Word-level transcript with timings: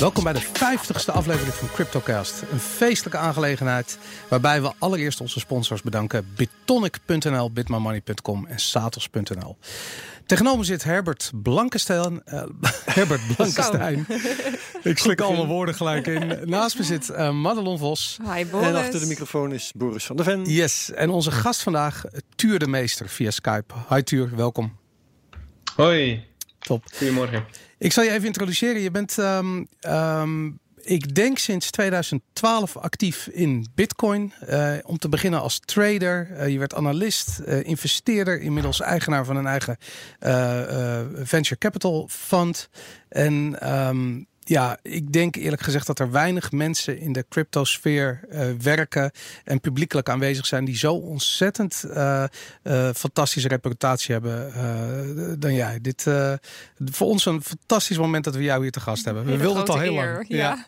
Welkom 0.00 0.24
bij 0.24 0.32
de 0.32 0.42
50ste 0.42 1.12
aflevering 1.12 1.54
van 1.54 1.68
CryptoCast. 1.68 2.42
Een 2.52 2.58
feestelijke 2.58 3.18
aangelegenheid 3.18 3.98
waarbij 4.28 4.62
we 4.62 4.72
allereerst 4.78 5.20
onze 5.20 5.38
sponsors 5.38 5.82
bedanken. 5.82 6.26
Bitonic.nl, 6.36 7.52
bitmymoney.com 7.52 8.46
en 8.46 8.58
Satos.nl. 8.58 9.56
Tegenover 10.26 10.64
zit 10.64 10.84
Herbert 10.84 11.30
Blankenstein. 11.34 12.22
Uh, 12.26 12.42
Herbert 12.84 13.20
Blankenstein. 13.36 14.06
Ik 14.82 14.98
slik 14.98 15.20
alle 15.20 15.46
woorden 15.46 15.74
gelijk 15.74 16.06
in. 16.06 16.38
Naast 16.44 16.78
me 16.78 16.84
zit 16.84 17.10
uh, 17.10 17.30
Madelon 17.30 17.78
Vos. 17.78 18.18
Hi 18.34 18.46
Boris. 18.46 18.66
En 18.66 18.76
achter 18.76 19.00
de 19.00 19.06
microfoon 19.06 19.52
is 19.52 19.72
Boris 19.76 20.04
van 20.04 20.16
der 20.16 20.24
Ven. 20.24 20.44
Yes, 20.44 20.90
en 20.90 21.10
onze 21.10 21.30
gast 21.30 21.62
vandaag, 21.62 22.04
Tuur 22.34 22.58
de 22.58 22.66
Meester 22.66 23.08
via 23.08 23.30
Skype. 23.30 23.74
Hi 23.88 24.02
Tuur, 24.02 24.36
welkom. 24.36 24.76
Hoi. 25.76 26.28
Top. 26.58 26.84
Goedemorgen. 26.96 27.69
Ik 27.80 27.92
zal 27.92 28.04
je 28.04 28.10
even 28.10 28.26
introduceren. 28.26 28.80
Je 28.80 28.90
bent, 28.90 29.16
um, 29.16 30.58
ik 30.80 31.14
denk 31.14 31.38
sinds 31.38 31.70
2012 31.70 32.76
actief 32.76 33.26
in 33.26 33.66
Bitcoin. 33.74 34.32
Uh, 34.48 34.72
om 34.82 34.98
te 34.98 35.08
beginnen 35.08 35.40
als 35.40 35.60
trader. 35.64 36.30
Uh, 36.30 36.48
je 36.48 36.58
werd 36.58 36.74
analist, 36.74 37.40
uh, 37.46 37.64
investeerder, 37.64 38.40
inmiddels 38.40 38.80
eigenaar 38.80 39.24
van 39.24 39.36
een 39.36 39.46
eigen 39.46 39.78
venture 41.26 41.58
capital 41.58 42.08
fund. 42.10 42.68
En 43.08 43.68
um, 43.88 44.26
ja, 44.50 44.78
ik 44.82 45.12
denk 45.12 45.36
eerlijk 45.36 45.62
gezegd 45.62 45.86
dat 45.86 45.98
er 45.98 46.10
weinig 46.10 46.52
mensen 46.52 46.98
in 46.98 47.12
de 47.12 47.24
cryptosfeer 47.28 48.20
uh, 48.28 48.50
werken 48.60 49.10
en 49.44 49.60
publiekelijk 49.60 50.08
aanwezig 50.08 50.46
zijn 50.46 50.64
die 50.64 50.76
zo 50.76 50.94
ontzettend 50.94 51.84
uh, 51.86 52.24
uh, 52.62 52.90
fantastische 52.94 53.48
reputatie 53.48 54.12
hebben 54.12 55.40
dan 55.40 55.54
jij. 55.54 55.78
Dit 55.80 56.02
voor 56.84 57.06
ons 57.06 57.26
een 57.26 57.42
fantastisch 57.42 57.98
moment 57.98 58.24
dat 58.24 58.34
we 58.34 58.42
jou 58.42 58.62
hier 58.62 58.70
te 58.70 58.80
gast 58.80 59.04
hebben. 59.04 59.24
We 59.24 59.36
wilden 59.36 59.60
het 59.60 59.70
al 59.70 59.78
heel 59.78 59.94
lang. 59.94 60.24
Ja. 60.28 60.36
ja. 60.36 60.66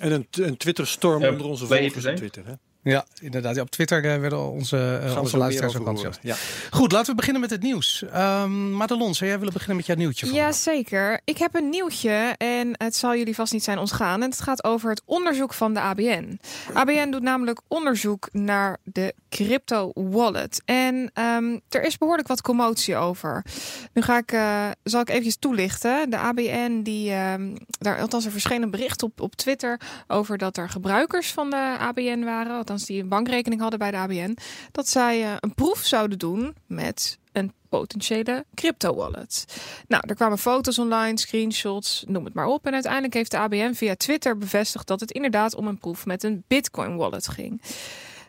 En 0.00 0.12
een, 0.12 0.26
een 0.30 0.56
Twitter-storm 0.56 1.24
onder 1.24 1.46
onze 1.46 1.66
volgers 1.66 2.06
op 2.06 2.16
Twitter. 2.16 2.46
Hè? 2.46 2.52
Ja, 2.82 3.04
inderdaad. 3.20 3.54
Ja, 3.54 3.62
op 3.62 3.70
Twitter 3.70 4.04
uh, 4.04 4.20
werden 4.20 4.50
onze, 4.50 5.00
uh, 5.04 5.20
onze 5.20 5.36
luisteraars 5.36 5.76
ook 5.76 5.86
enthousiast. 5.86 6.18
Ja. 6.22 6.36
Goed, 6.70 6.92
laten 6.92 7.10
we 7.10 7.14
beginnen 7.14 7.40
met 7.40 7.50
het 7.50 7.62
nieuws. 7.62 8.04
Um, 8.14 8.72
Madelon, 8.72 9.14
zou 9.14 9.30
jij 9.30 9.38
willen 9.38 9.52
beginnen 9.52 9.76
met 9.76 9.86
jouw 9.86 9.96
nieuwtje? 9.96 10.32
Ja, 10.32 10.52
zeker. 10.52 11.20
Ik 11.24 11.38
heb 11.38 11.54
een 11.54 11.68
nieuwtje 11.68 12.34
en 12.36 12.70
het 12.72 12.96
zal 12.96 13.16
jullie 13.16 13.34
vast 13.34 13.52
niet 13.52 13.64
zijn 13.64 13.78
ontgaan. 13.78 14.22
En 14.22 14.30
het 14.30 14.40
gaat 14.40 14.64
over 14.64 14.90
het 14.90 15.02
onderzoek 15.04 15.54
van 15.54 15.74
de 15.74 15.80
ABN. 15.80 16.40
ABN 16.74 17.10
doet 17.10 17.22
namelijk 17.22 17.60
onderzoek 17.68 18.28
naar 18.32 18.76
de 18.82 19.14
crypto 19.28 19.90
wallet. 19.94 20.62
En 20.64 21.12
um, 21.14 21.60
er 21.68 21.82
is 21.82 21.98
behoorlijk 21.98 22.28
wat 22.28 22.42
commotie 22.42 22.96
over. 22.96 23.44
Nu 23.92 24.02
ga 24.02 24.18
ik, 24.18 24.32
uh, 24.32 24.66
zal 24.82 25.00
ik 25.00 25.08
eventjes 25.08 25.36
toelichten. 25.36 26.10
De 26.10 26.18
ABN, 26.18 26.80
die, 26.82 27.12
um, 27.14 27.56
daar, 27.68 28.00
althans 28.00 28.24
er 28.24 28.30
verscheen 28.30 28.62
een 28.62 28.70
bericht 28.70 29.02
op, 29.02 29.20
op 29.20 29.36
Twitter 29.36 29.80
over 30.06 30.38
dat 30.38 30.56
er 30.56 30.68
gebruikers 30.68 31.32
van 31.32 31.50
de 31.50 31.76
ABN 31.78 32.24
waren 32.24 32.56
althans 32.70 32.88
die 32.88 33.02
een 33.02 33.08
bankrekening 33.08 33.60
hadden 33.60 33.78
bij 33.78 33.90
de 33.90 33.96
ABN, 33.96 34.36
dat 34.72 34.88
zij 34.88 35.22
uh, 35.22 35.32
een 35.40 35.54
proef 35.54 35.78
zouden 35.78 36.18
doen 36.18 36.54
met 36.66 37.18
een 37.32 37.52
potentiële 37.68 38.44
crypto 38.54 38.94
wallet. 38.94 39.44
Nou, 39.88 40.02
er 40.06 40.14
kwamen 40.14 40.38
foto's 40.38 40.78
online, 40.78 41.18
screenshots, 41.18 42.04
noem 42.06 42.24
het 42.24 42.34
maar 42.34 42.46
op. 42.46 42.66
En 42.66 42.72
uiteindelijk 42.72 43.14
heeft 43.14 43.30
de 43.30 43.38
ABN 43.38 43.72
via 43.72 43.94
Twitter 43.94 44.38
bevestigd 44.38 44.86
dat 44.86 45.00
het 45.00 45.10
inderdaad 45.10 45.54
om 45.54 45.66
een 45.66 45.78
proef 45.78 46.06
met 46.06 46.22
een 46.22 46.44
Bitcoin 46.46 46.96
wallet 46.96 47.28
ging. 47.28 47.62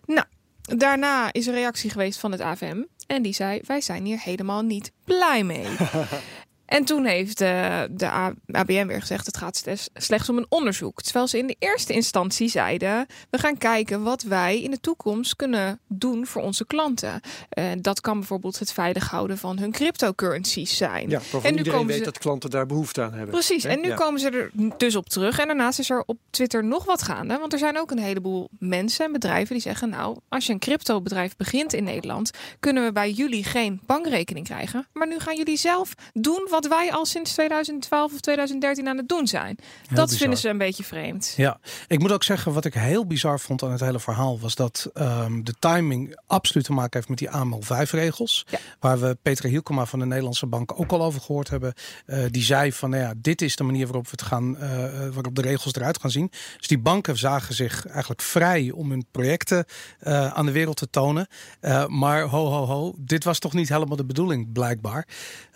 Nou, 0.05 0.25
daarna 0.61 1.33
is 1.33 1.45
een 1.45 1.53
reactie 1.53 1.89
geweest 1.89 2.19
van 2.19 2.31
het 2.31 2.41
AFM. 2.41 2.83
En 3.07 3.21
die 3.21 3.33
zei: 3.33 3.59
Wij 3.65 3.81
zijn 3.81 4.05
hier 4.05 4.19
helemaal 4.19 4.61
niet 4.61 4.91
blij 5.05 5.43
mee. 5.43 5.67
En 6.71 6.85
toen 6.85 7.05
heeft 7.05 7.41
uh, 7.41 7.81
de 7.89 8.09
ABN 8.51 8.85
weer 8.85 8.99
gezegd: 8.99 9.25
het 9.25 9.37
gaat 9.37 9.63
slechts 9.93 10.29
om 10.29 10.37
een 10.37 10.45
onderzoek. 10.49 11.01
Terwijl 11.01 11.27
ze 11.27 11.37
in 11.37 11.47
de 11.47 11.55
eerste 11.59 11.93
instantie 11.93 12.49
zeiden: 12.49 13.05
we 13.29 13.37
gaan 13.37 13.57
kijken 13.57 14.03
wat 14.03 14.21
wij 14.21 14.61
in 14.61 14.71
de 14.71 14.79
toekomst 14.79 15.35
kunnen 15.35 15.79
doen 15.87 16.25
voor 16.25 16.41
onze 16.41 16.65
klanten. 16.65 17.21
Uh, 17.57 17.65
dat 17.81 18.01
kan 18.01 18.17
bijvoorbeeld 18.17 18.59
het 18.59 18.73
veilig 18.73 19.09
houden 19.09 19.37
van 19.37 19.59
hun 19.59 19.71
cryptocurrencies 19.71 20.77
zijn. 20.77 21.09
Ja, 21.09 21.21
en 21.43 21.51
nu 21.51 21.57
iedereen 21.57 21.87
weet 21.87 21.97
ze... 21.97 22.03
dat 22.03 22.17
klanten 22.17 22.49
daar 22.49 22.65
behoefte 22.65 23.01
aan 23.01 23.13
hebben. 23.13 23.29
Precies, 23.29 23.63
Hè? 23.63 23.69
en 23.69 23.81
nu 23.81 23.87
ja. 23.87 23.95
komen 23.95 24.19
ze 24.19 24.29
er 24.29 24.51
dus 24.77 24.95
op 24.95 25.09
terug. 25.09 25.39
En 25.39 25.47
daarnaast 25.47 25.79
is 25.79 25.89
er 25.89 26.03
op 26.05 26.17
Twitter 26.29 26.63
nog 26.63 26.85
wat 26.85 27.01
gaande. 27.01 27.37
Want 27.37 27.53
er 27.53 27.59
zijn 27.59 27.79
ook 27.79 27.91
een 27.91 27.99
heleboel 27.99 28.49
mensen 28.59 29.05
en 29.05 29.11
bedrijven 29.11 29.53
die 29.53 29.63
zeggen: 29.63 29.89
Nou, 29.89 30.17
als 30.29 30.45
je 30.45 30.53
een 30.53 30.59
cryptobedrijf 30.59 31.35
begint 31.35 31.73
in 31.73 31.83
Nederland, 31.83 32.31
kunnen 32.59 32.83
we 32.83 32.91
bij 32.91 33.11
jullie 33.11 33.43
geen 33.43 33.81
bankrekening 33.85 34.45
krijgen. 34.45 34.87
Maar 34.93 35.07
nu 35.07 35.19
gaan 35.19 35.35
jullie 35.35 35.57
zelf 35.57 35.93
doen 36.13 36.47
wat 36.49 36.60
wij 36.67 36.91
al 36.91 37.05
sinds 37.05 37.33
2012 37.33 38.13
of 38.13 38.19
2013 38.19 38.87
aan 38.87 38.97
het 38.97 39.09
doen 39.09 39.27
zijn. 39.27 39.57
Heel 39.57 39.95
dat 39.95 40.05
bizar. 40.05 40.19
vinden 40.19 40.39
ze 40.39 40.49
een 40.49 40.57
beetje 40.57 40.83
vreemd. 40.83 41.33
Ja, 41.37 41.59
ik 41.87 41.99
moet 41.99 42.11
ook 42.11 42.23
zeggen, 42.23 42.53
wat 42.53 42.65
ik 42.65 42.73
heel 42.73 43.05
bizar 43.05 43.39
vond 43.39 43.63
aan 43.63 43.71
het 43.71 43.79
hele 43.79 43.99
verhaal, 43.99 44.39
was 44.39 44.55
dat 44.55 44.89
um, 44.93 45.43
de 45.43 45.53
timing 45.59 46.19
absoluut 46.27 46.65
te 46.65 46.73
maken 46.73 46.91
heeft 46.93 47.09
met 47.09 47.17
die 47.17 47.29
AML 47.29 47.61
5 47.61 47.91
regels. 47.91 48.45
Ja. 48.49 48.57
Waar 48.79 48.99
we 48.99 49.17
Peter 49.21 49.49
Hielkema 49.49 49.85
van 49.85 49.99
de 49.99 50.05
Nederlandse 50.05 50.45
Bank 50.45 50.79
ook 50.79 50.91
al 50.91 51.03
over 51.03 51.21
gehoord 51.21 51.49
hebben. 51.49 51.73
Uh, 52.05 52.25
die 52.29 52.43
zei 52.43 52.73
van, 52.73 52.89
nou 52.89 53.03
ja, 53.03 53.13
dit 53.17 53.41
is 53.41 53.55
de 53.55 53.63
manier 53.63 53.85
waarop 53.85 54.03
we 54.03 54.11
het 54.11 54.21
gaan, 54.21 54.55
uh, 54.55 54.59
waarop 55.13 55.35
de 55.35 55.41
regels 55.41 55.73
eruit 55.73 55.99
gaan 55.99 56.11
zien. 56.11 56.31
Dus 56.57 56.67
die 56.67 56.79
banken 56.79 57.17
zagen 57.17 57.55
zich 57.55 57.87
eigenlijk 57.87 58.21
vrij 58.21 58.71
om 58.71 58.89
hun 58.89 59.05
projecten 59.11 59.65
uh, 60.03 60.33
aan 60.33 60.45
de 60.45 60.51
wereld 60.51 60.77
te 60.77 60.89
tonen. 60.89 61.27
Maar 61.87 62.21
ho, 62.21 62.45
ho, 62.45 62.65
ho, 62.65 62.93
dit 62.97 63.23
was 63.23 63.39
toch 63.39 63.53
niet 63.53 63.69
helemaal 63.69 63.97
de 63.97 64.05
bedoeling, 64.05 64.51
blijkbaar. 64.51 65.07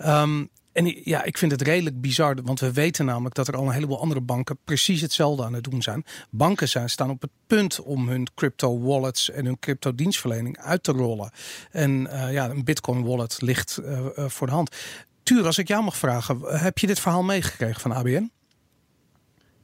Um, 0.05 0.49
en 0.75 1.01
ja, 1.03 1.23
ik 1.23 1.37
vind 1.37 1.51
het 1.51 1.61
redelijk 1.61 2.01
bizar, 2.01 2.35
want 2.43 2.59
we 2.59 2.73
weten 2.73 3.05
namelijk 3.05 3.35
dat 3.35 3.47
er 3.47 3.55
al 3.55 3.65
een 3.65 3.73
heleboel 3.73 3.99
andere 3.99 4.21
banken 4.21 4.57
precies 4.63 5.01
hetzelfde 5.01 5.43
aan 5.43 5.53
het 5.53 5.63
doen 5.63 5.81
zijn. 5.81 6.03
Banken 6.29 6.89
staan 6.89 7.09
op 7.09 7.21
het 7.21 7.31
punt 7.47 7.81
om 7.81 8.09
hun 8.09 8.27
crypto 8.35 8.79
wallets 8.81 9.29
en 9.31 9.45
hun 9.45 9.59
crypto 9.59 9.95
dienstverlening 9.95 10.57
uit 10.57 10.83
te 10.83 10.91
rollen. 10.91 11.31
En 11.71 12.07
uh, 12.11 12.33
ja, 12.33 12.49
een 12.49 12.63
bitcoin 12.63 13.03
wallet 13.03 13.41
ligt 13.41 13.79
uh, 13.81 13.99
uh, 13.99 14.25
voor 14.29 14.47
de 14.47 14.53
hand. 14.53 14.75
Tuur, 15.23 15.45
als 15.45 15.57
ik 15.57 15.67
jou 15.67 15.83
mag 15.83 15.97
vragen, 15.97 16.39
heb 16.41 16.77
je 16.77 16.87
dit 16.87 16.99
verhaal 16.99 17.23
meegekregen 17.23 17.81
van 17.81 17.91
ABN? 17.91 18.31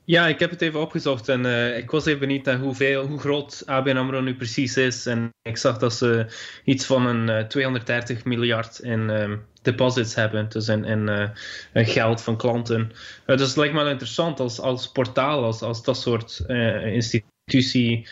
Ja, 0.06 0.28
ik 0.28 0.40
heb 0.40 0.50
het 0.50 0.62
even 0.62 0.80
opgezocht 0.80 1.30
en 1.30 1.46
uh, 1.46 1.78
ik 1.78 1.92
was 1.92 2.06
even 2.06 2.20
benieuwd 2.20 2.46
naar 2.46 2.58
hoeveel, 2.58 3.06
hoe 3.06 3.20
groot 3.20 3.64
ABN 3.66 3.96
AMRO 3.96 4.22
nu 4.22 4.36
precies 4.36 4.78
is. 4.78 5.06
En 5.06 5.34
ik 5.42 5.58
zag 5.58 5.78
dat 5.78 5.94
ze 5.94 6.26
iets 6.64 6.86
van 6.86 7.06
een 7.06 7.28
uh, 7.28 7.48
230 7.48 8.26
miljard 8.26 8.80
in 8.80 9.10
uh, 9.10 9.32
deposits 9.62 10.16
hebben, 10.16 10.50
dus 10.50 10.68
in, 10.68 10.86
in 10.86 11.08
uh, 11.08 11.88
geld 11.88 12.22
van 12.22 12.38
klanten. 12.38 12.92
Dus 13.26 13.48
het 13.48 13.56
lijkt 13.56 13.74
me 13.74 13.80
wel 13.80 13.92
interessant 13.92 14.40
als, 14.40 14.60
als 14.60 14.92
portaal, 14.92 15.44
als, 15.44 15.62
als 15.62 15.84
dat 15.84 15.98
soort 15.98 16.44
institutie 16.84 18.08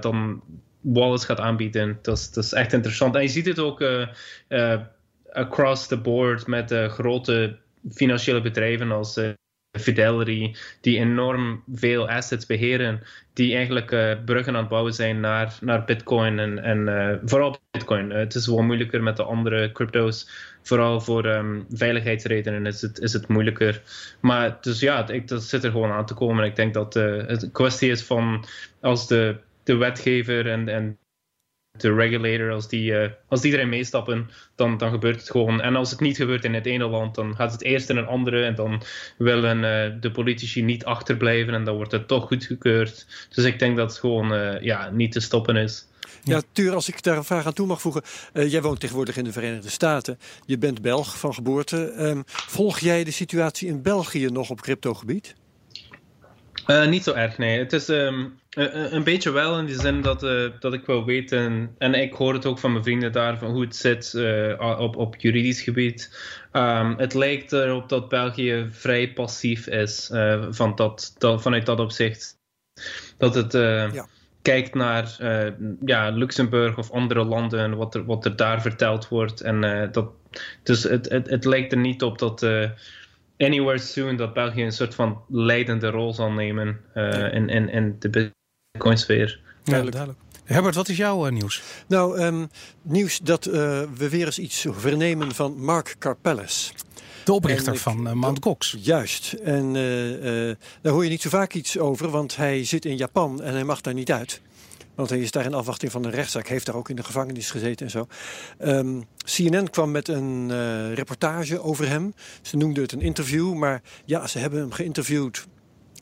dan 0.00 0.42
wallets 0.80 1.24
gaat 1.24 1.40
aanbieden. 1.40 1.98
Dat 2.02 2.16
is, 2.16 2.30
dat 2.30 2.44
is 2.44 2.52
echt 2.52 2.72
interessant. 2.72 3.14
En 3.14 3.22
je 3.22 3.28
ziet 3.28 3.46
het 3.46 3.58
ook 3.58 3.84
across 5.32 5.86
the 5.86 5.96
board 5.96 6.46
met 6.46 6.72
grote 6.88 7.56
financiële 7.90 8.40
bedrijven 8.40 8.92
als 8.92 9.20
Fidelity, 9.78 10.54
die 10.80 10.98
enorm 10.98 11.62
veel 11.74 12.08
assets 12.08 12.46
beheren, 12.46 13.02
die 13.32 13.54
eigenlijk 13.54 13.90
uh, 13.92 14.12
bruggen 14.24 14.54
aan 14.54 14.60
het 14.60 14.68
bouwen 14.68 14.94
zijn 14.94 15.20
naar, 15.20 15.58
naar 15.60 15.84
Bitcoin 15.84 16.38
en, 16.38 16.58
en 16.62 16.78
uh, 16.78 17.12
vooral 17.24 17.56
Bitcoin. 17.70 18.10
Uh, 18.10 18.16
het 18.16 18.34
is 18.34 18.46
wel 18.46 18.62
moeilijker 18.62 19.02
met 19.02 19.16
de 19.16 19.22
andere 19.22 19.72
crypto's. 19.72 20.28
Vooral 20.62 21.00
voor 21.00 21.26
um, 21.26 21.66
veiligheidsredenen 21.70 22.66
is 22.66 22.82
het, 22.82 22.98
is 22.98 23.12
het 23.12 23.28
moeilijker. 23.28 23.82
Maar 24.20 24.58
dus 24.60 24.80
ja, 24.80 25.08
ik, 25.08 25.28
dat 25.28 25.42
zit 25.42 25.64
er 25.64 25.70
gewoon 25.70 25.90
aan 25.90 26.06
te 26.06 26.14
komen. 26.14 26.44
Ik 26.44 26.56
denk 26.56 26.74
dat 26.74 26.94
het 26.94 27.42
een 27.42 27.52
kwestie 27.52 27.90
is 27.90 28.02
van 28.02 28.44
als 28.80 29.08
de, 29.08 29.36
de 29.62 29.76
wetgever 29.76 30.50
en, 30.50 30.68
en 30.68 30.98
de 31.80 31.94
regulator, 31.94 32.50
als 32.50 32.68
die, 32.68 32.90
uh, 32.90 33.08
als 33.28 33.40
die 33.40 33.66
meestappen, 33.66 34.30
dan, 34.54 34.78
dan 34.78 34.90
gebeurt 34.90 35.20
het 35.20 35.30
gewoon. 35.30 35.60
En 35.60 35.76
als 35.76 35.90
het 35.90 36.00
niet 36.00 36.16
gebeurt 36.16 36.44
in 36.44 36.54
het 36.54 36.66
ene 36.66 36.86
land, 36.86 37.14
dan 37.14 37.36
gaat 37.36 37.52
het 37.52 37.62
eerst 37.62 37.90
in 37.90 37.96
een 37.96 38.06
andere. 38.06 38.44
En 38.44 38.54
dan 38.54 38.82
willen 39.18 39.56
uh, 39.56 40.00
de 40.00 40.10
politici 40.10 40.62
niet 40.62 40.84
achterblijven 40.84 41.54
en 41.54 41.64
dan 41.64 41.76
wordt 41.76 41.92
het 41.92 42.08
toch 42.08 42.26
goedgekeurd. 42.26 43.06
Dus 43.34 43.44
ik 43.44 43.58
denk 43.58 43.76
dat 43.76 43.90
het 43.90 43.98
gewoon 43.98 44.32
uh, 44.32 44.60
ja, 44.60 44.90
niet 44.90 45.12
te 45.12 45.20
stoppen 45.20 45.56
is. 45.56 45.86
Ja, 46.22 46.42
Tuur, 46.52 46.74
als 46.74 46.88
ik 46.88 47.02
daar 47.02 47.16
een 47.16 47.24
vraag 47.24 47.46
aan 47.46 47.52
toe 47.52 47.66
mag 47.66 47.80
voegen. 47.80 48.02
Jij 48.32 48.62
woont 48.62 48.80
tegenwoordig 48.80 49.16
in 49.16 49.24
de 49.24 49.32
Verenigde 49.32 49.70
Staten. 49.70 50.18
Je 50.44 50.58
bent 50.58 50.82
Belg 50.82 51.18
van 51.18 51.34
geboorte. 51.34 51.92
Um, 51.98 52.22
volg 52.26 52.78
jij 52.78 53.04
de 53.04 53.10
situatie 53.10 53.68
in 53.68 53.82
België 53.82 54.26
nog 54.26 54.50
op 54.50 54.60
cryptogebied? 54.60 55.34
Uh, 56.66 56.86
niet 56.86 57.04
zo 57.04 57.12
erg, 57.12 57.38
nee. 57.38 57.58
Het 57.58 57.72
is 57.72 57.88
um, 57.88 58.38
een, 58.50 58.94
een 58.94 59.04
beetje 59.04 59.30
wel 59.30 59.58
in 59.58 59.66
die 59.66 59.80
zin 59.80 60.02
dat, 60.02 60.22
uh, 60.22 60.50
dat 60.60 60.72
ik 60.72 60.86
wil 60.86 61.04
weten, 61.04 61.74
en 61.78 61.94
ik 61.94 62.12
hoor 62.12 62.34
het 62.34 62.46
ook 62.46 62.58
van 62.58 62.72
mijn 62.72 62.84
vrienden 62.84 63.12
daar, 63.12 63.38
van 63.38 63.50
hoe 63.50 63.64
het 63.64 63.76
zit 63.76 64.14
op, 64.58 64.96
op 64.96 65.16
juridisch 65.16 65.62
gebied. 65.62 66.18
Um, 66.52 66.94
het 66.98 67.14
lijkt 67.14 67.52
erop 67.52 67.88
dat 67.88 68.08
België 68.08 68.66
vrij 68.70 69.12
passief 69.12 69.66
is 69.66 70.10
van 70.50 70.74
dat, 70.74 71.14
dat, 71.18 71.42
vanuit 71.42 71.66
dat 71.66 71.80
opzicht. 71.80 72.38
Dat 73.18 73.34
het 73.34 73.52
ja. 73.52 74.06
kijkt 74.42 74.74
naar 74.74 75.16
ja, 75.84 76.10
Luxemburg 76.10 76.78
of 76.78 76.90
andere 76.90 77.24
landen, 77.24 77.76
wat 77.76 77.94
er, 77.94 78.04
wat 78.04 78.24
er 78.24 78.36
daar 78.36 78.62
verteld 78.62 79.08
wordt. 79.08 79.40
En, 79.40 79.88
dat, 79.92 80.10
dus 80.62 80.82
het, 80.82 81.08
het, 81.08 81.30
het 81.30 81.44
lijkt 81.44 81.72
er 81.72 81.78
niet 81.78 82.02
op 82.02 82.18
dat 82.18 82.46
anywhere 83.38 83.78
soon 83.78 84.16
dat 84.16 84.34
België 84.34 84.64
een 84.64 84.72
soort 84.72 84.94
van 84.94 85.22
leidende 85.28 85.90
rol 85.90 86.14
zal 86.14 86.30
nemen 86.30 86.80
uh, 86.94 87.34
in, 87.34 87.48
in, 87.48 87.68
in 87.68 87.96
de 87.98 88.32
Bitcoin-sfeer. 88.72 89.40
Duidelijk. 89.64 89.96
duidelijk. 89.96 90.24
Herbert, 90.44 90.74
wat 90.74 90.88
is 90.88 90.96
jouw 90.96 91.28
nieuws? 91.28 91.62
Nou, 91.88 92.20
um, 92.20 92.48
nieuws 92.82 93.18
dat 93.18 93.44
we 93.44 94.06
weer 94.10 94.26
eens 94.26 94.38
iets 94.38 94.66
vernemen 94.70 95.34
van 95.34 95.64
Mark 95.64 95.96
Carpellis. 95.98 96.72
De 97.24 97.32
oprichter 97.32 97.76
van 97.76 98.06
uh, 98.06 98.12
Mount 98.12 98.38
Gox. 98.42 98.76
Juist. 98.80 99.32
En 99.32 99.74
uh, 99.74 100.54
daar 100.82 100.92
hoor 100.92 101.04
je 101.04 101.10
niet 101.10 101.22
zo 101.22 101.28
vaak 101.28 101.54
iets 101.54 101.78
over, 101.78 102.10
want 102.10 102.36
hij 102.36 102.64
zit 102.64 102.84
in 102.84 102.96
Japan 102.96 103.42
en 103.42 103.52
hij 103.52 103.64
mag 103.64 103.80
daar 103.80 103.94
niet 103.94 104.12
uit. 104.12 104.40
Want 104.96 105.10
hij 105.10 105.18
is 105.18 105.30
daar 105.30 105.44
in 105.44 105.54
afwachting 105.54 105.92
van 105.92 106.04
een 106.04 106.10
rechtszaak. 106.10 106.48
Heeft 106.48 106.66
daar 106.66 106.74
ook 106.74 106.88
in 106.88 106.96
de 106.96 107.04
gevangenis 107.04 107.50
gezeten 107.50 107.86
en 107.86 107.92
zo. 107.92 108.06
Um, 108.58 108.68
ehm, 108.68 109.00
CNN 109.24 109.70
kwam 109.70 109.90
met 109.90 110.08
een 110.08 110.48
uh, 110.50 110.92
reportage 110.92 111.62
over 111.62 111.88
hem. 111.88 112.14
Ze 112.42 112.56
noemden 112.56 112.82
het 112.82 112.92
een 112.92 113.00
interview. 113.00 113.54
Maar 113.54 113.82
ja, 114.04 114.26
ze 114.26 114.38
hebben 114.38 114.60
hem 114.60 114.72
geïnterviewd. 114.72 115.46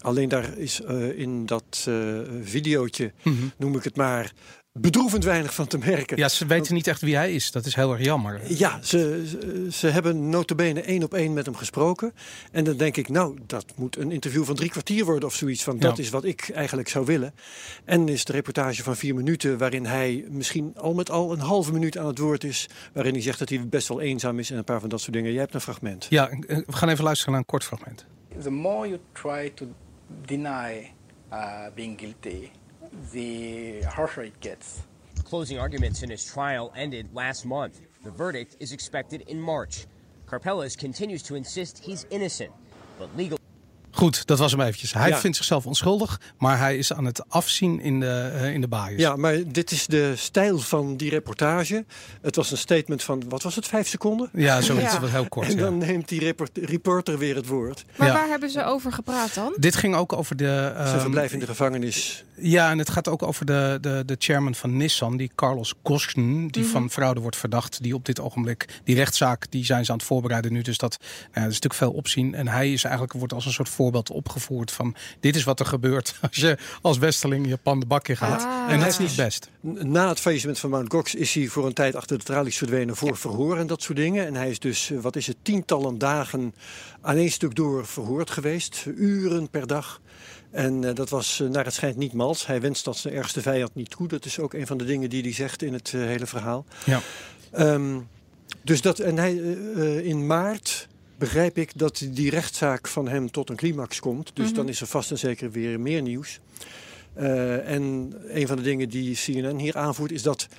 Alleen 0.01 0.29
daar 0.29 0.59
is 0.59 0.81
uh, 0.81 1.19
in 1.19 1.47
dat 1.47 1.87
uh, 1.89 2.21
videootje, 2.43 3.13
mm 3.23 3.37
-hmm. 3.37 3.53
noem 3.57 3.77
ik 3.77 3.85
het 3.85 3.97
maar, 3.97 4.33
bedroevend 4.81 5.25
weinig 5.25 5.55
van 5.55 5.67
te 5.67 5.79
merken. 5.79 6.17
Ja, 6.17 6.29
ze 6.29 6.47
weten 6.47 6.75
niet 6.75 6.87
echt 6.87 7.01
wie 7.01 7.17
hij 7.17 7.35
is. 7.35 7.51
Dat 7.51 7.67
is 7.67 7.75
heel 7.75 7.93
erg 7.93 8.05
jammer. 8.05 8.41
Ja, 8.49 8.83
ze, 8.83 9.69
ze 9.73 9.87
hebben 9.87 10.29
notabene 10.29 10.81
één 10.81 11.03
op 11.03 11.15
één 11.15 11.33
met 11.33 11.47
hem 11.47 11.55
gesproken. 11.57 12.15
En 12.53 12.65
dan 12.65 12.77
denk 12.77 12.97
ik, 12.97 13.09
nou, 13.09 13.39
dat 13.47 13.65
moet 13.77 13.97
een 13.97 14.11
interview 14.11 14.45
van 14.45 14.55
drie 14.55 14.71
kwartier 14.71 15.05
worden 15.05 15.29
of 15.29 15.35
zoiets. 15.35 15.63
Van 15.63 15.79
dat 15.79 15.99
is 15.99 16.11
wat 16.11 16.25
ik 16.25 16.51
eigenlijk 16.55 16.89
zou 16.89 17.05
willen. 17.05 17.35
En 17.85 18.09
is 18.09 18.25
de 18.25 18.33
reportage 18.33 18.83
van 18.83 18.97
vier 18.97 19.15
minuten, 19.15 19.59
waarin 19.59 19.87
hij 19.87 20.25
misschien 20.29 20.73
al 20.77 20.95
met 20.95 21.11
al 21.11 21.33
een 21.33 21.41
halve 21.41 21.73
minuut 21.73 21.99
aan 21.99 22.07
het 22.07 22.19
woord 22.19 22.45
is. 22.45 22.69
Waarin 22.93 23.13
hij 23.13 23.23
zegt 23.23 23.39
dat 23.39 23.49
hij 23.49 23.69
best 23.69 23.89
wel 23.89 24.01
eenzaam 24.01 24.39
is 24.39 24.51
en 24.51 24.59
een 24.59 24.65
paar 24.65 24.81
van 24.81 24.89
dat 24.89 25.01
soort 25.01 25.13
dingen. 25.13 25.33
Jij 25.33 25.41
hebt 25.41 25.55
een 25.55 25.61
fragment. 25.61 26.07
Ja, 26.09 26.31
we 26.47 26.65
gaan 26.67 26.89
even 26.89 27.05
luisteren 27.05 27.33
naar 27.33 27.41
een 27.41 27.47
kort 27.47 27.65
fragment. 27.65 28.07
The 28.43 28.51
more 28.51 28.89
you 28.89 29.01
try 29.13 29.53
to 29.55 29.67
deny 30.27 30.91
uh, 31.33 31.67
being 31.75 32.01
guilty 32.01 32.51
the 33.13 33.87
harsher 33.87 34.25
it 34.25 34.33
gets. 34.41 34.67
Closing 35.23 35.61
arguments 35.61 36.03
in 36.03 36.11
his 36.11 36.25
trial 36.25 36.71
ended 36.75 37.07
last 37.13 37.45
month. 37.45 37.81
The 38.03 38.11
verdict 38.17 38.55
is 38.59 38.73
expected 38.73 39.23
in 39.27 39.41
March. 39.41 39.87
Carpellas 40.25 40.77
continues 40.77 41.23
to 41.23 41.35
insist 41.35 41.83
he's 41.85 42.05
innocent, 42.09 42.51
but 42.99 43.09
legal. 43.17 43.39
Goed, 43.91 44.27
dat 44.27 44.39
was 44.39 44.51
hem 44.51 44.61
eventjes. 44.61 44.93
Hij 44.93 45.09
ja. 45.09 45.19
vindt 45.19 45.37
zichzelf 45.37 45.67
onschuldig, 45.67 46.21
maar 46.39 46.59
hij 46.59 46.77
is 46.79 46.93
aan 46.93 47.05
het 47.05 47.29
afzien 47.29 47.81
in 47.81 48.01
de, 48.01 48.33
uh, 48.35 48.53
in 48.53 48.61
de 48.61 48.69
baaiers. 48.69 49.03
Ja, 49.03 49.17
maar 49.17 49.37
dit 49.47 49.71
is 49.71 49.87
de 49.87 50.13
stijl 50.17 50.59
van 50.59 50.97
die 50.97 51.11
reportage. 51.11 51.85
Het 52.23 52.37
was 52.37 52.51
een 52.51 52.59
statement 52.59 53.03
van, 53.03 53.23
wat 53.29 53.43
was 53.43 53.55
het, 53.55 53.67
vijf 53.67 53.89
seconden? 53.89 54.29
Ja, 54.33 54.61
zoiets, 54.61 54.93
ja. 54.93 55.01
wat 55.01 55.11
heel 55.11 55.29
kort. 55.29 55.49
En 55.49 55.57
dan 55.57 55.79
neemt 55.79 56.09
die 56.09 56.35
reporter 56.53 57.19
weer 57.19 57.35
het 57.35 57.47
woord. 57.47 57.85
Maar 57.97 58.13
waar 58.13 58.29
hebben 58.29 58.51
ze 58.51 58.65
over 58.65 58.93
gepraat 58.93 59.35
dan? 59.35 59.55
Dit 59.57 59.77
ging 59.77 59.95
ook 59.97 60.13
over 60.13 60.37
de... 60.37 60.75
Um, 60.79 60.87
Zijn 60.87 61.01
verblijf 61.01 61.33
in 61.33 61.39
de 61.39 61.47
gevangenis. 61.47 62.25
Ja, 62.37 62.71
en 62.71 62.79
het 62.79 62.91
gaat 62.91 63.09
ook 63.09 63.23
over 63.23 63.47
de, 63.47 63.79
de, 63.81 64.03
de 64.07 64.17
chairman 64.19 64.55
van 64.55 64.77
Nissan, 64.77 65.17
die 65.17 65.31
Carlos 65.35 65.75
Ghosn, 65.83 66.21
die 66.21 66.27
mm 66.35 66.51
-hmm. 66.53 66.65
van 66.65 66.91
fraude 66.91 67.21
wordt 67.21 67.37
verdacht. 67.37 67.83
Die 67.83 67.95
op 67.95 68.05
dit 68.05 68.21
ogenblik, 68.21 68.81
die 68.85 68.95
rechtszaak, 68.95 69.51
die 69.51 69.65
zijn 69.65 69.85
ze 69.85 69.91
aan 69.91 69.97
het 69.97 70.07
voorbereiden 70.07 70.53
nu. 70.53 70.63
Dus 70.63 70.79
dat, 70.79 70.99
nou, 71.01 71.33
dat 71.33 71.37
is 71.37 71.43
natuurlijk 71.43 71.75
veel 71.75 71.93
opzien. 71.93 72.35
En 72.35 72.49
hij 72.49 72.73
is 72.73 72.85
eigenlijk, 72.85 73.13
wordt 73.13 73.33
als 73.33 73.47
een 73.47 73.53
soort 73.53 73.69
voorbeeld 73.69 74.11
opgevoerd 74.11 74.71
van 74.71 74.95
dit 75.21 75.37
is 75.37 75.45
wat 75.45 75.61
er 75.61 75.67
gebeurt 75.67 76.17
als 76.29 76.37
je 76.37 76.59
als 76.83 76.99
Westerling 76.99 77.47
Japan 77.47 77.81
de 77.81 77.87
bak 77.87 78.09
in 78.09 78.17
gaat. 78.17 78.43
Ah. 78.43 78.73
En 78.73 78.79
dat 78.79 78.89
is 78.89 78.99
niet 78.99 79.17
best. 79.17 79.51
Na 79.61 80.09
het 80.09 80.21
faillissement 80.21 80.59
van 80.59 80.71
Mount 80.71 80.93
Gox 80.93 81.15
is 81.15 81.35
hij 81.35 81.47
voor 81.47 81.67
een 81.67 81.73
tijd 81.73 81.95
achter 81.95 82.19
de 82.19 82.25
tralies 82.25 82.59
verdwenen 82.59 82.97
voor 82.97 83.17
verhoor 83.17 83.59
en 83.59 83.67
dat 83.67 83.83
soort 83.83 83.99
dingen. 83.99 84.27
En 84.27 84.35
hij 84.35 84.51
is 84.51 84.59
dus, 84.59 84.93
wat 85.01 85.17
is 85.17 85.27
het, 85.27 85.37
tientallen 85.43 85.99
dagen 85.99 86.55
aan 87.01 87.17
één 87.17 87.31
stuk 87.31 87.55
door 87.55 87.87
verhoord 87.87 88.31
geweest. 88.31 88.85
Uren 88.97 89.51
per 89.51 89.67
dag. 89.67 90.01
En 90.55 90.83
uh, 90.83 90.95
dat 90.95 91.09
was 91.09 91.41
uh, 91.41 91.49
naar 91.49 91.65
het 91.65 91.75
schijnt 91.75 91.97
niet 91.97 92.13
mals. 92.13 92.47
Hij 92.47 92.61
wenst 92.61 92.85
dat 92.85 92.97
zijn 92.97 93.15
ergste 93.15 93.43
vijand 93.43 93.75
niet 93.75 93.91
toe. 93.91 94.09
Dat 94.09 94.25
is 94.25 94.39
ook 94.39 94.55
een 94.55 94.67
van 94.67 94.79
de 94.79 94.85
dingen 94.85 95.11
die 95.11 95.23
hij 95.23 95.33
zegt 95.33 95.63
in 95.63 95.73
het 95.73 95.93
uh, 95.93 96.05
hele 96.05 96.27
verhaal. 96.27 96.65
Ja. 96.85 97.01
Um, 97.59 98.09
dus 98.63 98.81
dat, 98.81 98.99
en 98.99 99.17
hij 99.17 99.35
in 100.03 100.27
maart 100.27 100.89
begrijp 101.19 101.59
ik 101.59 101.79
dat 101.79 102.07
die 102.11 102.31
rechtszaak 102.31 102.89
van 102.89 103.09
hem 103.09 103.31
tot 103.31 103.51
een 103.51 103.57
climax 103.57 104.01
komt. 104.01 104.31
Dus 104.35 104.45
mm 104.45 104.45
-hmm. 104.45 104.55
dan 104.55 104.69
is 104.69 104.81
er 104.81 104.87
vast 104.87 105.11
en 105.11 105.19
zeker 105.19 105.51
weer 105.51 105.81
meer 105.81 106.03
nieuws. 106.03 106.41
Uh, 107.19 107.69
en 107.71 108.15
een 108.29 108.47
van 108.47 108.57
de 108.57 108.63
dingen 108.63 108.89
die 108.89 109.15
CNN 109.15 109.59
hier 109.59 109.77
aanvoert 109.77 110.13
is 110.13 110.23
dat 110.23 110.49
99% 110.49 110.51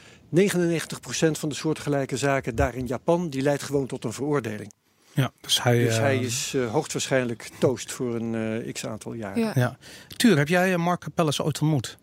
van 1.31 1.50
de 1.50 1.56
soortgelijke 1.56 2.18
zaken 2.18 2.56
daar 2.56 2.75
in 2.75 2.88
Japan, 2.88 3.30
die 3.30 3.42
leidt 3.42 3.63
gewoon 3.63 3.88
tot 3.88 4.03
een 4.03 4.13
veroordeling. 4.13 4.71
Ja, 5.15 5.31
dus 5.41 5.63
hij, 5.63 5.83
dus 5.83 5.97
hij 5.97 6.17
is 6.17 6.53
uh, 6.56 6.71
hoogstwaarschijnlijk 6.71 7.50
toast 7.59 7.91
voor 7.91 8.15
een 8.15 8.33
uh, 8.33 8.73
x 8.73 8.85
aantal 8.85 9.13
jaar. 9.13 9.39
Ja. 9.39 9.51
ja. 9.56 9.77
Tuur, 10.15 10.38
heb 10.38 10.47
jij 10.47 10.77
Mark 10.77 11.00
Capellas 11.00 11.41
ooit 11.41 11.62
ontmoet? 11.62 11.97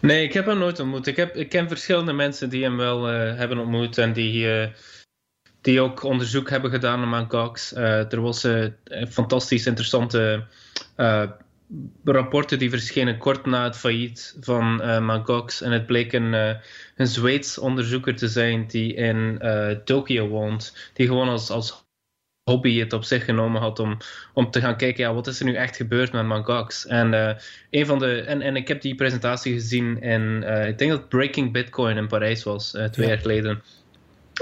Nee, 0.00 0.24
ik 0.24 0.32
heb 0.32 0.46
hem 0.46 0.58
nooit 0.58 0.80
ontmoet. 0.80 1.06
Ik, 1.06 1.16
heb, 1.16 1.34
ik 1.34 1.48
ken 1.48 1.68
verschillende 1.68 2.12
mensen 2.12 2.48
die 2.48 2.62
hem 2.62 2.76
wel 2.76 3.12
uh, 3.12 3.36
hebben 3.36 3.58
ontmoet 3.58 3.98
en 3.98 4.12
die, 4.12 4.48
die 5.60 5.80
ook 5.80 6.02
onderzoek 6.02 6.50
hebben 6.50 6.70
gedaan 6.70 7.00
naar. 7.08 7.26
Gox. 7.28 7.74
er 7.74 8.20
was 8.20 8.42
een 8.42 8.74
fantastisch 9.08 9.66
interessante 9.66 10.46
rapporten 12.04 12.58
die 12.58 12.70
verschenen 12.70 13.18
kort 13.18 13.46
na 13.46 13.64
het 13.64 13.76
failliet 13.76 14.36
van 14.40 14.82
uh. 14.82 15.60
En 15.60 15.72
het 15.72 15.86
bleek 15.86 16.12
een, 16.12 16.32
uh, 16.32 16.50
een 16.96 17.06
Zweeds 17.06 17.58
onderzoeker 17.58 18.16
te 18.16 18.28
zijn 18.28 18.66
die 18.66 18.94
in 18.94 19.38
uh, 19.42 19.70
Tokio 19.70 20.28
woont. 20.28 20.90
Die 20.92 21.06
gewoon 21.06 21.28
als, 21.28 21.50
als 21.50 21.85
hobby 22.50 22.78
het 22.78 22.92
op 22.92 23.04
zich 23.04 23.24
genomen 23.24 23.60
had 23.60 23.78
om, 23.78 23.96
om 24.32 24.50
te 24.50 24.60
gaan 24.60 24.76
kijken, 24.76 25.04
ja, 25.04 25.14
wat 25.14 25.26
is 25.26 25.38
er 25.38 25.44
nu 25.46 25.54
echt 25.54 25.76
gebeurd 25.76 26.12
met 26.12 26.26
Mt. 26.26 26.44
Gox? 26.44 26.86
En, 26.86 27.38
een 27.70 27.86
van 27.86 27.98
de, 27.98 28.20
en, 28.20 28.40
en 28.42 28.56
ik 28.56 28.68
heb 28.68 28.80
die 28.80 28.94
presentatie 28.94 29.52
gezien 29.52 30.02
in, 30.02 30.42
ik 30.66 30.78
denk 30.78 30.90
dat 30.90 31.08
Breaking 31.08 31.52
Bitcoin 31.52 31.96
in 31.96 32.06
Parijs 32.06 32.42
was, 32.42 32.70
twee 32.70 32.90
ja. 32.90 33.06
jaar 33.06 33.18
geleden. 33.18 33.62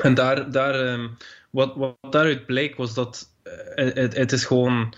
En 0.03 0.15
daar, 0.15 0.51
daar, 0.51 0.93
um, 0.93 1.17
wat, 1.51 1.75
wat 1.77 1.97
daaruit 2.11 2.47
bleek 2.47 2.77
was 2.77 2.95
dat 2.95 3.31
het, 3.75 4.17
het 4.17 4.33
is 4.33 4.45
gewoon 4.45 4.95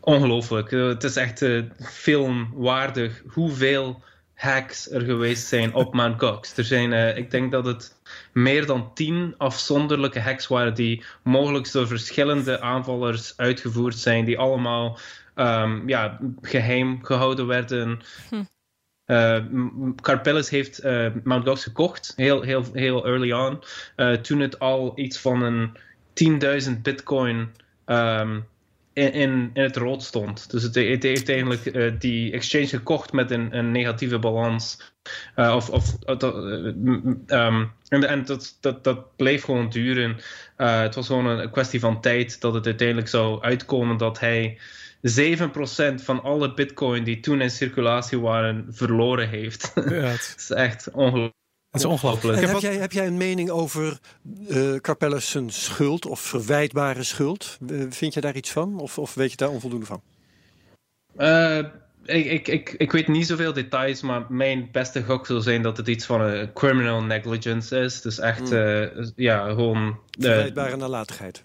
ongelooflijk. 0.00 0.70
Het 0.70 1.04
is 1.04 1.16
echt 1.16 1.44
filmwaardig 1.80 3.22
hoeveel 3.26 4.02
hacks 4.44 4.90
er 4.90 5.00
geweest 5.00 5.46
zijn 5.46 5.74
op 5.74 5.94
Mt. 6.00 6.20
Gox. 6.20 6.56
Er 6.56 6.64
zijn, 6.64 6.92
uh, 6.92 7.16
ik 7.16 7.30
denk 7.30 7.52
dat 7.52 7.64
het 7.64 7.98
meer 8.32 8.66
dan 8.66 8.94
tien 8.94 9.34
afzonderlijke 9.38 10.20
hacks 10.20 10.46
waren 10.46 10.74
die 10.74 11.04
mogelijk 11.22 11.72
door 11.72 11.86
verschillende 11.86 12.60
aanvallers 12.60 13.36
uitgevoerd 13.36 13.98
zijn, 13.98 14.24
die 14.24 14.38
allemaal 14.38 14.98
um, 15.34 15.88
ja, 15.88 16.20
geheim 16.42 17.04
gehouden 17.04 17.46
werden. 17.46 18.00
Hm. 18.28 18.42
Uh, 19.06 19.44
Carpellis 19.96 20.48
heeft 20.48 20.84
uh, 20.84 21.06
Mt. 21.24 21.46
Gox 21.46 21.62
gekocht, 21.62 22.12
heel, 22.16 22.42
heel, 22.42 22.64
heel 22.72 23.06
early 23.06 23.32
on. 23.32 23.62
Toen 24.22 24.40
het 24.40 24.58
al 24.58 24.92
iets 24.94 25.18
van 25.18 25.42
een 25.42 25.76
10.000 26.68 26.80
bitcoin 26.82 27.50
um, 27.86 28.46
in, 28.94 29.12
in, 29.12 29.50
in, 29.54 29.62
het 29.62 29.76
rood 29.76 30.02
stond. 30.02 30.50
Dus 30.50 30.62
het, 30.62 30.74
het 30.74 31.02
heeft 31.02 31.28
eigenlijk 31.28 31.64
uh, 31.64 31.92
die 31.98 32.32
exchange 32.32 32.66
gekocht 32.66 33.12
met 33.12 33.30
een, 33.30 33.56
een 33.56 33.72
negatieve 33.72 34.18
balans. 34.18 34.92
Uh, 35.36 35.54
of, 35.54 35.70
of, 35.70 35.96
um, 37.26 37.72
en 37.88 38.04
en 38.08 38.24
dat, 38.24 38.56
dat, 38.60 38.84
dat 38.84 39.16
bleef 39.16 39.44
gewoon 39.44 39.68
duren. 39.68 40.16
het 40.56 40.94
was 40.94 41.06
gewoon 41.06 41.26
een 41.26 41.50
kwestie 41.50 41.80
van 41.80 42.00
tijd 42.00 42.40
dat 42.40 42.54
het 42.54 42.66
uiteindelijk 42.66 43.08
zou 43.08 43.42
uitkomen 43.42 43.96
dat 43.96 44.20
hij 44.20 44.58
7% 45.04 45.94
van 45.94 46.22
alle 46.22 46.54
bitcoin 46.54 47.04
die 47.04 47.20
toen 47.20 47.40
in 47.40 47.50
circulatie 47.50 48.20
waren 48.20 48.66
verloren 48.70 49.28
heeft. 49.28 49.72
Ja, 49.74 49.82
het 50.16 50.34
is 50.38 50.50
echt 50.50 50.90
ongelooflijk. 50.90 51.42
Het 51.74 51.82
is 51.82 51.88
ongelooflijk. 51.88 52.40
Heb, 52.40 52.58
jij, 52.58 52.74
heb 52.76 52.92
jij 52.92 53.06
een 53.06 53.16
mening 53.16 53.50
over 53.50 53.98
uh, 54.48 54.76
Carpellus 54.76 55.30
zijn 55.30 55.50
schuld 55.50 56.06
of 56.06 56.20
verwijtbare 56.20 57.02
schuld? 57.02 57.58
Uh, 57.70 57.84
vind 57.90 58.14
je 58.14 58.20
daar 58.20 58.36
iets 58.36 58.50
van? 58.50 58.80
Of, 58.80 58.98
of 58.98 59.14
weet 59.14 59.30
je 59.30 59.36
daar 59.36 59.48
onvoldoende 59.48 59.86
van? 59.86 60.02
Uh, 61.16 61.58
ik, 62.04 62.24
ik, 62.24 62.48
ik, 62.48 62.74
ik 62.78 62.92
weet 62.92 63.08
niet 63.08 63.26
zoveel 63.26 63.52
details, 63.52 64.02
maar 64.02 64.26
mijn 64.28 64.68
beste 64.72 65.02
gok 65.02 65.26
zou 65.26 65.40
zijn 65.40 65.62
dat 65.62 65.76
het 65.76 65.88
iets 65.88 66.06
van 66.06 66.20
een 66.20 66.52
criminal 66.52 67.02
negligence 67.02 67.78
is. 67.78 68.00
Dus 68.00 68.18
echt, 68.18 68.50
mm. 68.50 69.12
ja, 69.16 69.48
gewoon... 69.48 69.98
Verwijtbare 70.18 70.76
nalatigheid. 70.76 71.42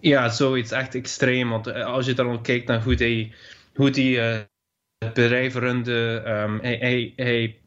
Ja, 0.00 0.28
zoiets 0.28 0.70
echt 0.70 0.94
extreem. 0.94 1.48
Want 1.48 1.72
als 1.72 2.06
je 2.06 2.14
dan 2.14 2.42
kijkt 2.42 2.66
naar 2.66 2.82
hoe 2.82 2.94
die, 2.94 3.34
hoe 3.74 3.90
die 3.90 4.18
het 4.18 5.14
bedrijf 5.14 5.54
runde, 5.54 6.22
um, 6.26 6.58
hij, 6.60 6.76
hij, 6.76 7.12
hij 7.16 7.60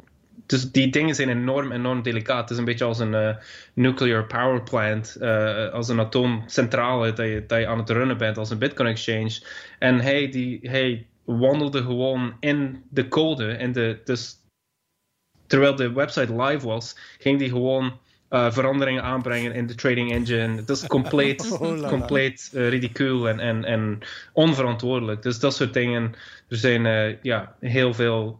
dus 0.52 0.72
die 0.72 0.90
dingen 0.90 1.16
zijn 1.16 1.30
enorm, 1.30 1.72
enorm 1.72 2.02
delicaat. 2.02 2.42
Het 2.42 2.50
is 2.50 2.58
een 2.58 2.66
beetje 2.66 2.86
als 2.86 3.00
een 3.00 3.14
uh, 3.14 3.36
nuclear 3.74 4.26
power 4.26 4.64
plant, 4.64 5.18
uh, 5.22 5.70
als 5.70 5.90
een 5.90 6.00
atoomcentrale 6.00 7.14
dat 7.14 7.26
je, 7.26 7.44
dat 7.48 7.60
je 7.60 7.68
aan 7.68 7.78
het 7.78 7.90
runnen 7.90 8.18
bent, 8.18 8.38
als 8.38 8.50
een 8.50 8.58
Bitcoin 8.58 8.90
exchange. 8.90 9.42
En 9.80 10.00
hij, 10.00 10.30
die, 10.30 10.60
hij 10.62 11.08
wandelde 11.26 11.82
gewoon 11.82 12.36
in 12.40 12.84
de 12.90 13.08
code. 13.08 13.58
In 13.58 13.72
de, 13.72 14.02
dus 14.04 14.36
terwijl 15.48 15.76
de 15.76 15.92
website 15.92 16.42
live 16.42 16.66
was, 16.66 16.98
ging 17.20 17.40
hij 17.40 17.50
gewoon 17.50 18.00
uh, 18.30 18.52
veranderingen 18.52 19.04
aanbrengen 19.04 19.54
in 19.54 19.68
de 19.68 19.76
trading 19.76 20.12
engine. 20.12 20.64
Dat 20.64 20.78
is 20.78 20.88
compleet, 20.88 21.52
oh, 21.62 21.88
compleet 21.88 22.52
uh, 22.54 22.70
ridicuul 22.70 23.30
en, 23.30 23.40
en, 23.40 23.66
en 23.66 24.00
onverantwoordelijk. 24.34 25.22
Dus 25.22 25.40
dat 25.40 25.56
soort 25.56 25.74
dingen. 25.74 26.14
Er 26.50 26.58
zijn 26.58 26.86
uh, 26.86 27.16
ja, 27.22 27.56
heel 27.60 27.94
veel 27.94 28.38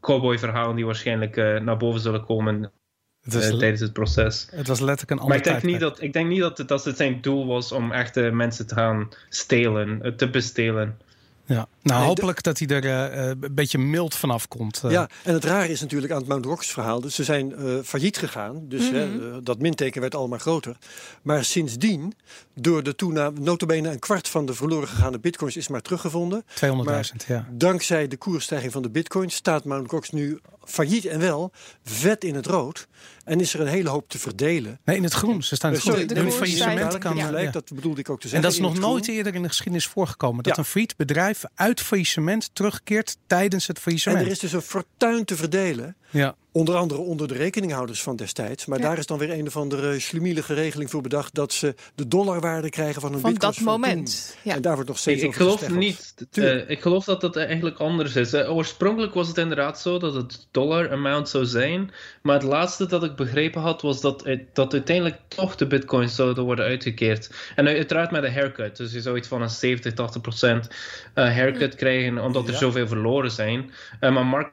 cowboy-verhalen 0.00 0.76
die 0.76 0.86
waarschijnlijk 0.86 1.36
naar 1.36 1.76
boven 1.76 2.00
zullen 2.00 2.24
komen. 2.24 2.72
Het 3.20 3.58
tijdens 3.58 3.80
het 3.80 3.92
proces. 3.92 4.48
Het 4.50 4.66
was 4.66 4.80
letterlijk 4.80 5.10
een 5.10 5.18
ander 5.18 5.28
Maar 5.28 5.46
ik 5.46 5.52
denk, 5.52 5.72
niet 5.72 5.80
dat, 5.80 6.02
ik 6.02 6.12
denk 6.12 6.28
niet 6.28 6.40
dat 6.40 6.58
het, 6.58 6.68
dat 6.68 6.84
het 6.84 6.96
zijn 6.96 7.20
doel 7.20 7.46
was 7.46 7.72
om 7.72 7.92
echte 7.92 8.20
mensen 8.20 8.66
te 8.66 8.74
gaan 8.74 9.08
stelen, 9.28 10.16
te 10.16 10.30
bestelen. 10.30 10.98
Ja, 11.44 11.68
nou 11.82 12.04
hopelijk 12.04 12.42
dat 12.42 12.58
hij 12.58 12.68
er 12.68 12.84
uh, 12.84 13.28
een 13.28 13.54
beetje 13.54 13.78
mild 13.78 14.14
vanaf 14.14 14.48
komt. 14.48 14.82
Uh. 14.84 14.90
Ja, 14.90 15.08
en 15.24 15.34
het 15.34 15.44
rare 15.44 15.68
is 15.68 15.80
natuurlijk 15.80 16.12
aan 16.12 16.18
het 16.18 16.28
Mount 16.28 16.44
Rocks 16.44 16.72
verhaal. 16.72 17.00
Dus 17.00 17.14
ze 17.14 17.24
zijn 17.24 17.54
uh, 17.58 17.78
failliet 17.84 18.18
gegaan. 18.18 18.68
Dus 18.68 18.90
mm 18.90 18.96
-hmm. 18.96 19.44
dat 19.44 19.58
minteken 19.58 20.00
werd 20.00 20.14
allemaal 20.14 20.38
groter. 20.38 20.76
Maar 21.22 21.44
sindsdien, 21.44 22.14
door 22.54 22.82
de 22.82 22.94
toename, 22.94 23.40
notabene 23.40 23.90
een 23.90 23.98
kwart 23.98 24.28
van 24.28 24.46
de 24.46 24.54
verloren 24.54 24.88
gegaane 24.88 25.18
bitcoins 25.18 25.56
is 25.56 25.68
maar 25.68 25.82
teruggevonden. 25.82 26.44
200.000, 26.44 27.26
ja. 27.26 27.48
Dankzij 27.50 28.08
de 28.08 28.16
koersstijging 28.16 28.72
van 28.72 28.82
de 28.82 28.90
bitcoin 28.90 29.30
staat 29.30 29.64
Mount 29.64 29.90
Rocks 29.90 30.10
nu 30.10 30.40
failliet 30.64 31.04
en 31.04 31.20
wel 31.20 31.52
vet 31.84 32.24
in 32.24 32.34
het 32.34 32.46
rood. 32.46 32.88
En 33.24 33.40
is 33.40 33.54
er 33.54 33.60
een 33.60 33.66
hele 33.66 33.88
hoop 33.88 34.08
te 34.08 34.18
verdelen. 34.18 34.78
Nee, 34.84 34.96
in 34.96 35.02
het 35.02 35.12
groen. 35.12 35.42
Ze 35.42 35.54
staan 35.54 35.70
in 35.70 35.76
het 35.76 35.88
groen. 35.88 36.16
Hun 36.16 36.32
faillissement 36.32 36.98
kan... 36.98 37.16
Ja. 37.16 37.50
Dat 37.50 37.70
bedoelde 37.74 38.00
ik 38.00 38.10
ook 38.10 38.20
te 38.20 38.28
zeggen. 38.28 38.48
En 38.48 38.56
dat 38.56 38.68
is 38.68 38.74
nog 38.74 38.88
nooit 38.88 39.08
eerder 39.08 39.34
in 39.34 39.42
de 39.42 39.48
geschiedenis 39.48 39.86
voorgekomen. 39.86 40.42
Dat 40.42 40.58
een 40.58 40.64
failliet 40.64 40.96
bedrijf 40.96 41.44
uit 41.54 41.69
faillissement 41.78 42.50
terugkeert 42.52 43.16
tijdens 43.26 43.66
het 43.66 43.78
faillissement. 43.78 44.20
En 44.20 44.26
er 44.26 44.32
is 44.32 44.38
dus 44.38 44.52
een 44.52 44.62
fortuin 44.62 45.24
te 45.24 45.36
verdelen. 45.36 45.96
Ja. 46.10 46.36
Onder 46.52 46.74
andere 46.76 47.00
onder 47.00 47.28
de 47.28 47.34
rekeninghouders 47.34 48.02
van 48.02 48.16
destijds. 48.16 48.66
Maar 48.66 48.80
daar 48.80 48.98
is 48.98 49.06
dan 49.06 49.18
weer 49.18 49.30
een 49.30 49.46
of 49.46 49.56
andere 49.56 50.00
schlumielige 50.00 50.54
regeling 50.54 50.90
voor 50.90 51.02
bedacht... 51.02 51.34
dat 51.34 51.52
ze 51.52 51.74
de 51.94 52.08
dollarwaarde 52.08 52.70
krijgen 52.70 53.00
van 53.00 53.14
een 53.14 53.20
van 53.20 53.34
dat 53.34 53.60
moment. 53.60 54.36
Ja. 54.42 54.54
En 54.54 54.62
daar 54.62 54.74
wordt 54.74 54.88
nog 54.88 54.98
steeds 54.98 55.22
ik, 55.22 55.28
ik 55.28 55.34
geloof 55.34 55.70
niet. 55.70 56.14
Uh, 56.32 56.70
ik 56.70 56.80
geloof 56.80 57.04
dat 57.04 57.20
dat 57.20 57.36
eigenlijk 57.36 57.78
anders 57.78 58.16
is. 58.16 58.34
Uh, 58.34 58.56
oorspronkelijk 58.56 59.14
was 59.14 59.28
het 59.28 59.38
inderdaad 59.38 59.80
zo 59.80 59.98
dat 59.98 60.14
het 60.14 60.48
dollar 60.50 60.92
amount 60.92 61.28
zou 61.28 61.44
zijn. 61.44 61.90
Maar 62.22 62.34
het 62.34 62.42
laatste 62.42 62.86
dat 62.86 63.04
ik 63.04 63.16
begrepen 63.16 63.60
had 63.60 63.82
was 63.82 64.00
dat, 64.00 64.24
het, 64.24 64.54
dat 64.54 64.72
uiteindelijk 64.72 65.18
toch 65.28 65.56
de 65.56 65.66
bitcoins 65.66 66.14
zouden 66.14 66.44
worden 66.44 66.64
uitgekeerd. 66.64 67.30
En 67.56 67.66
uiteraard 67.66 68.10
met 68.10 68.24
een 68.24 68.32
haircut. 68.32 68.76
Dus 68.76 68.92
je 68.92 69.00
zou 69.00 69.16
iets 69.16 69.28
van 69.28 69.42
een 69.42 69.50
70, 69.50 69.92
80 69.92 70.20
procent 70.20 70.66
uh, 70.66 70.74
haircut 71.14 71.74
krijgen 71.74 72.18
omdat 72.18 72.48
er 72.48 72.54
zoveel 72.54 72.86
verloren 72.86 73.30
zijn. 73.30 73.70
maar 74.00 74.26
Mark 74.26 74.52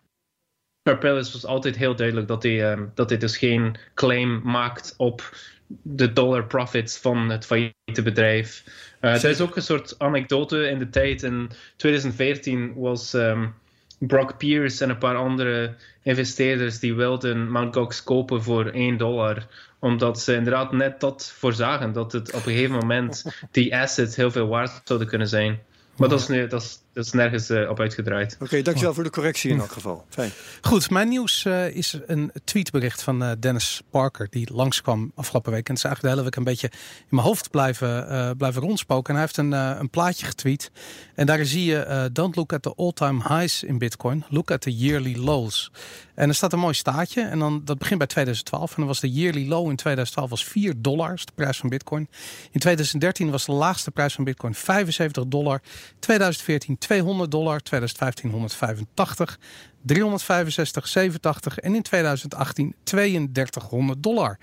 Carpellis 0.87 1.31
was 1.31 1.45
altijd 1.45 1.77
heel 1.77 1.95
duidelijk 1.95 2.27
dat 2.27 2.43
hij, 2.43 2.71
um, 2.71 2.91
dat 2.93 3.09
hij 3.09 3.19
dus 3.19 3.37
geen 3.37 3.77
claim 3.93 4.41
maakt 4.43 4.93
op 4.97 5.35
de 5.81 6.13
dollar 6.13 6.45
profits 6.45 6.97
van 6.97 7.29
het 7.29 7.45
failliete 7.45 8.01
bedrijf. 8.03 8.63
Uh, 9.01 9.23
er 9.23 9.29
is 9.29 9.41
ook 9.41 9.55
een 9.55 9.61
soort 9.61 9.95
anekdote 9.97 10.69
in 10.69 10.79
de 10.79 10.89
tijd. 10.89 11.23
In 11.23 11.49
2014 11.75 12.73
was 12.75 13.13
um, 13.13 13.53
Brock 13.99 14.37
Pierce 14.37 14.83
en 14.83 14.89
een 14.89 14.97
paar 14.97 15.15
andere 15.15 15.75
investeerders 16.01 16.79
die 16.79 16.95
wilden 16.95 17.51
Mt. 17.51 17.75
Gox 17.75 18.03
kopen 18.03 18.43
voor 18.43 18.65
1 18.65 18.97
dollar. 18.97 19.47
Omdat 19.79 20.19
ze 20.19 20.35
inderdaad 20.35 20.71
net 20.71 20.99
dat 20.99 21.31
voorzagen, 21.37 21.93
dat 21.93 22.11
het 22.11 22.27
op 22.33 22.45
een 22.45 22.51
gegeven 22.51 22.77
moment 22.77 23.23
die 23.51 23.77
asset 23.77 24.15
heel 24.15 24.31
veel 24.31 24.47
waard 24.47 24.81
zouden 24.83 25.07
kunnen 25.07 25.27
zijn. 25.27 25.59
Maar 25.97 26.09
dat 26.09 26.19
is, 26.19 26.27
nu, 26.27 26.47
dat 26.47 26.61
is, 26.61 26.79
dat 26.97 27.05
is 27.05 27.11
nergens 27.11 27.49
uh, 27.49 27.69
op 27.69 27.79
uitgedraaid. 27.79 28.33
Oké, 28.33 28.43
okay, 28.43 28.61
dankjewel 28.61 28.93
voor 28.93 29.03
de 29.03 29.09
correctie 29.09 29.51
in 29.51 29.59
elk 29.59 29.71
geval. 29.71 30.05
Fijn. 30.09 30.31
Goed, 30.61 30.89
mijn 30.89 31.07
nieuws 31.07 31.43
uh, 31.45 31.75
is 31.75 31.99
een 32.05 32.31
tweetbericht 32.43 33.03
van 33.03 33.23
uh, 33.23 33.31
Dennis 33.39 33.81
Parker. 33.89 34.27
Die 34.29 34.53
langskwam 34.53 35.11
afgelopen 35.15 35.51
week. 35.51 35.67
En 35.67 35.73
het 35.73 35.83
is 35.83 35.83
eigenlijk 35.83 36.01
de 36.01 36.21
hele 36.21 36.29
week 36.29 36.35
een 36.35 36.51
beetje 36.51 36.69
in 36.99 37.05
mijn 37.15 37.27
hoofd 37.27 37.51
blijven, 37.51 38.37
blijven 38.37 38.61
rondspoken. 38.61 39.13
En 39.13 39.19
hij 39.19 39.21
heeft 39.21 39.37
een, 39.37 39.51
een 39.79 39.89
plaatje 39.89 40.25
getweet. 40.25 40.71
En 41.15 41.25
daar 41.25 41.45
zie 41.45 41.65
je: 41.65 42.09
Don't 42.13 42.35
look 42.35 42.53
at 42.53 42.61
the 42.61 42.73
all-time 42.75 43.23
highs 43.27 43.63
in 43.63 43.77
Bitcoin. 43.77 44.23
Look 44.29 44.51
at 44.51 44.61
the 44.61 44.75
yearly 44.75 45.17
lows. 45.17 45.71
En 46.17 46.29
er 46.29 46.35
staat 46.35 46.53
een 46.53 46.59
mooi 46.59 46.73
staatje. 46.73 47.21
En 47.21 47.39
dan, 47.39 47.61
dat 47.65 47.77
begint 47.77 47.97
bij 47.97 48.07
2012. 48.07 48.69
En 48.69 48.75
dan 48.77 48.87
was 48.87 48.99
de 48.99 49.11
yearly 49.11 49.47
low 49.47 49.69
in 49.69 49.75
2012 49.75 50.29
was 50.29 50.45
4 50.45 50.73
dollar. 50.77 51.15
de 51.15 51.31
prijs 51.35 51.57
van 51.57 51.69
Bitcoin. 51.69 52.09
In 52.51 52.59
2013 52.59 53.31
was 53.31 53.45
de 53.45 53.51
laagste 53.51 53.91
prijs 53.91 54.13
van 54.13 54.23
Bitcoin 54.23 54.53
75 54.53 55.25
dollar. 55.27 55.61
2014 55.99 56.77
200 56.87 57.31
dollar, 57.31 57.59
2015 57.61 58.29
185, 58.29 59.39
365, 59.81 60.87
87 60.87 61.59
en 61.59 61.75
in 61.75 61.81
2018 61.81 62.75
3200 62.83 64.03
dollar. 64.03 64.37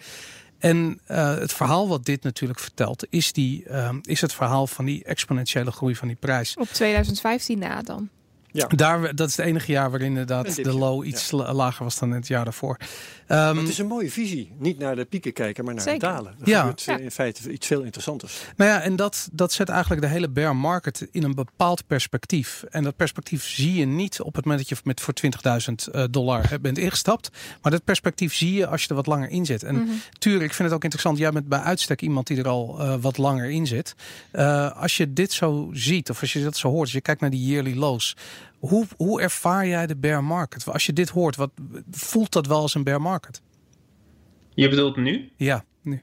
En 0.58 1.00
uh, 1.08 1.38
het 1.38 1.52
verhaal 1.52 1.88
wat 1.88 2.04
dit 2.04 2.22
natuurlijk 2.22 2.60
vertelt, 2.60 3.06
is, 3.10 3.32
die, 3.32 3.64
uh, 3.68 3.90
is 4.02 4.20
het 4.20 4.32
verhaal 4.32 4.66
van 4.66 4.84
die 4.84 5.04
exponentiële 5.04 5.70
groei 5.70 5.96
van 5.96 6.08
die 6.08 6.16
prijs. 6.16 6.56
Op 6.56 6.68
2015 6.68 7.58
na 7.58 7.82
dan. 7.82 8.08
Ja. 8.54 8.66
Daar, 8.66 9.14
dat 9.14 9.28
is 9.28 9.36
het 9.36 9.46
enige 9.46 9.72
jaar 9.72 9.90
waarin 9.90 10.08
inderdaad 10.08 10.54
de 10.54 10.72
low 10.72 11.06
iets 11.06 11.30
lager 11.30 11.84
was 11.84 11.98
dan 11.98 12.10
het 12.10 12.26
jaar 12.26 12.44
daarvoor. 12.44 12.76
Um, 13.28 13.58
het 13.58 13.68
is 13.68 13.78
een 13.78 13.86
mooie 13.86 14.10
visie. 14.10 14.52
Niet 14.58 14.78
naar 14.78 14.96
de 14.96 15.04
pieken 15.04 15.32
kijken, 15.32 15.64
maar 15.64 15.74
naar 15.74 15.82
Zeker. 15.82 16.00
de 16.00 16.06
dalen. 16.06 16.34
Dan 16.38 16.48
ja. 16.48 16.58
gebeurt 16.58 16.82
ja. 16.82 16.98
in 16.98 17.10
feite 17.10 17.50
iets 17.50 17.66
veel 17.66 17.82
interessanters. 17.82 18.40
Nou 18.56 18.70
ja, 18.70 18.80
en 18.80 18.96
dat, 18.96 19.28
dat 19.32 19.52
zet 19.52 19.68
eigenlijk 19.68 20.02
de 20.02 20.08
hele 20.08 20.28
bear 20.28 20.56
market 20.56 21.08
in 21.10 21.22
een 21.22 21.34
bepaald 21.34 21.86
perspectief. 21.86 22.64
En 22.70 22.82
dat 22.82 22.96
perspectief 22.96 23.44
zie 23.44 23.74
je 23.74 23.86
niet 23.86 24.20
op 24.20 24.34
het 24.34 24.44
moment 24.44 24.68
dat 24.68 24.78
je 24.78 24.84
met 24.84 25.00
voor 25.00 25.14
20.000 25.88 25.94
uh, 25.94 26.04
dollar 26.10 26.48
bent 26.60 26.78
ingestapt. 26.78 27.30
Maar 27.62 27.72
dat 27.72 27.84
perspectief 27.84 28.34
zie 28.34 28.52
je 28.52 28.66
als 28.66 28.82
je 28.82 28.88
er 28.88 28.94
wat 28.94 29.06
langer 29.06 29.28
in 29.28 29.46
zit. 29.46 29.62
En 29.62 29.74
mm 29.74 29.86
-hmm. 29.86 30.00
tuurlijk, 30.18 30.44
ik 30.44 30.54
vind 30.54 30.68
het 30.68 30.76
ook 30.76 30.84
interessant. 30.84 31.18
Jij 31.18 31.30
bent 31.30 31.48
bij 31.48 31.58
uitstek 31.60 32.02
iemand 32.02 32.26
die 32.26 32.38
er 32.38 32.48
al 32.48 32.76
uh, 32.80 32.94
wat 33.00 33.18
langer 33.18 33.50
in 33.50 33.66
zit. 33.66 33.94
Uh, 34.32 34.80
als 34.80 34.96
je 34.96 35.12
dit 35.12 35.32
zo 35.32 35.70
ziet, 35.72 36.10
of 36.10 36.20
als 36.20 36.32
je 36.32 36.42
dat 36.42 36.56
zo 36.56 36.68
hoort, 36.68 36.80
als 36.80 36.92
je 36.92 37.00
kijkt 37.00 37.20
naar 37.20 37.30
die 37.30 37.46
yearly 37.46 37.74
lows. 37.74 38.16
Hoe, 38.68 38.86
hoe 38.96 39.20
ervaar 39.20 39.66
jij 39.66 39.86
de 39.86 39.96
bear 39.96 40.24
market? 40.24 40.68
Als 40.68 40.86
je 40.86 40.92
dit 40.92 41.08
hoort, 41.08 41.36
wat, 41.36 41.50
voelt 41.90 42.32
dat 42.32 42.46
wel 42.46 42.60
als 42.60 42.74
een 42.74 42.84
bear 42.84 43.00
market? 43.00 43.42
Je 44.54 44.68
bedoelt 44.68 44.96
nu? 44.96 45.30
Ja, 45.36 45.64
nu. 45.82 46.00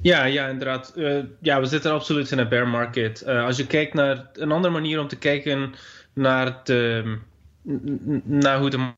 Ja, 0.00 0.24
ja, 0.24 0.48
inderdaad. 0.48 0.92
Uh, 0.96 1.24
ja, 1.40 1.60
we 1.60 1.66
zitten 1.66 1.92
absoluut 1.92 2.30
in 2.30 2.38
een 2.38 2.48
bear 2.48 2.68
market. 2.68 3.24
Uh, 3.26 3.44
als 3.44 3.56
je 3.56 3.66
kijkt 3.66 3.94
naar 3.94 4.30
een 4.32 4.52
andere 4.52 4.72
manier 4.72 5.00
om 5.00 5.08
te 5.08 5.18
kijken 5.18 5.74
naar, 6.12 6.60
de, 6.64 7.18
naar 8.24 8.58
hoe 8.58 8.70
de 8.70 8.92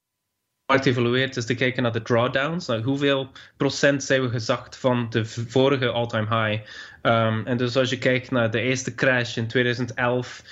markt 0.66 0.86
evolueert, 0.86 1.36
is 1.36 1.46
te 1.46 1.54
kijken 1.54 1.82
naar 1.82 1.92
de 1.92 2.02
drawdowns. 2.02 2.66
Nou, 2.66 2.82
hoeveel 2.82 3.30
procent 3.56 4.04
zijn 4.04 4.22
we 4.22 4.28
gezakt 4.28 4.76
van 4.76 5.06
de 5.10 5.24
vorige 5.24 5.88
all-time 5.88 6.44
high? 6.44 6.62
Um, 7.02 7.46
en 7.46 7.56
dus 7.56 7.76
als 7.76 7.90
je 7.90 7.98
kijkt 7.98 8.30
naar 8.30 8.50
de 8.50 8.60
eerste 8.60 8.94
crash 8.94 9.36
in 9.36 9.46
2011 9.46 10.42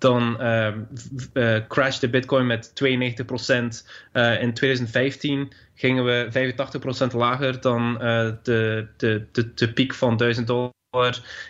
dan 0.00 0.36
uh, 0.40 0.74
uh, 1.34 1.56
crashde 1.68 2.08
Bitcoin 2.08 2.46
met 2.46 2.68
92%. 2.68 2.74
Uh, 4.12 4.42
in 4.42 4.54
2015 4.54 5.52
gingen 5.74 6.04
we 6.04 6.52
85% 7.12 7.14
lager 7.14 7.60
dan 7.60 7.92
uh, 7.92 8.30
de, 8.42 8.88
de, 8.96 9.26
de, 9.32 9.54
de 9.54 9.72
piek 9.72 9.94
van 9.94 10.16
1000 10.16 10.46
dollar. 10.46 10.70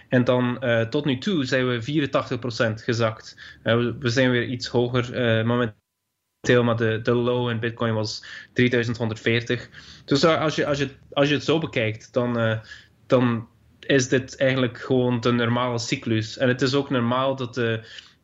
En 0.09 0.25
dan 0.25 0.64
tot 0.90 1.04
nu 1.04 1.19
toe 1.19 1.45
zijn 1.45 1.69
we 1.69 2.09
84% 2.80 2.85
gezakt. 2.85 3.59
We, 3.62 3.97
we, 3.99 4.09
zijn 4.09 4.30
weer 4.30 4.45
iets 4.45 4.66
hoger 4.66 5.38
uh, 5.38 5.45
momenteel, 5.45 6.64
maar 6.64 6.76
de, 6.76 7.00
de 7.02 7.14
low 7.14 7.50
in 7.50 7.61
Bitcoin 7.61 7.95
was 7.95 8.25
3140. 8.52 9.69
Dus 10.04 10.25
als 10.25 10.54
je, 10.54 10.66
als 10.66 10.78
je, 10.78 10.90
als 11.12 11.28
je 11.28 11.35
het 11.35 11.45
zo 11.45 11.59
bekijkt, 11.59 12.12
dan, 12.12 12.61
dan 13.07 13.49
is 13.80 14.09
dit 14.09 14.37
eigenlijk 14.37 14.78
gewoon 14.78 15.21
de 15.21 15.33
normale 15.33 15.78
cyclus. 15.78 16.38
En 16.38 16.49
het 16.49 16.62
is 16.62 16.75
ook 16.75 16.90
normaal 16.90 17.37
dat 17.37 17.54
de 17.54 17.80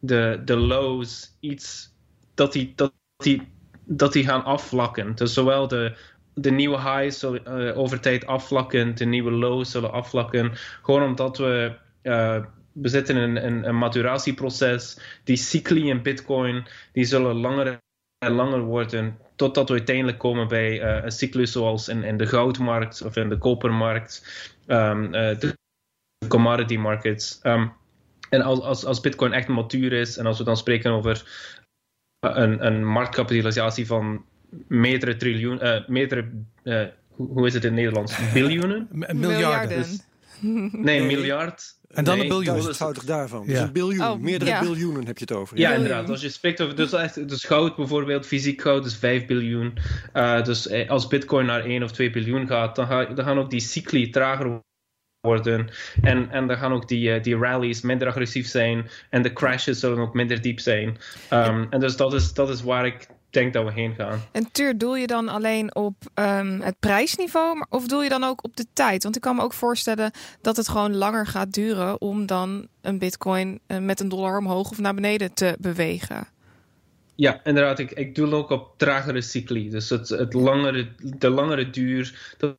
de, 0.07 0.43
de 0.45 0.57
lows 0.57 1.37
iets 1.41 1.95
dat 2.35 2.53
die, 2.53 2.73
dat, 2.77 2.93
die, 3.17 3.49
dat 3.85 4.13
die 4.13 4.25
gaan 4.25 4.45
afvlakken. 4.45 5.15
Dus 5.15 5.35
zowel 5.35 5.69
de, 5.69 5.97
de 6.35 6.51
nieuwe 6.51 6.81
highs 6.81 7.19
zullen 7.19 7.43
uh, 7.49 7.79
over 7.79 8.01
tijd 8.01 8.27
afvlakken, 8.27 8.95
de 8.95 9.05
nieuwe 9.05 9.31
lows 9.31 9.71
zullen 9.71 9.93
afvlakken. 9.93 10.53
Gewoon 10.83 11.03
omdat 11.03 11.39
we, 11.39 11.77
uh, 12.03 12.45
we 12.73 12.89
zitten 12.89 13.17
in 13.17 13.37
een, 13.37 13.69
een 13.69 13.79
maturatieproces. 13.79 14.99
Die 15.25 15.37
cycli 15.37 15.89
in 15.89 16.03
Bitcoin 16.03 16.67
die 16.93 17.05
zullen 17.05 17.37
langer 17.37 17.81
en 18.19 18.33
langer 18.33 18.61
worden. 18.61 19.19
Totdat 19.37 19.69
we 19.69 19.75
uiteindelijk 19.75 20.19
komen 20.19 20.49
bij 20.49 20.83
uh, 20.83 21.05
een 21.05 21.13
cyclus 21.13 21.53
zoals 21.53 21.89
in, 21.89 22.05
in 22.05 22.17
de 22.17 22.27
goudmarkt 22.27 23.03
of 23.03 23.17
in 23.17 23.29
de 23.29 23.39
kopermarkt, 23.39 24.27
um, 24.67 25.11
de 25.11 25.59
commodity 26.29 26.77
markets. 26.77 27.41
Um, 27.43 27.73
en 28.31 28.43
als, 28.43 28.61
als, 28.61 28.85
als 28.85 29.01
Bitcoin 29.01 29.33
echt 29.33 29.49
matuur 29.49 29.93
is 29.93 30.17
en 30.17 30.27
als 30.27 30.39
we 30.39 30.45
dan 30.45 30.57
spreken 30.57 30.91
over 30.91 31.25
een, 32.21 32.67
een 32.67 32.87
marktkapitalisatie 32.87 33.87
van 33.87 34.25
meerdere 34.69 35.17
triljoen, 35.17 35.59
uh, 35.63 35.87
meerdere, 35.87 36.31
uh, 36.65 36.85
hoe, 37.09 37.29
hoe, 37.29 37.47
is 37.47 37.55
het 37.55 37.65
in 37.65 37.69
het 37.69 37.79
Nederlands? 37.79 38.17
Biljoenen? 38.33 38.89
miljarden. 39.13 39.85
Nee, 40.73 41.01
een 41.01 41.07
miljard. 41.07 41.77
En 41.89 42.05
dan 42.05 42.15
nee, 42.15 42.23
een 42.23 42.29
biljoen. 42.29 42.53
Duizendvoudig 42.53 43.05
daarvan. 43.05 43.47
Dus 43.47 43.59
een 43.59 43.73
biljoen. 43.73 44.07
Oh, 44.07 44.21
meerdere 44.21 44.51
ja. 44.51 44.61
biljoenen 44.61 45.07
heb 45.07 45.19
je 45.19 45.25
het 45.29 45.33
over. 45.33 45.59
Ja, 45.59 45.73
inderdaad. 45.73 46.11
Als 46.11 46.21
je 46.21 46.29
spreekt 46.29 46.61
over 46.61 46.77
dus, 46.77 46.93
echt, 46.93 47.29
dus 47.29 47.45
goud 47.45 47.77
bijvoorbeeld, 47.77 48.27
fysiek 48.27 48.61
goud 48.61 48.87
is 48.87 48.97
5 48.97 49.27
biljoen. 49.27 49.79
Eh, 50.13 50.45
dus 50.45 50.67
eh, 50.67 50.91
als 50.91 51.07
bitcoin 51.07 51.47
naar 51.47 51.65
1 51.65 51.83
of 51.83 51.93
2 51.93 52.11
biljoen 52.11 52.47
gaat, 52.47 52.77
dan, 52.77 52.87
ga, 52.87 53.05
dan 53.05 53.25
gaan 53.25 53.39
ook 53.39 53.51
die 53.51 53.61
cycli 53.61 54.11
trager 54.11 54.61
worden. 55.27 55.69
En, 56.03 56.31
en 56.31 56.47
dan 56.47 56.57
gaan 56.57 56.73
ook 56.73 56.89
die, 56.89 57.13
eh, 57.13 57.23
die 57.23 57.37
rallies 57.37 57.81
minder 57.81 58.09
agressief 58.09 58.47
zijn. 58.47 58.89
En 59.11 59.23
de 59.23 59.33
crashes 59.33 59.81
zullen 59.81 59.99
ook 59.99 60.15
minder 60.15 60.41
diep 60.41 60.61
zijn. 60.61 60.99
Ehm, 61.29 61.65
En 61.71 61.81
dus 61.81 61.97
dat 61.97 62.15
is, 62.15 62.33
dat 62.33 62.49
is 62.49 62.63
waar 62.63 62.87
ik 62.87 63.07
denk 63.31 63.53
dat 63.53 63.65
we 63.65 63.73
heen 63.73 63.95
gaan. 63.95 64.21
En 64.33 64.53
Tuur, 64.53 64.79
doel 64.79 64.97
je 64.97 65.07
dan 65.07 65.29
alleen 65.29 65.75
op 65.75 65.95
ehm, 66.15 66.61
het 66.61 66.77
prijsniveau, 66.81 67.57
maar, 67.57 67.67
of 67.71 67.87
doel 67.87 68.03
je 68.03 68.09
dan 68.09 68.25
ook 68.25 68.45
op 68.45 68.57
de 68.57 68.67
tijd? 68.73 69.03
Want 69.03 69.17
ik 69.17 69.23
kan 69.23 69.37
me 69.37 69.43
ook 69.43 69.53
voorstellen 69.53 70.11
dat 70.41 70.57
het 70.57 70.69
gewoon 70.69 70.97
langer 70.97 71.27
gaat 71.27 71.53
duren 71.53 72.01
om 72.01 72.27
dan 72.27 72.69
een 72.81 72.99
bitcoin 72.99 73.61
eh, 73.67 73.79
met 73.79 74.01
een 74.01 74.09
dollar 74.09 74.39
omhoog 74.39 74.71
of 74.71 74.79
naar 74.79 74.95
beneden 74.95 75.35
te 75.35 75.57
bewegen. 75.61 76.27
Ja, 77.17 77.41
inderdaad. 77.45 77.79
Ik, 77.79 77.91
ik 77.91 78.15
doe 78.15 78.33
ook 78.33 78.51
op 78.51 78.75
tragere 78.77 79.21
cycli. 79.21 79.71
Dus 79.71 79.89
het, 79.89 80.09
het 80.09 80.35
langere, 80.35 80.89
de 80.99 81.31
langere 81.31 81.71
duur. 81.71 82.35
Dat 82.39 82.57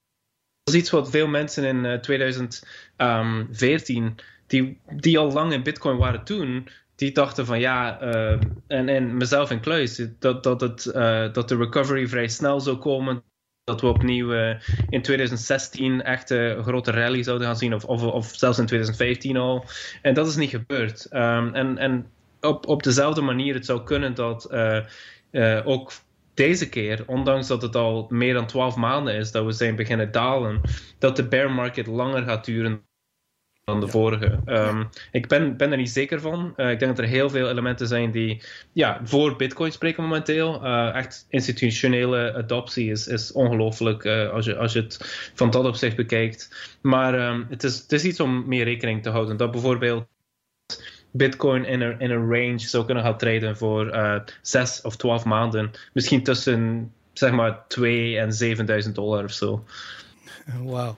is 0.68 0.74
iets 0.74 0.90
wat 0.90 1.10
veel 1.10 1.28
mensen 1.28 1.64
in 1.64 1.86
eh, 1.86 2.00
2014, 2.00 4.16
die, 4.48 4.80
die 4.90 5.18
al 5.18 5.32
lang 5.32 5.54
in 5.54 5.64
Bitcoin 5.64 5.98
waren 5.98 6.24
toen, 6.24 6.68
die 6.96 7.12
dachten 7.12 7.46
van 7.46 7.60
ja, 7.60 8.00
eh, 8.00 8.40
en, 8.68 8.90
en 8.90 9.18
mezelf 9.18 9.52
in 9.52 9.60
kluis, 9.60 10.08
dat, 10.20 10.44
dat, 10.44 10.62
het, 10.62 10.86
eh, 10.86 11.34
dat 11.34 11.50
de 11.50 11.58
recovery 11.58 12.08
vrij 12.08 12.28
snel 12.28 12.60
zou 12.60 12.78
komen. 12.78 13.24
Dat 13.64 13.82
we 13.82 13.88
opnieuw 13.88 14.34
eh, 14.34 14.60
in 14.90 15.02
2016 15.02 16.04
echt 16.04 16.32
eh, 16.32 16.48
een 16.48 16.64
grote 16.64 16.92
rally 16.92 17.24
zouden 17.24 17.48
gaan 17.48 17.58
zien, 17.58 17.74
of, 17.74 17.86
of, 17.86 18.04
of 18.04 18.32
zelfs 18.36 18.60
in 18.60 18.66
2015 18.66 19.38
al. 19.38 19.66
En 20.02 20.14
dat 20.14 20.28
is 20.28 20.36
niet 20.36 20.50
gebeurd. 20.50 21.06
Ehm, 21.06 21.54
en 21.54 21.78
en 21.78 22.12
op, 22.42 22.68
op 22.68 22.84
dezelfde 22.84 23.22
manier, 23.22 23.54
het 23.54 23.66
zou 23.66 23.84
kunnen 23.84 24.14
dat 24.14 24.46
eh, 24.46 24.78
eh, 25.32 25.68
ook 25.68 25.92
deze 26.38 26.70
keer, 26.70 27.04
ondanks 27.08 27.48
dat 27.48 27.62
het 27.62 27.76
al 27.76 28.06
meer 28.10 28.34
dan 28.34 28.48
12 28.48 28.76
maanden 28.76 29.14
is 29.16 29.32
dat 29.32 29.46
we 29.46 29.52
zijn 29.52 29.76
beginnen 29.76 30.12
dalen, 30.12 30.62
dat 31.00 31.16
de 31.16 31.28
bear 31.28 31.52
market 31.52 31.88
langer 31.88 32.24
gaat 32.24 32.46
duren 32.46 32.86
dan 33.64 33.80
de 33.80 33.88
vorige. 33.88 34.40
Ehm, 34.46 34.84
ik 35.12 35.28
ben, 35.28 35.58
ben 35.58 35.72
er 35.72 35.78
niet 35.78 35.90
zeker 35.90 36.22
van. 36.22 36.54
Eh, 36.56 36.72
ik 36.72 36.80
denk 36.80 36.96
dat 36.96 37.06
er 37.06 37.12
heel 37.12 37.30
veel 37.30 37.50
elementen 37.50 37.88
zijn 37.88 38.12
die 38.12 38.42
ja, 38.74 39.00
voor 39.04 39.36
Bitcoin 39.36 39.72
spreken 39.72 40.04
momenteel. 40.04 40.64
Eh, 40.64 40.96
echt 40.96 41.26
institutionele 41.30 42.34
adoptie 42.34 42.92
is, 42.92 43.08
is 43.08 43.32
ongelooflijk 43.32 44.04
eh, 44.04 44.30
als, 44.30 44.46
je, 44.46 44.58
als 44.58 44.74
je 44.74 44.82
het 44.82 45.32
van 45.34 45.50
dat 45.50 45.66
opzicht 45.66 45.96
bekijkt. 45.96 46.78
Maar 46.82 47.14
ehm, 47.14 47.44
het, 47.50 47.64
is, 47.64 47.78
het 47.78 47.92
is 47.92 48.04
iets 48.04 48.20
om 48.20 48.48
mee 48.48 48.64
rekening 48.64 49.04
te 49.04 49.10
houden. 49.10 49.38
Dat 49.38 49.52
bijvoorbeeld 49.52 50.08
Bitcoin 51.18 51.66
in 51.66 51.82
een, 51.82 52.00
in 52.00 52.12
een 52.12 52.30
range 52.30 52.60
zou 52.60 52.86
kunnen 52.86 53.04
gaan 53.04 53.18
traden 53.18 53.58
voor 53.58 53.90
eh 53.90 54.20
6 54.42 54.82
of 54.82 54.96
12 54.96 55.26
maanden. 55.26 55.72
Misschien 55.94 56.24
tussen 56.24 56.92
zeg 57.14 57.32
maar 57.32 57.68
2 57.68 58.18
en 58.18 58.34
7000 58.34 58.96
dollar 58.96 59.24
of 59.24 59.32
zo. 59.32 59.64
Wauw. 60.64 60.98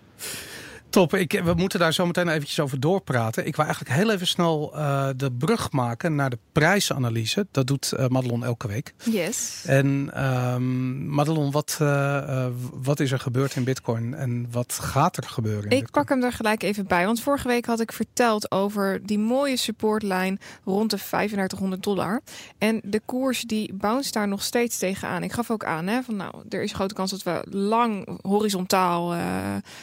Top, 0.90 1.14
ik, 1.14 1.42
we 1.44 1.54
moeten 1.54 1.80
daar 1.80 1.94
zo 1.94 2.06
meteen 2.06 2.30
eventjes 2.30 2.60
over 2.60 2.80
doorpraten. 2.80 3.46
Ik 3.46 3.56
wil 3.56 3.66
eigenlijk 3.66 3.96
heel 3.96 4.12
even 4.12 4.28
snel 4.28 4.76
eh, 4.76 5.10
de 5.16 5.32
brug 5.32 5.72
maken 5.72 6.16
naar 6.16 6.30
de 6.30 6.38
prijsanalyse. 6.52 7.48
Dat 7.52 7.68
doet 7.68 7.92
eh, 7.92 8.08
Madelon 8.08 8.44
elke 8.44 8.68
week. 8.68 8.94
Yes. 9.12 9.64
En 9.66 10.10
ehm 10.14 11.08
Madelon, 11.10 11.52
wat, 11.52 11.78
eh, 11.82 12.46
wat 12.74 13.00
is 13.00 13.12
er 13.12 13.20
gebeurd 13.20 13.56
in 13.56 13.64
Bitcoin 13.64 14.14
en 14.14 14.48
wat 14.52 14.74
gaat 14.82 15.18
er 15.18 15.24
gebeuren? 15.24 15.64
In 15.64 15.78
Ik 15.78 15.82
Bitcoin? 15.84 16.06
pak 16.06 16.16
hem 16.16 16.24
er 16.24 16.34
gelijk 16.34 16.64
even 16.64 16.88
bij. 16.88 17.06
Want 17.06 17.22
vorige 17.22 17.48
week 17.48 17.66
had 17.66 17.80
ik 17.80 17.92
verteld 17.92 18.52
over 18.52 19.06
die 19.06 19.20
mooie 19.20 19.58
supportlijn 19.58 20.40
rond 20.66 20.90
de 20.90 20.98
3500 20.98 21.84
dollar. 21.84 22.22
En 22.58 22.82
de 22.84 23.02
koers 23.06 23.42
die 23.42 23.74
bounce 23.74 24.12
daar 24.12 24.28
nog 24.28 24.44
steeds 24.44 24.78
tegenaan. 24.78 25.24
Ik 25.24 25.32
gaf 25.34 25.52
ook 25.52 25.64
aan, 25.64 25.88
hè, 25.88 26.02
van 26.04 26.16
nou, 26.16 26.34
er 26.50 26.62
is 26.64 26.74
grote 26.74 26.94
kans 26.94 27.12
dat 27.12 27.24
we 27.24 27.44
lang 27.50 28.20
horizontaal 28.22 29.16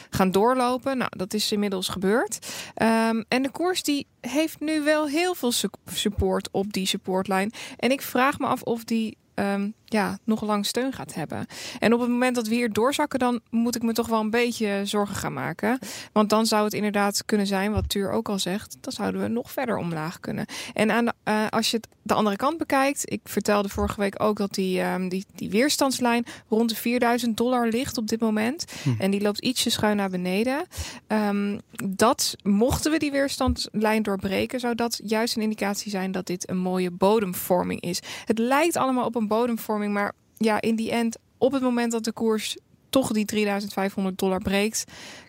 gaan 0.09 0.31
doorlopen. 0.31 0.96
Nou, 0.97 1.09
dat 1.17 1.33
is 1.33 1.51
inmiddels 1.51 1.87
gebeurd. 1.87 2.47
Ehm, 2.73 3.23
en 3.27 3.43
de 3.43 3.51
koers 3.51 3.83
die 3.83 4.07
heeft 4.21 4.59
nu 4.59 4.81
wel 4.81 5.07
heel 5.07 5.35
veel 5.35 5.51
su- 5.51 5.67
support 5.85 6.49
op 6.51 6.73
die 6.73 6.85
supportlijn. 6.87 7.51
En 7.77 7.91
ik 7.91 8.01
vraag 8.01 8.39
me 8.39 8.45
af 8.47 8.61
of 8.61 8.83
die 8.83 9.17
ehm, 9.33 9.69
ja, 9.89 10.17
nog 10.23 10.41
lang 10.41 10.65
steun 10.65 10.93
gaat 10.93 11.13
hebben. 11.13 11.45
En 11.79 11.93
op 11.93 11.99
het 11.99 12.09
moment 12.09 12.35
dat 12.35 12.47
we 12.47 12.55
hier 12.55 12.73
doorzakken, 12.73 13.19
dan 13.19 13.39
moet 13.49 13.75
ik 13.75 13.83
me 13.83 13.93
toch 13.93 14.07
wel 14.07 14.19
een 14.19 14.29
beetje 14.29 14.81
zorgen 14.83 15.15
gaan 15.15 15.33
maken. 15.33 15.79
Want 16.11 16.29
dan 16.29 16.45
zou 16.45 16.63
het 16.63 16.73
inderdaad 16.73 17.25
kunnen 17.25 17.47
zijn, 17.47 17.71
wat 17.71 17.89
Tuur 17.89 18.11
ook 18.11 18.29
al 18.29 18.39
zegt, 18.39 18.77
dan 18.81 18.93
zouden 18.93 19.21
we 19.21 19.27
nog 19.27 19.51
verder 19.51 19.77
omlaag 19.77 20.19
kunnen. 20.19 20.45
En 20.73 20.91
aan 20.91 21.05
de, 21.05 21.13
eh, 21.23 21.47
als 21.49 21.71
je 21.71 21.77
het 21.77 21.87
de 22.01 22.13
andere 22.13 22.35
kant 22.35 22.57
bekijkt, 22.57 23.11
ik 23.11 23.21
vertelde 23.23 23.69
vorige 23.69 23.99
week 23.99 24.23
ook 24.23 24.37
dat 24.37 24.53
die, 24.53 24.81
ehm, 24.81 25.07
die, 25.07 25.25
die 25.35 25.49
weerstandslijn 25.49 26.25
rond 26.49 26.69
de 26.69 26.75
4000 26.75 27.37
dollar 27.37 27.67
ligt 27.67 27.97
op 27.97 28.07
dit 28.07 28.19
moment. 28.19 28.65
En 28.99 29.11
die 29.11 29.21
loopt 29.21 29.39
ietsje 29.39 29.69
schuin 29.69 29.97
naar 29.97 30.09
beneden. 30.09 30.65
Ehm, 31.07 31.57
dat, 31.83 32.35
mochten 32.43 32.91
we 32.91 32.99
die 32.99 33.11
weerstandslijn 33.11 34.03
doorbreken, 34.03 34.59
zou 34.59 34.75
dat 34.75 34.99
juist 35.03 35.35
een 35.35 35.41
indicatie 35.41 35.91
zijn 35.91 36.11
dat 36.11 36.25
dit 36.25 36.49
een 36.49 36.57
mooie 36.57 36.91
bodemvorming 36.91 37.81
is. 37.81 37.99
Het 38.25 38.39
lijkt 38.39 38.75
allemaal 38.75 39.05
op 39.05 39.15
een 39.15 39.27
bodemvorming, 39.27 39.75
maar 39.85 40.11
ja, 40.37 40.61
in 40.61 40.75
die 40.75 40.91
end, 40.91 41.17
op 41.37 41.51
het 41.51 41.61
moment 41.61 41.91
dat 41.91 42.03
de 42.03 42.11
koers 42.11 42.57
toch 42.89 43.11
die 43.11 43.25
3500 43.25 44.17
dollar 44.17 44.39
breekt, 44.41 44.83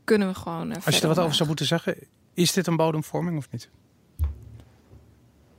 kunnen 0.04 0.28
we 0.28 0.34
gewoon. 0.34 0.70
eh, 0.72 0.86
Als 0.86 0.94
je 0.96 1.00
er 1.02 1.08
wat 1.08 1.18
over 1.18 1.34
zou 1.34 1.48
moeten 1.48 1.66
zeggen, 1.66 1.96
is 2.34 2.52
dit 2.52 2.66
een 2.66 2.76
bodemvorming 2.76 3.36
of 3.38 3.46
niet? 3.50 3.70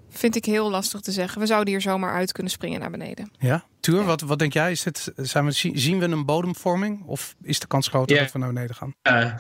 Vind 0.10 0.36
ik 0.36 0.46
heel 0.46 0.70
lastig 0.70 1.02
te 1.02 1.12
zeggen. 1.12 1.42
We 1.42 1.48
zouden 1.48 1.74
hier 1.74 1.82
zomaar 1.82 2.14
uit 2.14 2.32
kunnen 2.32 2.52
springen 2.52 2.80
naar 2.80 2.90
beneden. 2.92 3.32
Ja, 3.40 3.64
Tuur, 3.80 4.04
wat, 4.04 4.22
wat 4.22 4.40
denk 4.40 4.54
jij? 4.54 4.72
Is 4.72 4.84
dit, 4.84 5.12
zijn 5.16 5.46
we, 5.46 5.52
zien 5.52 6.00
we 6.00 6.06
een 6.06 6.26
bodemvorming 6.26 7.04
of 7.06 7.36
is 7.42 7.60
de 7.60 7.68
kans 7.68 7.88
groter 7.88 8.16
Ja. 8.16 8.22
dat 8.24 8.32
we 8.32 8.40
naar 8.40 8.54
beneden 8.54 8.76
gaan? 8.76 8.94
Eh, 9.02 9.34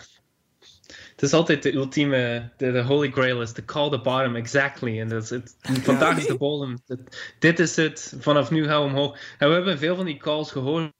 het 1.20 1.30
is 1.30 1.34
altijd 1.34 1.64
de 1.64 1.74
ultieme, 1.74 2.50
de, 2.58 2.72
de 2.72 2.82
holy 2.82 3.12
grail 3.12 3.42
is 3.42 3.52
to 3.52 3.64
call 3.66 3.90
the 3.90 4.00
bottom 4.02 4.36
exactly. 4.36 5.00
En 5.00 5.10
dat 5.10 5.24
is 5.24 5.30
het, 5.30 5.58
vandaag 5.62 6.18
is 6.18 6.26
de 6.26 6.38
bodem. 6.38 6.78
Het- 6.88 7.36
dit 7.40 7.60
is 7.60 7.76
het, 7.76 8.14
vanaf 8.20 8.52
nu 8.52 8.66
gaan 8.66 8.82
we 8.82 8.88
omhoog. 8.88 9.20
En 9.38 9.48
we 9.48 9.54
hebben 9.54 9.78
veel 9.78 9.96
van 9.96 10.06
die 10.06 10.18
calls 10.18 10.52
gehoord 10.52 10.92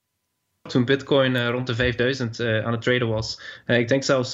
toen 0.70 0.86
Bitcoin 0.86 1.36
eh, 1.36 1.50
rond 1.50 1.68
de 1.68 1.76
5000 1.76 2.40
eh, 2.40 2.66
aan 2.66 2.72
het 2.72 2.82
traden 2.82 3.08
was. 3.08 3.42
Eh, 3.66 3.78
ik 3.78 3.88
denk 3.88 4.04
zelfs, 4.04 4.34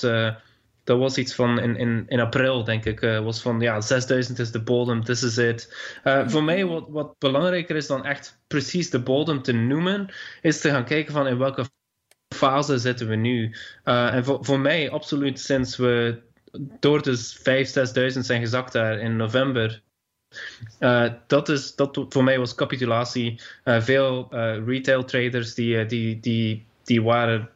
dat 0.84 0.98
was 1.00 1.18
iets 1.18 1.36
van 1.36 1.60
in, 1.60 1.76
in, 1.76 2.06
in 2.08 2.20
april, 2.20 2.64
denk 2.64 2.86
ik, 2.86 3.00
was 3.00 3.42
van 3.42 3.60
ja, 3.60 3.82
6000 3.82 4.40
is 4.40 4.52
de 4.52 4.64
bodem, 4.64 5.04
this 5.04 5.24
is 5.24 5.38
it. 5.38 5.78
Voor 6.26 6.44
mij, 6.44 6.66
wat, 6.66 6.86
wat 6.90 7.16
belangrijker 7.18 7.76
is 7.76 7.88
dan 7.88 8.06
echt 8.06 8.42
precies 8.48 8.90
de 8.90 9.00
bodem 9.00 9.42
te 9.42 9.52
noemen, 9.52 10.14
is 10.42 10.62
te 10.62 10.70
gaan 10.70 10.86
kijken 10.86 11.14
van 11.14 11.28
in 11.28 11.38
welke 11.38 11.66
fase 12.36 12.78
zitten 12.78 13.08
we 13.08 13.16
nu. 13.16 13.56
Eh, 13.84 14.14
en 14.14 14.26
voor, 14.26 14.46
voor 14.46 14.60
mij, 14.60 14.90
absoluut, 14.90 15.40
sinds 15.40 15.78
we 15.78 16.22
door 16.80 17.02
de 17.02 17.18
5.000, 17.18 18.14
6.000 18.14 18.20
zijn 18.20 18.42
gezakt 18.42 18.74
daar 18.74 19.00
in 19.00 19.16
november. 19.16 19.82
eh, 20.80 21.14
dat, 21.28 21.50
is, 21.50 21.76
dat 21.76 22.06
voor 22.10 22.24
mij 22.24 22.40
was 22.40 22.56
capitulatie. 22.56 23.42
Eh, 23.64 23.82
veel 23.82 24.28
retail 24.66 25.04
traders 25.04 25.54
die, 25.54 25.86
die, 25.86 26.20
die, 26.20 26.66
die 26.84 27.04
waren. 27.04 27.50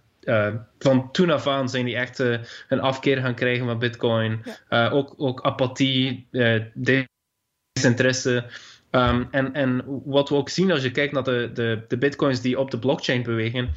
van 0.79 1.12
toen 1.12 1.29
af 1.29 1.47
aan 1.47 1.69
zijn 1.69 1.86
die 1.86 1.95
echt 1.95 2.19
een 2.19 2.79
afkeer 2.79 3.17
gaan 3.17 3.36
krijgen 3.36 3.65
van 3.65 3.79
Bitcoin. 3.79 4.43
Ook, 4.69 5.13
ook 5.17 5.41
apathie, 5.41 6.27
desinteresse. 6.73 8.45
Ehm, 8.89 9.23
en, 9.32 9.53
en 9.53 9.84
wat 10.05 10.29
we 10.29 10.36
ook 10.36 10.49
zien 10.49 10.71
als 10.71 10.84
je 10.84 10.91
kijkt 10.91 11.13
naar 11.13 11.23
de, 11.23 11.49
de, 11.53 11.84
de 11.88 11.97
Bitcoins 11.97 12.41
die 12.41 12.60
op 12.60 12.71
de 12.71 12.79
blockchain 12.79 13.23
bewegen, 13.23 13.73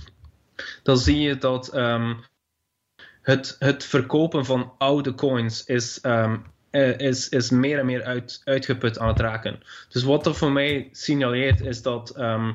dan 0.82 0.98
zie 0.98 1.20
je 1.20 1.38
dat 1.38 1.68
ehm, 1.68 2.14
het, 3.22 3.56
het 3.58 3.84
verkopen 3.84 4.44
van 4.44 4.72
oude 4.78 5.14
coins 5.14 5.64
is, 5.64 6.00
ehm, 6.00 6.36
eh, 6.70 6.98
is, 6.98 7.28
is 7.28 7.50
meer 7.50 7.78
en 7.78 7.86
meer 7.86 8.02
uit, 8.02 8.40
uitgeput 8.44 8.98
aan 8.98 9.08
het 9.08 9.20
raken. 9.20 9.60
Dus 9.88 10.02
wat 10.02 10.24
dat 10.24 10.36
voor 10.36 10.52
mij 10.52 10.88
signaleert 10.92 11.60
is 11.60 11.82
dat 11.82 12.10
ehm, 12.10 12.52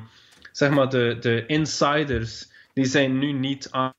zeg 0.52 0.70
maar 0.70 0.88
de, 0.88 1.16
de 1.20 1.46
insiders 1.46 2.50
die 2.72 2.84
zijn 2.84 3.18
nu 3.18 3.32
niet 3.32 3.68
aan, 3.70 3.92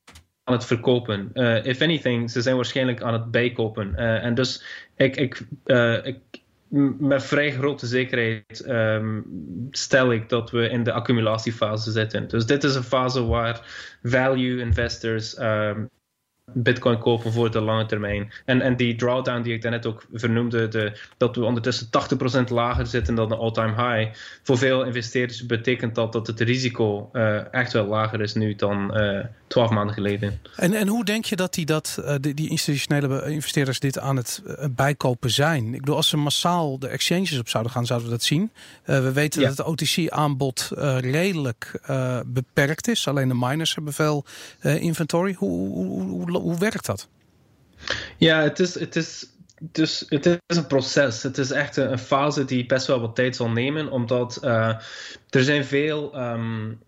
aan 0.43 0.53
het 0.53 0.65
verkopen. 0.65 1.29
Eh, 1.33 1.65
if 1.65 1.81
anything, 1.81 2.31
ze 2.31 2.41
zijn 2.41 2.55
waarschijnlijk 2.55 3.01
aan 3.01 3.13
het 3.13 3.31
bijkopen. 3.31 3.95
Eh, 3.95 4.23
en 4.23 4.33
dus 4.33 4.63
ik, 4.95 5.15
ik, 5.15 5.41
ik, 6.03 6.19
met 6.99 7.23
vrij 7.23 7.51
grote 7.51 7.86
zekerheid 7.86 8.62
ehm, 8.65 9.21
stel 9.71 10.12
ik 10.12 10.29
dat 10.29 10.51
we 10.51 10.69
in 10.69 10.84
de 10.84 10.91
accumulatiefase 10.91 11.91
zitten. 11.91 12.27
Dus 12.27 12.45
dit 12.45 12.63
is 12.63 12.75
een 12.75 12.84
fase 12.84 13.25
waar 13.25 13.62
value 14.03 14.60
investors 14.60 15.36
ehm, 15.36 15.86
Bitcoin 16.53 16.99
kopen 16.99 17.31
voor 17.31 17.51
de 17.51 17.62
lange 17.62 17.85
termijn. 17.85 18.31
En, 18.45 18.62
en 18.62 18.75
die 18.75 18.95
drawdown 18.95 19.41
die 19.41 19.53
ik 19.53 19.62
daarnet 19.62 19.85
ook 19.85 20.05
vernoemde, 20.13 20.67
de, 20.67 20.99
dat 21.17 21.35
we 21.35 21.43
ondertussen 21.43 21.88
80% 21.88 22.43
lager 22.47 22.88
zitten 22.88 23.15
dan 23.15 23.29
de 23.29 23.35
all-time 23.35 23.73
high. 23.73 24.15
Voor 24.43 24.57
veel 24.57 24.83
investeerders 24.83 25.45
betekent 25.45 25.95
dat 25.95 26.13
dat 26.13 26.27
het 26.27 26.39
risico 26.39 27.09
uh, 27.13 27.53
echt 27.53 27.73
wel 27.73 27.85
lager 27.85 28.21
is 28.21 28.33
nu 28.33 28.55
dan 28.55 28.97
uh, 28.97 29.19
12 29.47 29.69
maanden 29.69 29.93
geleden. 29.93 30.39
En, 30.55 30.73
en 30.73 30.88
hoe 30.88 31.05
denk 31.05 31.25
je 31.25 31.35
dat 31.35 31.53
die, 31.53 31.65
dat, 31.65 31.97
uh, 31.99 32.15
die, 32.19 32.33
die 32.33 32.49
institutionele 32.49 33.31
investeerders 33.31 33.79
dit 33.79 33.99
aan 33.99 34.15
het 34.15 34.41
bijkopen 34.71 35.29
zijn? 35.29 35.73
Ik 35.73 35.79
bedoel, 35.79 35.95
als 35.95 36.09
ze 36.09 36.17
massaal 36.17 36.79
de 36.79 36.88
exchanges 36.88 37.39
op 37.39 37.49
zouden 37.49 37.71
gaan, 37.71 37.85
zouden 37.85 38.09
we 38.09 38.15
dat 38.15 38.23
zien. 38.23 38.51
we 38.83 39.12
weten 39.12 39.41
ja. 39.41 39.47
dat 39.47 39.57
het 39.57 39.67
OTC-aanbod 39.67 40.71
redelijk 40.99 41.81
beperkt 42.25 42.88
is. 42.88 43.07
Alleen 43.07 43.27
de 43.27 43.33
miners 43.33 43.75
hebben 43.75 43.93
veel 43.93 44.25
inventory. 44.62 45.33
Hoe, 45.38 45.69
hoe, 45.69 46.03
hoe 46.03 46.31
hoe 46.41 46.58
werkt 46.58 46.86
dat? 46.86 47.08
Ja, 48.17 48.41
het 48.41 48.60
is, 48.60 48.80
het 48.80 48.95
is 48.95 49.28
dus 49.60 50.06
het 50.10 50.25
is 50.25 50.58
een 50.58 50.67
proces. 50.67 51.23
Het 51.23 51.38
is 51.38 51.52
echt 51.52 51.78
een, 51.78 51.99
fase 51.99 52.45
die 52.45 52.65
best 52.65 52.88
wel 52.88 52.99
wat 52.99 53.15
tijd 53.15 53.36
zal 53.36 53.49
nemen, 53.49 53.91
omdat 53.91 54.39
uh, 54.43 54.75
er 55.30 55.43
zijn 55.43 55.65
veel, 55.65 56.19
um, 56.21 56.80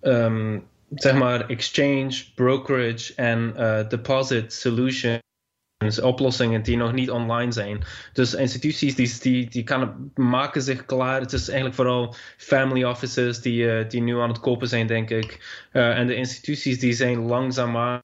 um, 0.00 0.64
zeg 0.94 1.14
maar, 1.14 1.48
exchange, 1.48 2.24
brokerage 2.34 3.12
en 3.16 3.54
uh, 3.56 3.88
deposit 3.88 4.52
solutions. 4.52 5.20
Oplossingen 6.02 6.62
die 6.62 6.76
nog 6.76 6.92
niet 6.92 7.10
online 7.10 7.52
zijn. 7.52 7.84
Dus 8.12 8.34
instituties 8.34 8.94
die, 8.94 9.18
die, 9.20 9.50
die 9.50 9.64
kan, 9.64 10.10
maken 10.14 10.62
zich 10.62 10.84
klaar. 10.84 11.20
Het 11.20 11.32
is 11.32 11.46
eigenlijk 11.46 11.76
vooral 11.76 12.14
family 12.36 12.84
offices 12.84 13.40
die, 13.40 13.64
uh, 13.64 13.88
die 13.88 14.02
nu 14.02 14.18
aan 14.18 14.28
het 14.28 14.40
kopen 14.40 14.68
zijn, 14.68 14.86
denk 14.86 15.10
ik. 15.10 15.60
en 15.72 16.06
de 16.06 16.14
instituties 16.14 16.78
die 16.78 16.92
zijn 16.92 17.18
langzaamaan 17.18 18.02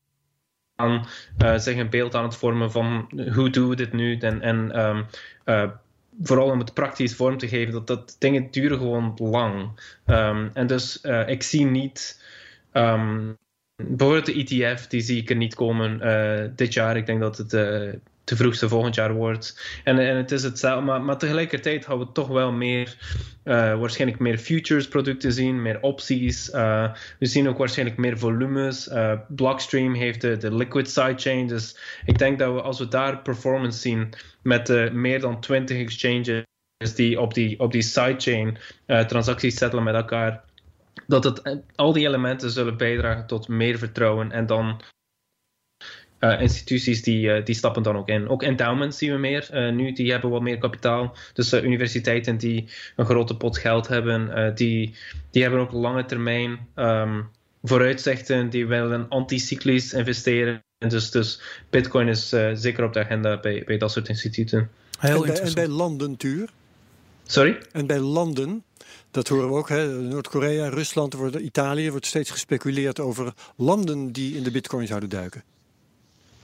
aan 0.79 1.07
uh, 1.43 1.59
zich 1.59 1.77
een 1.77 1.91
beeld 1.91 2.15
aan 2.15 2.25
het 2.25 2.37
vormen 2.37 2.71
van 2.71 3.11
hoe 3.35 3.51
doen 3.51 3.69
we 3.69 3.77
dit 3.77 3.93
nu 3.93 4.19
en, 4.19 4.41
en 4.41 4.87
um, 4.87 5.07
uh, 5.45 5.71
vooral 6.23 6.51
om 6.51 6.59
het 6.59 6.75
praktisch 6.75 7.15
vorm 7.15 7.39
te 7.39 7.49
geven, 7.49 7.73
dat, 7.73 7.87
dat 7.87 8.17
dingen 8.19 8.51
duren 8.51 8.79
gewoon 8.79 9.15
lang. 9.17 9.71
Um, 10.07 10.51
en 10.55 10.67
dus 10.67 10.99
uh, 11.03 11.29
ik 11.29 11.43
zie 11.43 11.65
niet, 11.65 12.25
um, 12.73 13.37
bijvoorbeeld 13.77 14.27
de 14.27 14.35
ETF, 14.35 14.87
die 14.87 15.01
zie 15.01 15.21
ik 15.21 15.31
er 15.31 15.37
niet 15.37 15.55
komen 15.55 16.01
dit 16.57 16.73
jaar. 16.73 16.97
Ik 16.97 17.07
denk 17.07 17.21
dat 17.21 17.39
het 17.39 17.53
te 18.29 18.37
vroegste 18.37 18.69
volgend 18.69 18.95
jaar 18.95 19.13
wordt. 19.13 19.81
En, 19.85 19.99
en 19.99 20.17
het 20.17 20.31
is 20.31 20.43
hetzelfde, 20.43 20.85
maar, 20.85 21.03
maar 21.03 21.19
tegelijkertijd 21.19 21.85
gaan 21.85 21.99
we 21.99 22.13
toch 22.13 22.29
wel 22.29 22.53
meer, 22.53 22.97
uh, 23.45 23.79
waarschijnlijk 23.79 24.21
meer 24.21 24.39
futures 24.39 24.89
producten 24.89 25.33
zien, 25.33 25.63
meer 25.63 25.81
opties. 25.81 26.51
Uh, 26.55 26.93
we 27.19 27.27
zien 27.27 27.49
ook 27.49 27.59
waarschijnlijk 27.59 27.99
meer 27.99 28.19
volumes. 28.19 28.89
Uh, 28.89 29.13
Blockstream 29.29 29.95
heeft 29.95 30.21
de, 30.21 30.37
de 30.37 30.55
liquid 30.55 30.91
sidechain. 30.91 31.47
Dus 31.47 31.77
ik 32.05 32.19
denk 32.19 32.39
dat 32.39 32.55
we 32.55 32.63
als 32.63 32.79
we 32.79 32.89
daar 32.89 33.23
performance 33.23 33.79
zien 33.79 34.09
met 34.43 34.93
meer 34.93 35.21
dan 35.21 35.41
20 35.41 35.79
exchanges 35.79 36.45
die 36.95 37.21
op 37.21 37.35
die, 37.35 37.61
op 37.61 37.73
die 37.73 37.83
sidechain 37.83 38.59
transacties 38.87 39.57
settelen 39.57 39.85
met 39.85 39.95
elkaar. 39.95 40.45
Dat 41.07 41.25
het, 41.25 41.61
al 41.75 41.93
die 41.93 42.07
elementen 42.07 42.51
zullen 42.51 42.77
bijdragen 42.77 43.27
tot 43.27 43.49
meer 43.49 43.79
vertrouwen 43.79 44.33
en 44.33 44.47
dan 44.47 44.81
uh, 46.21 46.41
instituties 46.41 47.03
die, 47.03 47.27
uh, 47.27 47.45
die 47.45 47.55
stappen 47.55 47.83
dan 47.83 47.97
ook 47.97 48.09
in. 48.09 48.29
Ook 48.29 48.43
endowments 48.43 48.99
zien 48.99 49.13
we 49.13 49.19
meer 49.19 49.49
uh, 49.53 49.73
nu, 49.73 49.93
die 49.93 50.11
hebben 50.11 50.31
wat 50.31 50.43
meer 50.43 50.59
kapitaal. 50.59 51.17
Dus 51.33 51.53
universiteiten 51.53 52.37
die 52.37 52.69
een 52.97 53.05
grote 53.05 53.37
pot 53.37 53.59
geld 53.59 53.89
hebben, 53.89 54.55
die, 54.55 54.95
die 55.31 55.43
hebben 55.43 55.61
ook 55.61 55.73
lange 55.73 56.05
termijn 56.05 56.59
um, 56.77 57.29
vooruitzichten, 57.63 58.51
die 58.51 58.67
willen 58.67 59.09
anticyclisch 59.09 59.93
investeren. 59.93 60.63
Dus, 60.79 61.11
dus 61.11 61.41
Bitcoin 61.71 62.09
is 62.09 62.29
zeker 62.53 62.85
op 62.85 62.93
de 62.93 63.01
agenda 63.01 63.41
bij, 63.41 63.63
bij 63.67 63.79
dat 63.79 63.93
soort 63.93 64.09
instituten. 64.09 64.71
Heel 64.99 65.27
en, 65.27 65.33
bij, 65.33 65.41
en 65.41 65.55
bij 65.55 65.69
landen, 65.69 66.17
Tuur? 66.17 66.49
Sorry? 67.27 67.59
En 67.73 67.87
bij 67.87 67.99
landen, 67.99 68.65
dat 69.11 69.29
horen 69.29 69.49
we 69.49 69.55
ook, 69.55 69.69
Noord-Korea, 70.11 70.69
Rusland, 70.69 71.15
wordt, 71.15 71.37
Italië, 71.37 71.91
wordt 71.91 72.07
steeds 72.07 72.31
gespeculeerd 72.31 73.01
over 73.01 73.33
landen 73.57 74.13
die 74.13 74.37
in 74.37 74.43
de 74.43 74.51
bitcoin 74.51 74.87
zouden 74.87 75.09
duiken. 75.09 75.43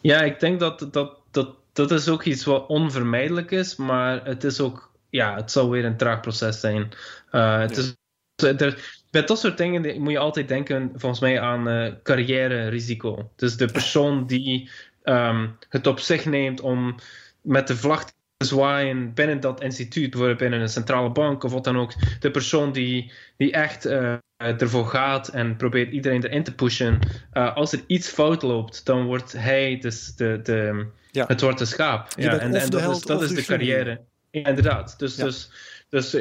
Ja, 0.07 0.23
ik 0.23 0.41
denk 0.41 0.61
dat 0.61 0.89
dat, 0.91 1.19
dat 1.31 1.57
dat 1.73 1.91
is 1.91 2.09
ook 2.09 2.25
iets 2.25 2.45
wat 2.45 2.67
onvermijdelijk 2.67 3.51
is, 3.51 3.77
maar 3.77 4.25
het 4.25 4.45
is 4.45 4.61
ook, 4.61 4.93
ja, 5.11 5.35
het 5.35 5.51
zal 5.51 5.71
weer 5.71 5.85
een 5.85 5.97
traag 5.97 6.21
proces 6.21 6.61
zijn. 6.61 6.93
Uh, 7.33 7.59
het 7.59 7.77
is, 7.77 7.97
er, 8.37 9.03
bij 9.11 9.25
dat 9.25 9.39
soort 9.39 9.59
dingen 9.59 10.03
moet 10.03 10.13
je 10.13 10.19
altijd 10.19 10.49
denken, 10.49 10.93
volgens 10.95 11.21
mij, 11.21 11.41
aan 11.41 11.69
uh, 11.69 11.93
carrière-risico. 12.03 13.31
Dus 13.37 13.57
de 13.57 13.67
persoon 13.67 14.27
die 14.27 14.71
um, 15.05 15.57
het 15.69 15.87
op 15.87 15.99
zich 15.99 16.25
neemt 16.25 16.61
om 16.61 16.95
met 17.41 17.67
de 17.67 17.77
vlag 17.77 18.05
te 18.05 18.47
zwaaien 18.47 19.15
binnen 19.15 19.41
dat 19.41 19.63
instituut, 19.63 20.11
bijvoorbeeld 20.11 20.39
binnen 20.39 20.61
een 20.61 20.69
centrale 20.69 21.11
bank 21.11 21.45
of 21.45 21.53
wat 21.53 21.65
dan 21.65 21.79
ook. 21.79 21.93
De 22.21 22.31
persoon 22.31 22.73
die, 22.73 23.13
die 23.37 23.53
echt 23.53 23.87
uh, 23.87 24.15
ervoor 24.37 24.87
gaat 24.87 25.29
en 25.29 25.57
probeert 25.57 25.93
iedereen 25.93 26.25
erin 26.25 26.43
te 26.43 26.55
pushen. 26.55 26.99
Uh, 27.33 27.57
als 27.57 27.73
er 27.73 27.81
iets 27.87 28.09
fout 28.09 28.43
loopt, 28.43 28.87
dan 28.87 29.05
wordt 29.05 29.33
hij 29.33 29.79
dus 29.81 30.15
de, 30.15 30.41
de, 30.43 30.87
ja. 31.11 31.27
het 31.27 31.41
zwarte 31.41 31.65
schaap. 31.65 32.09
Ja, 32.17 32.33
en, 32.33 32.55
en 32.55 32.71
dat, 32.71 32.91
is, 32.97 33.03
dat 33.03 33.23
is 33.23 33.35
de 33.35 33.45
carrière. 33.45 34.01
Ja, 34.31 34.45
inderdaad. 34.45 34.99
Dus, 34.99 35.17
ja. 35.17 35.25
dus, 35.25 35.51
dus 35.89 36.17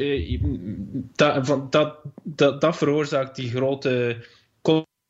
dat, 1.15 1.71
dat, 1.71 1.99
dat, 2.23 2.61
dat 2.61 2.77
veroorzaakt 2.77 3.35
die 3.35 3.49
grote 3.49 4.17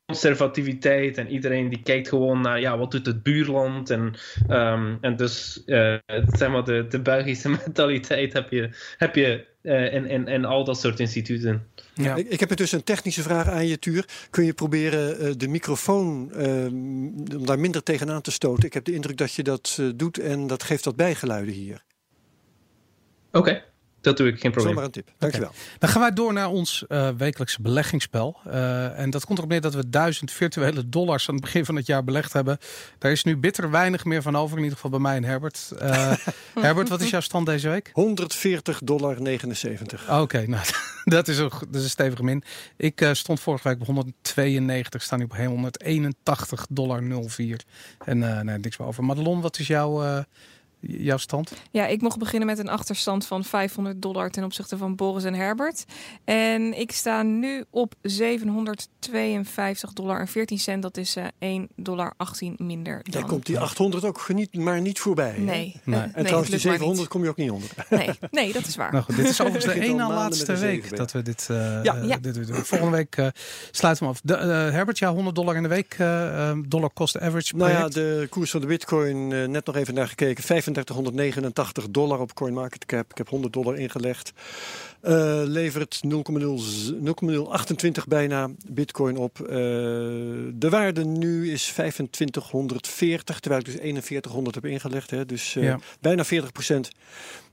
conservativiteit 0.06 1.18
en 1.18 1.28
iedereen 1.28 1.68
die 1.68 1.82
kijkt 1.82 2.08
gewoon 2.08 2.40
naar 2.40 2.60
ja, 2.60 2.78
wat 2.78 2.90
doet 2.90 3.06
het 3.06 3.22
buurland 3.22 3.90
en, 3.90 4.14
um, 4.50 4.98
en 5.00 5.16
dus 5.16 5.62
uh, 5.66 5.94
zeg 6.26 6.50
maar 6.50 6.64
de, 6.64 6.86
de 6.88 7.00
Belgische 7.00 7.48
mentaliteit 7.64 8.32
heb 8.32 8.50
je, 8.50 8.70
heb 8.96 9.14
je 9.14 9.46
uh, 9.62 9.94
in, 9.94 10.06
in, 10.06 10.28
in 10.28 10.44
al 10.44 10.64
dat 10.64 10.80
soort 10.80 11.00
instituten. 11.00 11.66
Ja. 11.94 12.14
Ik, 12.14 12.28
ik, 12.28 12.40
heb 12.40 12.56
dus 12.56 12.72
een 12.72 12.84
technische 12.84 13.22
vraag 13.22 13.48
aan 13.48 13.66
je, 13.66 13.78
Tuur. 13.78 14.04
Kun 14.30 14.44
je 14.44 14.52
proberen 14.52 15.22
uh, 15.22 15.32
de 15.36 15.48
microfoon, 15.48 16.30
uh, 16.36 16.66
om 17.36 17.46
daar 17.46 17.58
minder 17.58 17.82
tegenaan 17.82 18.22
te 18.22 18.30
stoten? 18.30 18.64
Ik 18.64 18.74
heb 18.74 18.84
de 18.84 18.94
indruk 18.94 19.16
dat 19.16 19.32
je 19.32 19.42
dat 19.42 19.76
uh, 19.80 19.90
doet 19.96 20.18
en 20.18 20.46
dat 20.46 20.62
geeft 20.62 20.84
wat 20.84 20.96
bijgeluiden 20.96 21.54
hier. 21.54 21.84
Oké. 23.32 23.38
Okay. 23.38 23.62
Dat 24.04 24.16
doe 24.16 24.28
ik, 24.28 24.40
geen 24.40 24.50
probleem. 24.50 24.72
Zomaar 24.72 24.84
een 24.84 24.90
tip. 24.90 25.10
Dankjewel. 25.18 25.48
Okay. 25.48 25.60
Dan 25.78 25.88
gaan 25.88 26.00
wij 26.00 26.12
door 26.12 26.32
naar 26.32 26.48
ons 26.48 26.84
uh, 26.88 27.08
wekelijkse 27.16 27.62
beleggingsspel. 27.62 28.36
Uh, 28.46 28.98
en 28.98 29.10
dat 29.10 29.24
komt 29.24 29.38
erop 29.38 29.50
neer 29.50 29.60
dat 29.60 29.74
we 29.74 29.90
duizend 29.90 30.30
virtuele 30.30 30.88
dollars 30.88 31.28
aan 31.28 31.34
het 31.34 31.44
begin 31.44 31.64
van 31.64 31.76
het 31.76 31.86
jaar 31.86 32.04
belegd 32.04 32.32
hebben. 32.32 32.58
Daar 32.98 33.10
is 33.12 33.24
nu 33.24 33.36
bitter 33.36 33.70
weinig 33.70 34.04
meer 34.04 34.22
van 34.22 34.36
over, 34.36 34.56
in 34.56 34.62
ieder 34.62 34.74
geval 34.74 34.90
bij 34.90 35.00
mij 35.00 35.16
en 35.16 35.24
Herbert. 35.24 35.72
Uh, 35.82 36.12
Herbert, 36.60 36.88
wat 36.88 37.00
is 37.00 37.10
jouw 37.10 37.20
stand 37.20 37.46
deze 37.46 37.68
week? 37.68 37.90
140 37.92 38.80
dollar 38.82 39.22
79. 39.22 40.02
Oké, 40.02 40.20
okay, 40.20 40.44
nou, 40.54 40.64
dat 41.04 41.28
is, 41.28 41.38
een, 41.38 41.50
dat 41.50 41.74
is 41.74 41.82
een 41.82 41.90
stevige 41.90 42.24
min. 42.24 42.42
Ik 42.76 43.08
stond 43.12 43.40
vorige 43.40 43.68
week 43.68 43.80
op 43.80 43.86
192, 43.86 45.02
sta 45.02 45.16
nu 45.16 45.24
op 45.24 45.36
181 45.36 46.66
dollar 46.70 47.02
04. 47.28 47.60
En 48.04 48.18
nee, 48.18 48.58
niks 48.58 48.76
meer 48.76 48.88
over. 48.88 49.04
Madelon, 49.04 49.40
wat 49.40 49.58
is 49.58 49.66
jouw 49.66 50.24
jouw 50.86 51.16
stand? 51.16 51.52
Ja, 51.70 51.86
ik 51.86 52.00
mocht 52.00 52.18
beginnen 52.18 52.48
met 52.48 52.58
een 52.58 52.68
achterstand 52.68 53.26
van 53.26 53.44
500 53.44 54.02
dollar 54.02 54.30
ten 54.30 54.44
opzichte 54.44 54.76
van 54.76 54.96
Boris 54.96 55.24
en 55.24 55.34
Herbert. 55.34 55.84
En 56.24 56.78
ik 56.80 56.92
sta 56.92 57.22
nu 57.22 57.64
op 57.70 57.94
752 58.02 59.92
dollar 59.92 60.20
en 60.20 60.28
14 60.28 60.58
cent. 60.58 60.82
Dat 60.82 60.96
is 60.96 61.16
uh, 61.16 61.24
eh, 61.24 61.30
1 61.38 61.68
dollar 61.76 62.14
18 62.16 62.54
minder 62.58 63.00
dan. 63.02 63.20
Daar 63.20 63.30
komt 63.30 63.46
die 63.46 63.58
800 63.58 64.04
ook 64.04 64.20
geniet, 64.20 64.54
maar 64.54 64.80
niet 64.80 65.00
voorbij. 65.00 65.38
Nee. 65.38 65.80
nee. 65.84 66.00
En 66.00 66.10
nee, 66.14 66.24
trouwens, 66.24 66.50
die 66.50 66.58
700 66.58 67.08
kom 67.08 67.22
je 67.22 67.28
ook 67.28 67.36
niet 67.36 67.50
onder. 67.50 67.68
Nee, 67.90 68.10
nee 68.30 68.52
dat 68.52 68.66
is 68.66 68.76
waar. 68.76 68.92
Nou 68.92 69.04
goed, 69.04 69.16
dit 69.16 69.28
is 69.28 69.40
overigens 69.40 69.74
de 69.74 69.80
ene 69.88 70.08
laatste 70.08 70.56
week 70.56 70.96
dat 70.96 71.12
we 71.12 71.22
dit, 71.22 71.48
uh, 71.50 71.82
ja. 71.82 71.96
Uh, 71.96 72.14
dit 72.20 72.34
doen. 72.34 72.64
Volgende 72.64 72.96
week 72.96 73.16
uh, 73.16 73.26
sluiten 73.70 74.04
we 74.04 74.10
af. 74.10 74.20
De, 74.24 74.36
Herbert, 74.36 74.98
ja, 74.98 75.12
100 75.12 75.36
dollar 75.36 75.56
in 75.56 75.62
de 75.62 75.68
week. 75.68 75.96
dollar 76.68 76.90
cost 76.94 77.18
average 77.18 77.54
project. 77.54 77.54
Nou 77.54 77.70
ja, 77.70 77.88
de 77.88 78.26
koers 78.28 78.50
van 78.50 78.60
de 78.60 78.66
bitcoin, 78.66 79.28
net 79.50 79.66
nog 79.66 79.76
even 79.76 79.94
naar 79.94 80.08
gekeken. 80.08 80.44
3589 80.74 81.90
dollar 81.90 82.20
op 82.20 82.34
CoinMarketCap. 82.34 83.10
Ik 83.10 83.18
heb 83.18 83.28
100 83.28 83.52
dollar 83.52 83.78
ingelegd. 83.78 84.32
Uh, 85.02 85.42
levert 85.44 86.00
0,028 86.02 88.06
bijna 88.06 88.50
bitcoin 88.68 89.16
op. 89.16 89.38
Uh, 89.40 89.46
de 90.54 90.68
waarde 90.70 91.04
nu 91.04 91.52
is 91.52 91.64
2540, 91.64 93.40
terwijl 93.40 93.60
ik 93.60 93.66
dus 93.66 93.74
4100 93.74 94.54
heb 94.54 94.64
ingelegd. 94.64 95.10
Hè. 95.10 95.26
Dus 95.26 95.54
uh, 95.54 95.64
ja. 95.64 95.78
bijna 96.00 96.24
40% 96.24 96.28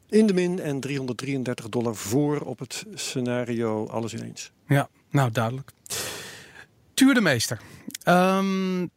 in 0.09 0.25
de 0.25 0.33
min 0.33 0.59
en 0.59 0.79
333 0.79 1.69
dollar 1.69 1.95
voor 1.95 2.39
op 2.39 2.59
het 2.59 2.85
scenario 2.93 3.87
alles 3.87 4.13
ineens. 4.13 4.51
Ja, 4.67 4.89
nou 5.09 5.31
duidelijk. 5.31 5.71
Tuur 6.93 7.13
de 7.13 7.21
meester. 7.21 7.59
Um, 8.07 8.89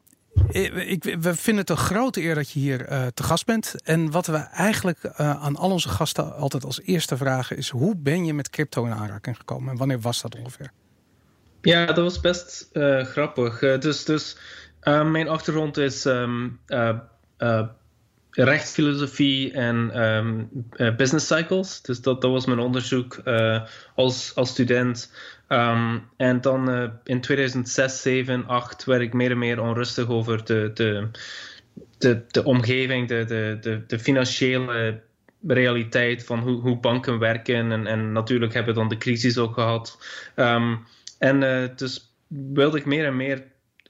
ik, 0.48 1.04
we 1.20 1.34
vinden 1.34 1.62
het 1.62 1.70
een 1.70 1.76
grote 1.76 2.22
eer 2.22 2.34
dat 2.34 2.50
je 2.50 2.58
hier 2.58 2.90
uh, 2.90 3.06
te 3.06 3.22
gast 3.22 3.46
bent. 3.46 3.74
En 3.84 4.10
wat 4.10 4.26
we 4.26 4.36
eigenlijk 4.36 4.98
uh, 5.02 5.10
aan 5.16 5.56
al 5.56 5.70
onze 5.70 5.88
gasten 5.88 6.36
altijd 6.36 6.64
als 6.64 6.80
eerste 6.82 7.16
vragen 7.16 7.56
is: 7.56 7.68
hoe 7.68 7.96
ben 7.96 8.24
je 8.24 8.34
met 8.34 8.50
crypto 8.50 8.84
in 8.84 8.92
aanraking 8.92 9.36
gekomen 9.36 9.72
en 9.72 9.78
wanneer 9.78 10.00
was 10.00 10.22
dat 10.22 10.36
ongeveer? 10.36 10.70
Ja, 11.60 11.86
dat 11.86 11.96
was 11.96 12.20
best 12.20 12.68
uh, 12.72 13.04
grappig. 13.04 13.58
dus, 13.58 14.04
dus 14.04 14.36
mijn 14.84 15.28
achtergrond 15.28 15.76
is 15.76 16.04
um, 16.04 16.58
uh, 16.66 17.62
rechtsfilosofie 18.30 19.52
en 19.52 20.02
um, 20.02 20.48
business 20.96 21.26
cycles. 21.26 21.82
Dus 21.82 22.00
dat, 22.00 22.20
dat 22.20 22.30
was 22.30 22.46
mijn 22.46 22.58
onderzoek 22.58 23.22
als, 23.94 24.32
als 24.34 24.50
student. 24.50 25.10
Um, 25.48 26.08
en 26.16 26.40
dan 26.40 26.92
in 27.04 27.20
2006, 27.20 28.02
7, 28.02 28.46
8 28.46 28.84
werd 28.84 29.02
ik 29.02 29.12
meer 29.12 29.30
en 29.30 29.38
meer 29.38 29.60
onrustig 29.60 30.08
over 30.08 30.44
de, 30.44 30.70
de, 30.74 31.08
de, 31.98 32.24
de 32.28 32.44
omgeving, 32.44 33.08
de, 33.08 33.24
de, 33.24 33.58
de, 33.60 33.84
de 33.86 33.98
financiële 33.98 35.00
realiteit 35.46 36.24
van 36.24 36.38
hoe, 36.38 36.60
hoe 36.60 36.76
banken 36.76 37.18
werken. 37.18 37.72
En, 37.72 37.86
en 37.86 38.12
natuurlijk 38.12 38.54
hebben 38.54 38.74
we 38.74 38.80
dan 38.80 38.88
de 38.88 38.96
crisis 38.96 39.38
ook 39.38 39.54
gehad. 39.54 39.98
Um, 40.36 40.86
en 41.18 41.42
uh, 41.42 41.68
dus 41.76 42.14
wilde 42.28 42.78
ik 42.78 42.84
meer 42.84 43.04
en 43.04 43.16
meer 43.16 43.44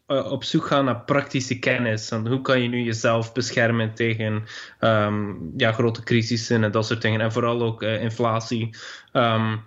uh, 0.08 0.32
op 0.32 0.44
zoek 0.44 0.66
gaan 0.66 0.84
naar 0.84 1.00
praktische 1.00 1.58
kennis. 1.58 2.10
En 2.10 2.26
hoe 2.26 2.40
kan 2.40 2.62
je 2.62 2.68
nu 2.68 2.82
jezelf 2.82 3.32
beschermen 3.32 3.94
tegen 3.94 4.44
um, 4.80 5.52
ja, 5.56 5.72
grote 5.72 6.02
crisissen 6.02 6.64
en 6.64 6.70
dat 6.70 6.86
soort 6.86 7.02
dingen. 7.02 7.20
En 7.20 7.32
vooral 7.32 7.62
ook 7.62 7.82
inflatie. 7.82 8.76
Um, 9.12 9.60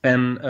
en 0.00 0.44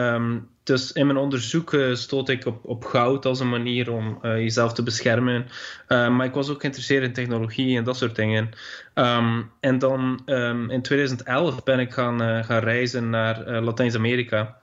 dus 0.65 0.93
in 0.93 1.07
mijn 1.07 1.19
onderzoek 1.19 1.73
uh, 1.73 1.95
stoot 1.95 2.29
ik 2.29 2.47
op, 2.47 2.65
op 2.65 2.85
goud 2.85 3.27
als 3.27 3.41
een 3.41 3.49
manier 3.49 3.93
om 3.93 4.19
uh, 4.23 4.37
jezelf 4.37 4.73
te 4.73 4.83
beschermen. 4.83 5.47
Uh, 5.89 6.09
maar 6.09 6.27
ik 6.27 6.35
was 6.35 6.51
ook 6.51 6.61
geïnteresseerd 6.61 7.05
in 7.05 7.13
technologie 7.13 7.77
en 7.77 7.85
dat 7.85 7.97
soort 7.97 8.17
dingen. 8.17 8.51
Um, 8.95 9.51
en 9.61 9.79
dan 9.79 10.23
um, 10.27 10.71
in 10.71 10.83
2011 10.83 11.63
ben 11.63 11.79
ik 11.79 11.93
gaan, 11.93 12.45
gaan 12.45 12.61
reizen 12.61 13.11
naar 13.11 13.61
Latijns-Amerika. 13.61 14.57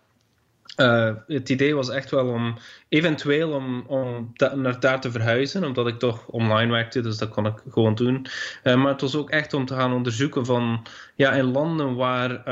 het 1.28 1.50
idee 1.50 1.76
was 1.76 1.90
echt 1.90 2.12
wel 2.12 2.28
om 2.28 2.58
eventueel 2.90 3.52
om, 3.52 3.84
om 3.88 4.34
naar 4.56 4.80
daar 4.80 5.02
te 5.02 5.12
verhuizen, 5.12 5.64
omdat 5.64 5.88
ik 5.88 6.00
toch 6.00 6.28
online 6.28 6.72
werkte, 6.72 7.02
dus 7.02 7.18
dat 7.18 7.30
kon 7.30 7.46
ik 7.46 7.62
gewoon 7.70 7.96
doen. 7.96 8.26
maar 8.64 8.88
het 8.88 9.02
was 9.02 9.16
ook 9.16 9.30
echt 9.30 9.54
om 9.54 9.66
te 9.66 9.76
gaan 9.76 9.94
onderzoeken 9.94 10.46
van 10.46 10.86
ja, 11.16 11.32
in 11.32 11.52
landen 11.52 11.96
waar 11.96 12.44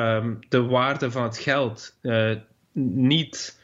de 0.50 0.62
waarde 0.62 1.12
van 1.12 1.24
het 1.24 1.38
geld 1.38 1.96
niet 2.78 3.56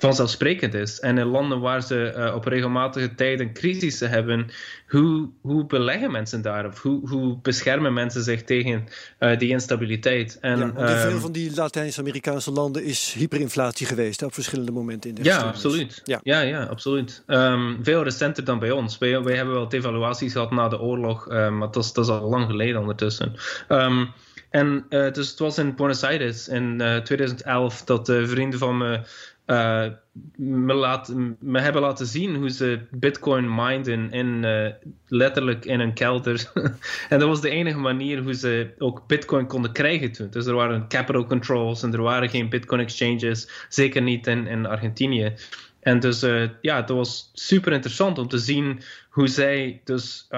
vanzelfsprekend 0.00 0.74
is. 0.74 1.00
En 1.00 1.18
in 1.18 1.26
landen 1.26 1.60
waar 1.60 1.82
ze 1.82 2.14
uh, 2.16 2.34
op 2.34 2.44
regelmatige 2.44 3.14
tijden 3.14 3.52
crisissen 3.52 4.10
hebben, 4.10 4.50
hoe, 4.88 5.28
hoe 5.40 5.66
beleggen 5.66 6.10
mensen 6.10 6.42
daar? 6.42 6.66
Of 6.66 6.82
hoe, 6.82 7.08
hoe 7.08 7.38
beschermen 7.42 7.92
mensen 7.92 8.22
zich 8.22 8.44
tegen 8.44 8.88
uh, 9.20 9.38
die 9.38 9.48
instabiliteit? 9.48 10.38
En, 10.40 10.58
ja, 10.58 10.72
want 10.72 10.90
in 10.90 10.96
veel 10.96 11.10
ehm, 11.10 11.18
van 11.18 11.32
die 11.32 11.54
Latijns-Amerikaanse 11.54 12.50
landen 12.50 12.84
is 12.84 13.14
hyperinflatie 13.18 13.86
geweest 13.86 14.22
op 14.22 14.34
verschillende 14.34 14.72
momenten 14.72 15.10
in 15.10 15.16
de 15.16 15.24
Ja, 15.24 15.38
absoluut. 15.38 16.00
Ja, 16.04 16.20
ja, 16.22 16.40
ja 16.40 16.64
absoluut. 16.64 17.22
Um, 17.26 17.78
veel 17.82 18.02
recenter 18.02 18.44
dan 18.44 18.58
bij 18.58 18.70
ons. 18.70 18.98
Wij, 18.98 19.22
wij 19.22 19.36
hebben 19.36 19.54
wel 19.54 19.68
devaluaties 19.68 20.32
gehad 20.32 20.50
na 20.50 20.68
de 20.68 20.80
oorlog, 20.80 21.28
uh, 21.30 21.50
maar 21.50 21.70
dat 21.70 21.84
is, 21.84 21.92
dat 21.92 22.04
is 22.04 22.10
al 22.10 22.28
lang 22.28 22.46
geleden 22.46 22.80
ondertussen. 22.80 23.34
En 24.50 24.86
dus 24.88 25.30
het 25.30 25.38
was 25.38 25.58
in 25.58 25.74
Buenos 25.74 26.02
Aires 26.02 26.48
in 26.48 26.80
uh, 26.80 26.96
2011 26.96 27.84
dat 27.84 28.06
de 28.06 28.26
vrienden 28.26 28.58
van 28.58 28.76
me, 28.76 29.00
uh, 29.46 29.86
me, 30.36 31.34
me 31.40 31.60
hebben 31.60 31.82
laten 31.82 32.06
zien 32.06 32.34
hoe 32.34 32.50
ze 32.50 32.80
bitcoin 32.90 33.54
minden 33.54 34.10
in, 34.10 34.46
letterlijk 35.06 35.64
in 35.64 35.80
een 35.80 35.92
kelder. 35.92 36.50
en 37.08 37.18
dat 37.18 37.28
was 37.28 37.40
de 37.40 37.50
enige 37.50 37.78
manier 37.78 38.22
hoe 38.22 38.34
ze 38.34 38.70
ook 38.78 39.06
bitcoin 39.06 39.46
konden 39.46 39.72
krijgen 39.72 40.12
toen. 40.12 40.30
Dus 40.30 40.46
er 40.46 40.54
waren 40.54 40.88
capital 40.88 41.26
controls 41.26 41.82
en 41.82 41.92
er 41.92 42.02
waren 42.02 42.30
geen 42.30 42.48
bitcoin 42.48 42.80
exchanges, 42.80 43.66
zeker 43.68 44.02
niet 44.02 44.26
in, 44.26 44.46
in 44.46 44.66
Argentinië. 44.66 45.34
En 45.80 46.00
dus 46.00 46.20
ja, 46.60 46.76
het 46.76 46.88
was 46.88 47.30
super 47.34 47.72
interessant 47.72 48.18
om 48.18 48.28
te 48.28 48.38
zien 48.38 48.80
hoe 49.10 49.28
zij 49.28 49.80
dus 49.84 50.28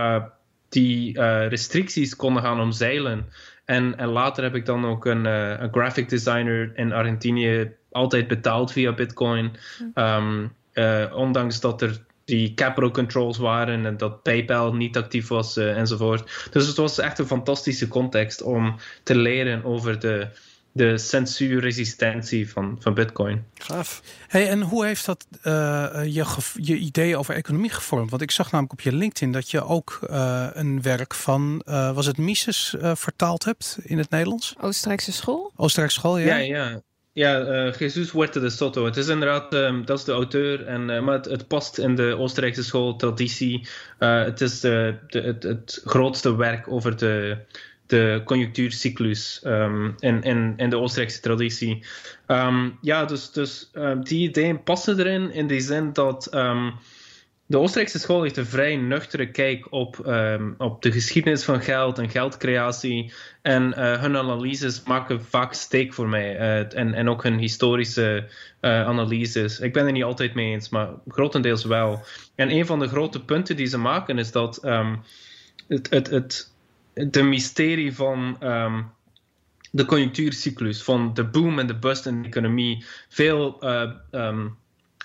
die 0.69 1.21
restricties 1.49 2.17
konden 2.17 2.43
gaan 2.43 2.61
omzeilen. 2.61 3.27
En, 3.65 3.99
en 3.99 4.09
later 4.09 4.43
heb 4.43 4.55
ik 4.55 4.67
dan 4.67 4.87
ook 4.87 5.05
een, 5.05 5.25
uh, 5.25 5.61
een 5.61 5.73
graphic 5.73 6.09
designer 6.09 6.73
in 6.75 6.93
Argentinië 6.93 7.71
altijd 7.91 8.29
betaald 8.29 8.73
via 8.73 8.93
Bitcoin. 8.93 9.57
Um, 9.95 10.53
uh, 10.75 11.05
ondanks 11.15 11.61
dat 11.61 11.83
er 11.83 12.05
die 12.25 12.55
capital 12.55 12.91
controls 12.91 13.39
waren 13.39 13.87
en 13.87 13.97
dat 13.97 14.23
PayPal 14.23 14.75
niet 14.75 14.97
actief 14.97 15.29
was 15.29 15.57
uh, 15.57 15.79
enzovoort. 15.79 16.49
Dus 16.51 16.67
het 16.67 16.77
was 16.77 16.99
echt 16.99 17.19
een 17.19 17.27
fantastische 17.27 17.89
context 17.89 18.43
om 18.43 18.77
te 19.03 19.17
leren 19.17 19.65
over 19.65 19.99
de, 19.99 20.29
de 20.73 20.99
censuurresistentie 20.99 22.51
van, 22.51 22.77
van 22.81 22.95
Bitcoin. 22.95 23.45
Gaaf. 23.55 24.03
Hey, 24.29 24.49
en 24.49 24.61
hoe 24.61 24.87
heeft 24.87 25.07
dat 25.07 25.27
uh, 25.43 26.01
je, 26.05 26.25
je 26.55 26.77
idee 26.77 27.17
over 27.17 27.35
economie 27.35 27.71
gevormd? 27.71 28.11
Want 28.11 28.23
ik 28.23 28.31
zag 28.31 28.51
namelijk 28.51 28.73
op 28.73 28.81
je 28.81 28.93
LinkedIn 28.93 29.33
dat 29.33 29.51
je 29.51 29.65
ook 29.65 29.99
uh, 30.11 30.47
een 30.53 30.83
werk 30.83 31.15
van, 31.15 31.63
uh, 31.69 31.95
was 31.95 32.07
het 32.07 32.19
Mises, 32.19 32.75
vertaald 32.81 33.45
hebt 33.45 33.79
in 33.83 33.99
het 33.99 34.11
Nederlands? 34.11 34.55
Oostenrijkse 34.61 35.13
school? 35.13 35.53
Oostenrijkse 35.57 35.99
school, 35.99 36.19
ja. 36.19 36.37
Ja, 36.37 36.37
ja. 36.37 36.83
Ja, 37.15 37.41
uh, 37.41 37.73
Jesus 37.75 38.13
Huerta 38.13 38.41
de 38.41 38.51
Soto. 38.51 38.85
Het 38.85 38.97
is 38.97 39.09
inderdaad, 39.09 39.55
um, 39.55 39.85
dat 39.85 39.99
is 39.99 40.05
de 40.05 40.13
auteur, 40.13 40.67
en, 40.67 40.89
uh, 40.89 41.01
maar 41.01 41.15
het, 41.15 41.25
het, 41.25 41.49
past 41.49 41.79
in 41.79 41.95
de 41.95 42.17
Oostenrijkse 42.19 42.65
schooltraditie. 42.65 43.69
Uh, 43.99 44.25
het 44.25 44.41
is 44.41 44.61
de, 44.61 44.95
de, 45.07 45.21
het, 45.21 45.43
het, 45.43 45.81
grootste 45.85 46.37
werk 46.37 46.69
over 46.69 46.97
de, 46.97 47.39
de 47.93 48.23
conjunctuurcyclus 48.25 49.43
um, 49.45 49.95
in, 49.99 50.23
in, 50.23 50.55
in 50.57 50.71
de 50.71 50.79
Oostenrijkse 50.79 51.21
traditie. 51.21 51.85
Um, 52.27 52.79
ja, 52.81 53.05
dus, 53.05 53.31
dus 53.33 53.71
um, 53.75 54.05
die 54.05 54.29
ideeën 54.29 54.63
passen 54.63 54.99
erin 54.99 55.33
in 55.33 55.47
die 55.47 55.61
zin 55.61 55.93
dat 55.93 56.29
de 57.47 57.59
Oostenrijkse 57.59 57.99
school 57.99 58.23
heeft 58.23 58.37
een 58.37 58.47
vrij 58.47 58.77
nuchtere 58.77 59.31
kijk 59.31 59.73
op, 59.73 59.99
op 60.59 60.83
de 60.83 60.93
geschiedenis 60.93 61.45
van 61.45 61.63
geld 61.63 61.99
en 61.99 62.11
geldcreatie. 62.11 63.13
En 63.43 63.75
uh, 63.79 64.01
hun 64.01 64.17
analyses 64.17 64.83
maken 64.83 65.25
vaak 65.25 65.53
steek 65.53 65.93
voor 65.93 66.09
mij. 66.09 66.35
Uh, 66.35 66.79
en, 66.79 66.95
en 66.95 67.09
ook 67.09 67.23
hun 67.23 67.39
historische 67.39 68.29
uh, 68.61 68.87
analyses. 68.87 69.61
Ik 69.61 69.73
ben 69.73 69.87
er 69.87 69.93
niet 69.93 70.05
altijd 70.05 70.35
mee 70.35 70.53
eens, 70.53 70.69
maar 70.69 70.89
grotendeels 71.09 71.65
wel. 71.65 72.05
En 72.35 72.51
een 72.51 72.67
van 72.67 72.79
de 72.79 72.89
grote 72.89 73.25
punten 73.25 73.57
die 73.57 73.67
ze 73.67 73.79
maken 73.79 74.19
is 74.19 74.33
dat 74.33 74.61
het, 75.69 75.91
het, 75.91 76.11
het 76.11 76.52
de 76.95 77.23
mysterie 77.23 77.95
van 77.95 78.37
um, 78.43 78.91
de 79.71 79.85
conjunctuurcyclus, 79.85 80.83
van 80.83 81.15
de 81.15 81.25
boom 81.25 81.59
en 81.59 81.67
de 81.67 81.79
bust 81.79 82.07
in 82.07 82.23
de 82.23 82.29
economie. 82.29 82.85
Veel, 83.09 83.65
uh, 83.65 83.91
um, 84.11 84.57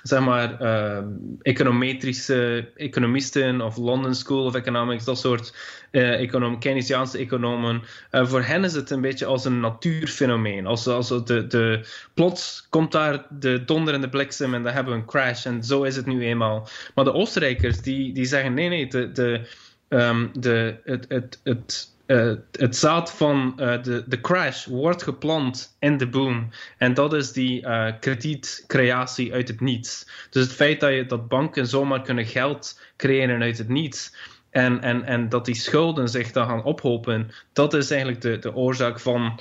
zeg 0.04 0.20
maar, 0.20 0.62
uh, 0.62 1.04
econometrische 1.42 2.72
economisten 2.76 3.62
of 3.62 3.78
London 3.78 4.16
School 4.16 4.46
of 4.46 4.56
Economics, 4.56 5.04
dat 5.04 5.20
soort 5.20 5.56
uh, 5.92 6.20
econom 6.20 6.60
Keynesiaanse 6.60 7.18
economen. 7.18 7.82
voor 8.12 8.42
hen 8.42 8.64
is 8.64 8.74
het 8.74 8.90
een 8.90 9.02
beetje 9.02 9.26
als 9.26 9.46
een 9.46 9.60
natuurfenomeen. 9.60 10.66
Als, 10.66 10.88
als 10.88 11.08
de, 11.08 11.48
de, 11.48 11.86
plots 12.14 12.68
komt 12.70 12.92
daar 12.92 13.26
de 13.30 13.64
donder 13.66 13.94
en 13.94 14.02
de 14.02 14.10
bliksem 14.10 14.54
en 14.54 14.64
dan 14.64 14.74
hebben 14.74 14.94
we 14.94 15.00
een 15.00 15.06
crash. 15.06 15.46
En 15.46 15.64
zo 15.64 15.84
is 15.84 15.96
het 15.96 16.06
nu 16.06 16.26
eenmaal. 16.26 16.68
Maar 16.96 17.06
de 17.06 17.14
Oostenrijkers 17.14 17.82
die, 17.82 18.14
die 18.14 18.26
zeggen 18.26 18.54
nee, 18.54 18.70
nee, 18.70 18.88
de, 18.88 19.12
de 19.12 19.48
um, 19.90 20.30
de, 20.34 20.76
het, 20.84 21.06
het, 21.08 21.40
het, 21.44 21.96
uh, 22.08 22.34
het 22.52 22.76
zaad 22.76 23.12
van 23.12 23.54
uh, 23.60 23.84
de, 23.84 24.04
de 24.08 24.22
crash 24.22 24.66
wordt 24.66 25.04
geplant 25.04 25.76
in 25.80 25.98
de 25.98 26.08
boom. 26.08 26.50
En 26.78 26.94
dat 26.94 27.14
is 27.14 27.32
die 27.32 27.62
uh, 27.62 27.92
kredietcreatie 28.00 29.34
uit 29.34 29.48
het 29.48 29.62
niets. 29.62 30.10
Dus 30.30 30.44
het 30.44 30.54
feit 30.54 30.80
dat, 30.80 30.92
je, 30.92 31.06
dat 31.06 31.28
banken 31.28 31.68
zomaar 31.68 32.02
kunnen 32.02 32.26
geld 32.26 32.82
creëren 32.98 33.42
uit 33.42 33.58
het 33.58 33.70
niets. 33.70 34.16
En, 34.50 34.82
en, 34.82 35.04
en 35.04 35.30
dat 35.30 35.46
die 35.46 35.56
schulden 35.56 36.10
zich 36.10 36.32
dan 36.32 36.48
gaan 36.48 36.64
ophopen, 36.64 37.32
dat 37.54 37.74
is 37.74 37.92
eigenlijk 37.92 38.22
de, 38.22 38.40
de 38.40 38.56
oorzaak 38.56 39.00
van 39.00 39.40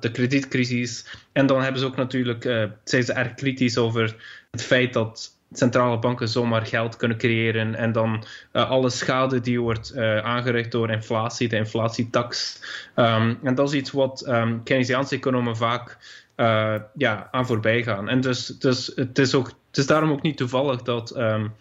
de 0.00 0.10
kredietcrisis. 0.12 1.06
En 1.32 1.46
dan 1.46 1.62
hebben 1.62 1.80
ze 1.80 1.86
ook 1.86 1.96
natuurlijk, 1.96 2.42
zijn 2.84 3.02
ze 3.02 3.12
erg 3.12 3.34
kritisch 3.34 3.78
over 3.78 4.16
het 4.50 4.62
feit 4.62 4.92
dat 4.92 5.39
centrale 5.52 5.98
banken 5.98 6.28
zomaar 6.28 6.66
geld 6.66 6.96
kunnen 6.96 7.16
creëren 7.16 7.74
en 7.74 7.92
dan 7.92 8.24
uh, 8.52 8.70
alle 8.70 8.90
schade 8.90 9.40
die 9.40 9.60
wordt 9.60 9.92
uh, 9.94 10.18
aangericht 10.18 10.70
door 10.70 10.90
inflatie, 10.90 11.48
de 11.48 11.56
inflatietax. 11.56 12.60
Um, 12.96 13.38
en 13.42 13.54
dat 13.54 13.68
is 13.68 13.74
iets 13.74 13.90
wat 13.90 14.24
um, 14.28 14.62
Keynesiaanse 14.62 15.14
economen 15.14 15.56
vaak 15.56 15.98
uh, 16.36 16.74
ja, 16.94 17.28
aan 17.30 17.46
voorbij 17.46 17.82
gaan. 17.82 18.08
En 18.08 18.20
dus, 18.20 18.46
dus 18.46 18.92
het, 18.94 19.18
is 19.18 19.34
ook, 19.34 19.46
het 19.46 19.78
is 19.78 19.86
daarom 19.86 20.10
ook 20.10 20.22
niet 20.22 20.36
toevallig 20.36 20.82
dat 20.82 21.16
um, 21.16 21.52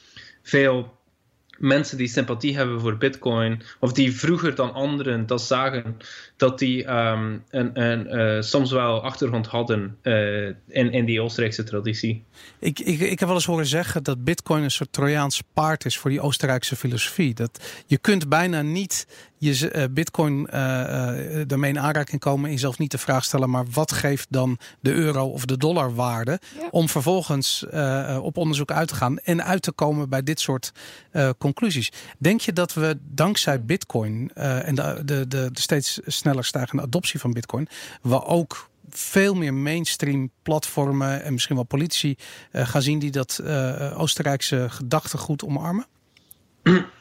veel 0.42 0.98
mensen 1.60 1.98
die 1.98 2.08
sympathie 2.08 2.58
hebben 2.58 2.80
voor 2.80 2.98
Bitcoin, 2.98 3.62
of 3.80 3.94
die 3.94 4.16
vroeger 4.16 4.56
dan 4.56 4.74
anderen 4.74 5.26
dat 5.26 5.42
zagen, 5.42 5.98
dat 6.38 6.60
die 6.60 6.94
um, 6.94 7.44
een, 7.50 7.82
een 7.82 8.20
uh, 8.20 8.42
soms 8.42 8.72
wel 8.72 9.04
achtergrond 9.04 9.48
hadden 9.48 9.98
uh, 10.04 10.46
in, 10.46 10.92
in 10.92 11.06
die 11.06 11.22
Oostenrijkse 11.22 11.64
traditie. 11.64 12.24
Ik, 12.60 12.80
ik, 12.80 13.00
ik 13.00 13.20
heb 13.20 13.28
wel 13.28 13.38
eens 13.38 13.46
horen 13.46 13.66
zeggen 13.66 14.04
dat 14.04 14.24
Bitcoin 14.24 14.64
een 14.64 14.72
soort 14.72 14.94
Trojaans 14.94 15.42
paard 15.54 15.86
is 15.86 15.98
voor 15.98 16.10
die 16.10 16.22
Oostenrijkse 16.22 16.76
filosofie. 16.76 17.34
Dat 17.34 17.84
je 17.86 17.98
kunt 17.98 18.30
bijna 18.30 18.62
niet 18.62 19.08
je 19.40 19.74
uh, 19.76 19.84
bitcoin 19.92 20.40
uh, 20.40 20.52
daarmee 21.48 21.70
in 21.70 21.80
aanraking 21.80 22.22
komen 22.22 22.46
en 22.46 22.52
jezelf 22.52 22.78
niet 22.78 22.92
de 22.92 22.98
vraag 22.98 23.24
stellen, 23.24 23.50
maar 23.50 23.66
wat 23.72 23.92
geeft 23.92 24.28
dan 24.30 24.58
de 24.80 24.94
euro 24.94 25.26
of 25.26 25.46
de 25.46 25.58
dollar 25.58 25.96
waarde? 25.96 26.40
Om 26.72 26.90
vervolgens 26.90 27.66
op 28.22 28.38
onderzoek 28.38 28.72
uit 28.72 28.88
te 28.88 28.96
gaan 28.96 29.18
en 29.20 29.44
uit 29.44 29.62
te 29.62 29.72
komen 29.72 30.10
bij 30.10 30.24
dit 30.24 30.40
soort 30.40 30.72
conclusies. 31.38 31.92
Denk 32.18 32.42
je 32.42 32.54
dat 32.54 32.74
we 32.74 32.98
dankzij 33.02 33.64
bitcoin 33.64 34.32
en 34.34 34.76
de, 34.76 35.02
de, 35.06 35.28
de, 35.28 35.50
de 35.52 35.62
steeds 35.62 36.00
sneller 36.06 36.46
stijgende 36.46 36.84
adoptie 36.84 37.20
van 37.20 37.34
bitcoin, 37.34 37.68
we 38.02 38.24
ook 38.26 38.70
veel 38.90 39.34
meer 39.34 39.54
mainstream 39.54 40.32
platformen 40.44 41.24
en 41.24 41.34
misschien 41.34 41.56
wel 41.56 41.66
politici 41.66 42.16
uh, 42.52 42.68
gaan 42.68 42.82
zien 42.82 43.00
die 43.00 43.12
dat 43.12 43.40
uh, 43.44 44.00
Oostenrijkse 44.00 44.66
gedachtegoed 44.70 45.44
omarmen? 45.44 45.86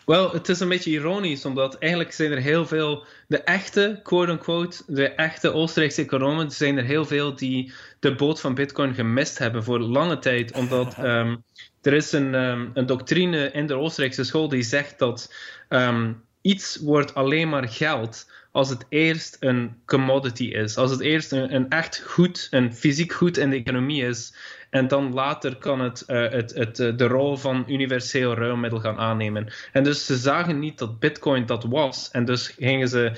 Wel, 0.07 0.33
het 0.33 0.49
is 0.49 0.61
een 0.61 0.69
beetje 0.69 0.91
ironisch, 0.91 1.45
omdat 1.45 1.79
eigenlijk 1.79 2.13
zijn 2.13 2.33
er 2.33 2.41
heel 2.41 2.67
veel, 2.67 3.05
de 3.27 3.39
echte, 3.43 4.01
quote-unquote, 4.03 4.83
de 4.87 5.09
echte 5.09 5.53
Oostenrijkse 5.53 6.03
economen, 6.03 6.51
zijn 6.51 6.79
er 6.79 6.85
heel 6.85 7.05
veel 7.05 7.35
die 7.35 7.73
de 8.01 8.15
boot 8.15 8.41
van 8.41 8.55
Bitcoin 8.55 8.95
gemist 8.95 9.39
hebben 9.39 9.65
voor 9.65 9.79
lange 9.81 10.19
tijd, 10.19 10.53
omdat 10.53 10.99
um, 10.99 11.45
er 11.83 11.93
is 11.93 12.13
een, 12.13 12.35
um, 12.35 12.71
een 12.75 12.87
doctrine 12.87 13.51
in 13.51 13.67
de 13.67 13.75
Oostenrijkse 13.75 14.25
school 14.25 14.49
die 14.49 14.63
zegt 14.63 14.99
dat 14.99 15.35
um, 15.69 16.23
iets 16.41 16.77
wordt 16.77 17.15
alleen 17.15 17.49
maar 17.49 17.69
geld 17.69 18.27
als 18.53 18.69
het 18.69 18.85
eerst 18.89 19.37
een 19.41 19.77
commodity 19.87 20.45
is. 20.45 20.77
Als 20.77 20.91
het 20.91 21.01
eerst 21.01 21.33
een, 21.33 21.55
een 21.55 21.69
echt 21.69 22.03
goed, 22.07 22.49
een 22.51 22.75
fysiek 22.75 23.13
goed 23.13 23.37
in 23.37 23.51
de 23.51 23.57
economie 23.57 24.05
is. 24.05 24.35
En 24.71 24.89
dan 24.89 25.13
later 25.13 25.57
kan 25.57 25.81
het, 25.81 26.05
uh, 26.07 26.29
het, 26.31 26.55
het 26.55 26.79
uh, 26.79 26.97
de 26.97 27.07
rol 27.07 27.37
van 27.37 27.65
universeel 27.67 28.35
ruilmiddel 28.35 28.81
gaan 28.81 28.99
aannemen. 28.99 29.47
En 29.73 29.85
dus 29.85 30.07
ze 30.07 30.17
zagen 30.17 30.59
niet 30.59 30.79
dat 30.79 30.99
Bitcoin 30.99 31.47
dat 31.47 31.65
was. 31.65 32.11
En 32.11 32.25
dus 32.25 32.49
gingen 32.49 32.89
ze 32.89 33.13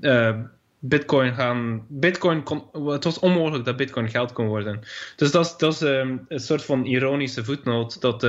uh, 0.00 0.36
Bitcoin 0.78 1.34
gaan. 1.34 1.84
Bitcoin 1.88 2.44
het 2.72 3.04
was 3.04 3.18
onmogelijk 3.18 3.64
dat 3.64 3.76
Bitcoin 3.76 4.08
geld 4.08 4.32
kon 4.32 4.46
worden. 4.46 4.80
Dus 5.16 5.30
dat 5.30 5.44
is, 5.44 5.56
dat 5.56 5.72
is 5.72 5.80
um, 5.80 6.24
een 6.28 6.40
soort 6.40 6.64
van 6.64 6.84
ironische 6.84 7.44
voetnoot. 7.44 8.00
Dat, 8.00 8.22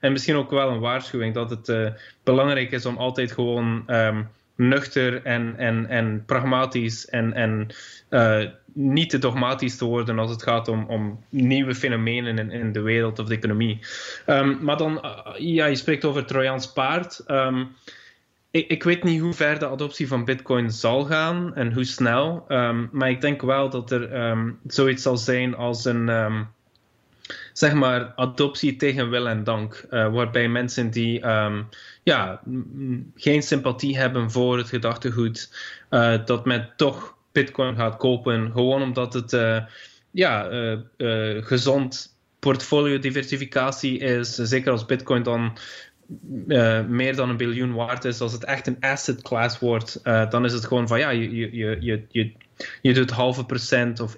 en 0.00 0.12
misschien 0.12 0.36
ook 0.36 0.50
wel 0.50 0.68
een 0.68 0.80
waarschuwing 0.80 1.34
dat 1.34 1.50
het 1.50 1.92
belangrijk 2.24 2.70
is 2.70 2.86
om 2.86 2.96
altijd 2.96 3.32
gewoon. 3.32 3.82
Um, 3.86 4.28
nuchter 4.56 5.24
en, 5.24 5.54
en, 5.56 5.86
en 5.86 6.24
pragmatisch 6.26 7.08
en, 7.08 7.32
en 7.32 7.68
uh, 8.10 8.44
niet 8.72 9.10
te 9.10 9.18
dogmatisch 9.18 9.76
te 9.76 9.84
worden 9.84 10.18
als 10.18 10.30
het 10.30 10.42
gaat 10.42 10.68
om, 10.68 10.84
om 10.88 11.24
nieuwe 11.28 11.74
fenomenen 11.74 12.38
in, 12.38 12.50
in 12.50 12.72
de 12.72 12.80
wereld 12.80 13.18
of 13.18 13.26
de 13.26 13.34
economie. 13.34 13.78
Um, 14.26 14.58
maar 14.60 14.76
dan, 14.76 15.00
uh, 15.04 15.34
ja, 15.36 15.66
je 15.66 15.76
spreekt 15.76 16.04
over 16.04 16.24
Trojaans 16.24 16.72
paard. 16.72 17.24
Um, 17.26 17.68
ik, 18.50 18.68
ik, 18.68 18.82
weet 18.82 19.04
niet 19.04 19.20
hoe 19.20 19.32
ver 19.32 19.58
de 19.58 19.68
adoptie 19.68 20.08
van 20.08 20.24
Bitcoin 20.24 20.70
zal 20.70 21.04
gaan 21.04 21.54
en 21.54 21.72
hoe 21.72 21.84
snel. 21.84 22.44
Um, 22.48 22.88
maar 22.92 23.10
ik 23.10 23.20
denk 23.20 23.42
wel 23.42 23.70
dat 23.70 23.90
er 23.90 24.34
zoiets 24.66 25.02
zal 25.02 25.16
zijn 25.16 25.54
als 25.54 25.84
een 25.84 26.08
zeg 27.52 27.72
maar, 27.72 28.12
adoptie 28.16 28.76
tegen 28.76 29.10
wil 29.10 29.28
en 29.28 29.44
dank. 29.44 29.84
Uh, 29.90 30.12
waarbij 30.12 30.48
mensen 30.48 30.90
die 30.90 31.28
um, 31.28 31.68
ja, 32.02 32.40
geen 33.16 33.42
sympathie 33.42 33.98
hebben 33.98 34.30
voor 34.30 34.58
het 34.58 34.68
gedachtegoed, 34.68 35.50
uh, 35.90 36.14
dat 36.24 36.44
men 36.44 36.72
toch 36.76 37.16
Bitcoin 37.32 37.76
gaat 37.76 37.96
kopen. 37.96 38.50
Gewoon 38.52 38.82
omdat 38.82 39.14
het 39.14 39.32
uh, 39.32 39.58
ja, 40.10 40.48
gezond 41.40 42.16
portfolio 42.38 42.98
diversificatie 42.98 43.98
is. 43.98 44.34
Zeker 44.34 44.72
als 44.72 44.86
Bitcoin 44.86 45.22
dan 45.22 45.56
meer 46.88 47.16
dan 47.16 47.28
een 47.28 47.36
biljoen 47.36 47.74
waard 47.74 48.04
is, 48.04 48.20
als 48.20 48.32
het 48.32 48.44
echt 48.44 48.66
een 48.66 48.76
asset 48.80 49.22
class 49.22 49.58
wordt, 49.58 50.00
dan 50.02 50.44
is 50.44 50.52
het 50.52 50.66
gewoon 50.66 50.88
van 50.88 50.98
ja, 50.98 51.10
je, 51.10 51.34
je, 51.34 51.78
je, 51.80 52.04
je, 52.08 52.32
je 52.82 52.92
doet 52.92 53.10
halve 53.10 53.44
procent 53.44 54.00
of 54.00 54.16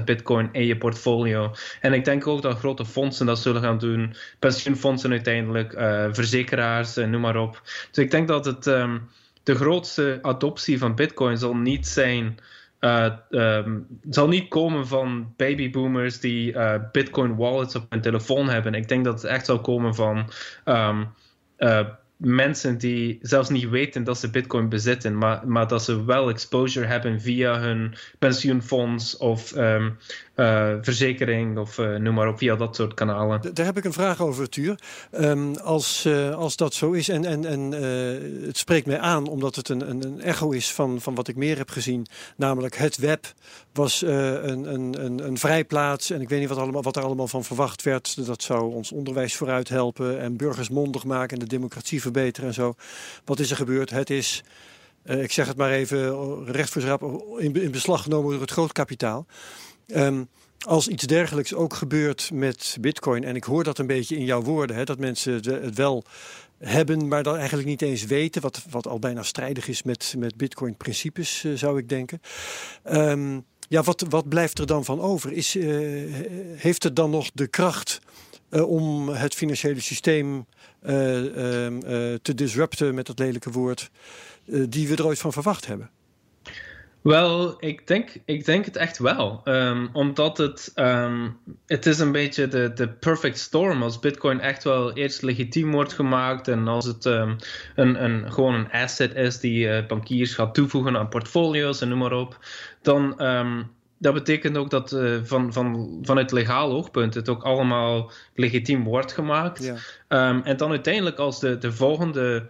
1% 0.00 0.04
bitcoin 0.04 0.48
in 0.52 0.66
je 0.66 0.76
portfolio. 0.76 1.54
En 1.80 1.92
ik 1.92 2.04
denk 2.04 2.26
ook 2.26 2.42
dat 2.42 2.58
grote 2.58 2.84
fondsen 2.84 3.26
dat 3.26 3.38
zullen 3.38 3.62
gaan 3.62 3.78
doen. 3.78 4.14
Pensioenfondsen 4.38 5.10
uiteindelijk, 5.10 5.72
uh, 5.72 6.06
verzekeraars, 6.10 6.94
noem 6.94 7.20
maar 7.20 7.36
op. 7.36 7.60
Dus 7.90 8.04
ik 8.04 8.10
denk 8.10 8.28
dat 8.28 8.44
het 8.44 8.66
um, 8.66 9.08
de 9.42 9.54
grootste 9.54 10.18
adoptie 10.22 10.78
van 10.78 10.94
bitcoin 10.94 11.38
zal 11.38 11.56
niet 11.56 11.86
zijn. 11.86 12.38
Uh, 12.80 13.12
um, 13.30 13.86
zal 14.10 14.28
niet 14.28 14.48
komen 14.48 14.86
van 14.86 15.34
babyboomers 15.36 16.20
die 16.20 16.54
bitcoin 16.92 17.36
wallets 17.36 17.74
op 17.74 17.86
hun 17.88 18.00
telefoon 18.00 18.48
hebben. 18.48 18.74
Ik 18.74 18.88
denk 18.88 19.04
dat 19.04 19.22
het 19.22 19.30
echt 19.30 19.46
zal 19.46 19.60
komen 19.60 19.94
van 19.94 20.30
uh, 21.58 21.88
mensen 22.24 22.78
die 22.78 23.18
zelfs 23.22 23.48
niet 23.48 23.68
weten 23.68 24.04
dat 24.04 24.18
ze 24.18 24.30
Bitcoin 24.30 24.68
bezitten, 24.68 25.18
maar, 25.18 25.48
maar 25.48 25.68
dat 25.68 25.84
ze 25.84 26.04
wel 26.04 26.28
exposure 26.28 26.86
hebben 26.86 27.20
via 27.20 27.60
hun 27.60 27.94
pensioenfonds 28.18 29.16
of 29.16 29.56
um, 29.56 29.98
uh, 30.36 30.72
verzekering 30.80 31.58
of 31.58 31.78
uh, 31.78 31.96
noem 31.96 32.14
maar 32.14 32.28
op, 32.28 32.38
via 32.38 32.56
dat 32.56 32.76
soort 32.76 32.94
kanalen. 32.94 33.54
Daar 33.54 33.66
heb 33.66 33.76
ik 33.76 33.84
een 33.84 33.92
vraag 33.92 34.20
over, 34.20 34.48
Tuur. 34.48 34.78
Um, 35.12 35.56
als, 35.56 36.04
uh, 36.06 36.34
als 36.34 36.56
dat 36.56 36.74
zo 36.74 36.92
is, 36.92 37.08
en, 37.08 37.24
en, 37.24 37.44
en 37.44 37.72
het 38.46 38.58
spreekt 38.58 38.86
mij 38.86 38.98
aan 38.98 39.26
omdat 39.28 39.56
het 39.56 39.68
een, 39.68 39.90
een, 39.90 40.20
echo 40.20 40.50
is 40.50 40.72
van, 40.72 41.00
van 41.00 41.14
wat 41.14 41.28
ik 41.28 41.36
meer 41.36 41.56
heb 41.56 41.70
gezien, 41.70 42.06
namelijk 42.36 42.76
het 42.76 42.96
web 42.96 43.32
was 43.72 44.02
een, 44.02 44.72
een, 44.74 45.04
een, 45.04 45.26
een 45.26 45.38
vrijplaats 45.38 46.10
en 46.10 46.20
ik 46.20 46.28
weet 46.28 46.40
niet 46.40 46.48
wat, 46.48 46.58
allemaal, 46.58 46.82
wat 46.82 46.96
er 46.96 47.02
allemaal 47.02 47.28
van 47.28 47.44
verwacht 47.44 47.82
werd. 47.82 48.26
Dat 48.26 48.42
zou 48.42 48.74
ons 48.74 48.92
onderwijs 48.92 49.36
vooruit 49.36 49.68
helpen 49.68 50.20
en 50.20 50.36
burgers 50.36 50.68
mondig 50.68 51.04
maken 51.04 51.36
en 51.36 51.42
de 51.42 51.56
democratie 51.56 52.00
verbeteren 52.00 52.48
en 52.48 52.54
zo. 52.54 52.74
Wat 53.24 53.38
is 53.38 53.50
er 53.50 53.56
gebeurd? 53.56 53.90
Het 53.90 54.10
is... 54.10 54.42
Ik 55.04 55.32
zeg 55.32 55.46
het 55.46 55.56
maar 55.56 55.70
even 55.70 56.44
recht 56.44 56.70
voor 56.70 56.82
schrap, 56.82 57.02
in, 57.38 57.54
in 57.62 57.70
beslag 57.70 58.02
genomen 58.02 58.30
door 58.30 58.40
het 58.40 58.50
grootkapitaal. 58.50 59.26
Um, 59.86 60.28
als 60.66 60.88
iets 60.88 61.06
dergelijks 61.06 61.54
ook 61.54 61.74
gebeurt 61.74 62.30
met 62.32 62.76
Bitcoin, 62.80 63.24
en 63.24 63.36
ik 63.36 63.44
hoor 63.44 63.64
dat 63.64 63.78
een 63.78 63.86
beetje 63.86 64.16
in 64.16 64.24
jouw 64.24 64.42
woorden, 64.42 64.76
hè, 64.76 64.84
dat 64.84 64.98
mensen 64.98 65.32
het 65.32 65.74
wel 65.74 66.04
hebben, 66.58 67.08
maar 67.08 67.22
dan 67.22 67.36
eigenlijk 67.36 67.68
niet 67.68 67.82
eens 67.82 68.04
weten, 68.04 68.42
wat, 68.42 68.62
wat 68.70 68.86
al 68.86 68.98
bijna 68.98 69.22
strijdig 69.22 69.68
is 69.68 69.82
met, 69.82 70.14
met 70.18 70.36
Bitcoin-principes, 70.36 71.44
uh, 71.44 71.56
zou 71.56 71.78
ik 71.78 71.88
denken. 71.88 72.20
Um, 72.92 73.44
ja, 73.68 73.82
wat, 73.82 74.04
wat 74.08 74.28
blijft 74.28 74.58
er 74.58 74.66
dan 74.66 74.84
van 74.84 75.00
over? 75.00 75.32
Is, 75.32 75.56
uh, 75.56 75.66
heeft 76.56 76.82
het 76.82 76.96
dan 76.96 77.10
nog 77.10 77.30
de 77.34 77.46
kracht 77.46 78.00
uh, 78.50 78.68
om 78.68 79.08
het 79.08 79.34
financiële 79.34 79.80
systeem 79.80 80.46
ehm, 80.82 81.80
te 82.22 82.34
disrupten, 82.34 82.94
met 82.94 83.06
dat 83.06 83.18
lelijke 83.18 83.50
woord, 83.50 83.90
die 84.44 84.88
we 84.88 84.96
er 84.96 85.06
ooit 85.06 85.18
van 85.18 85.32
verwacht 85.32 85.66
hebben? 85.66 85.90
Wel, 87.02 87.54
ik 87.58 87.86
denk, 87.86 88.10
ik 88.24 88.44
denk 88.44 88.64
het 88.64 88.76
echt 88.76 88.98
wel. 88.98 89.40
Um, 89.44 89.88
omdat 89.92 90.38
het, 90.38 90.72
um, 90.74 91.38
het 91.66 91.86
is 91.86 91.98
een 91.98 92.12
beetje 92.12 92.48
de, 92.48 92.72
de 92.72 92.88
perfect 92.88 93.38
storm. 93.38 93.82
Als 93.82 93.98
Bitcoin 93.98 94.40
echt 94.40 94.64
wel 94.64 94.92
eerst 94.92 95.22
legitiem 95.22 95.72
wordt 95.72 95.92
gemaakt 95.92 96.48
en 96.48 96.68
als 96.68 96.84
het 96.84 97.04
um, 97.04 97.36
een, 97.74 98.04
een, 98.04 98.32
gewoon 98.32 98.54
een 98.54 98.70
asset 98.70 99.14
is 99.14 99.40
die 99.40 99.66
uh, 99.66 99.86
bankiers 99.86 100.34
gaat 100.34 100.54
toevoegen 100.54 100.96
aan 100.96 101.08
portfolio's 101.08 101.80
en 101.80 101.88
noem 101.88 101.98
maar 101.98 102.12
op, 102.12 102.38
dan 102.82 103.20
dat 103.98 104.14
betekent 104.14 104.56
ook 104.56 104.70
dat 104.70 104.92
uh, 104.92 105.18
van, 105.22 105.52
van, 105.52 105.98
vanuit 106.02 106.32
legaal 106.32 106.70
oogpunt 106.70 107.14
het 107.14 107.28
ook 107.28 107.42
allemaal 107.42 108.10
legitiem 108.34 108.84
wordt 108.84 109.12
gemaakt. 109.12 109.64
Ja. 110.08 110.42
en 110.42 110.56
dan 110.56 110.70
uiteindelijk 110.70 111.18
als 111.18 111.40
de, 111.40 111.58
de 111.58 111.72
volgende 111.72 112.48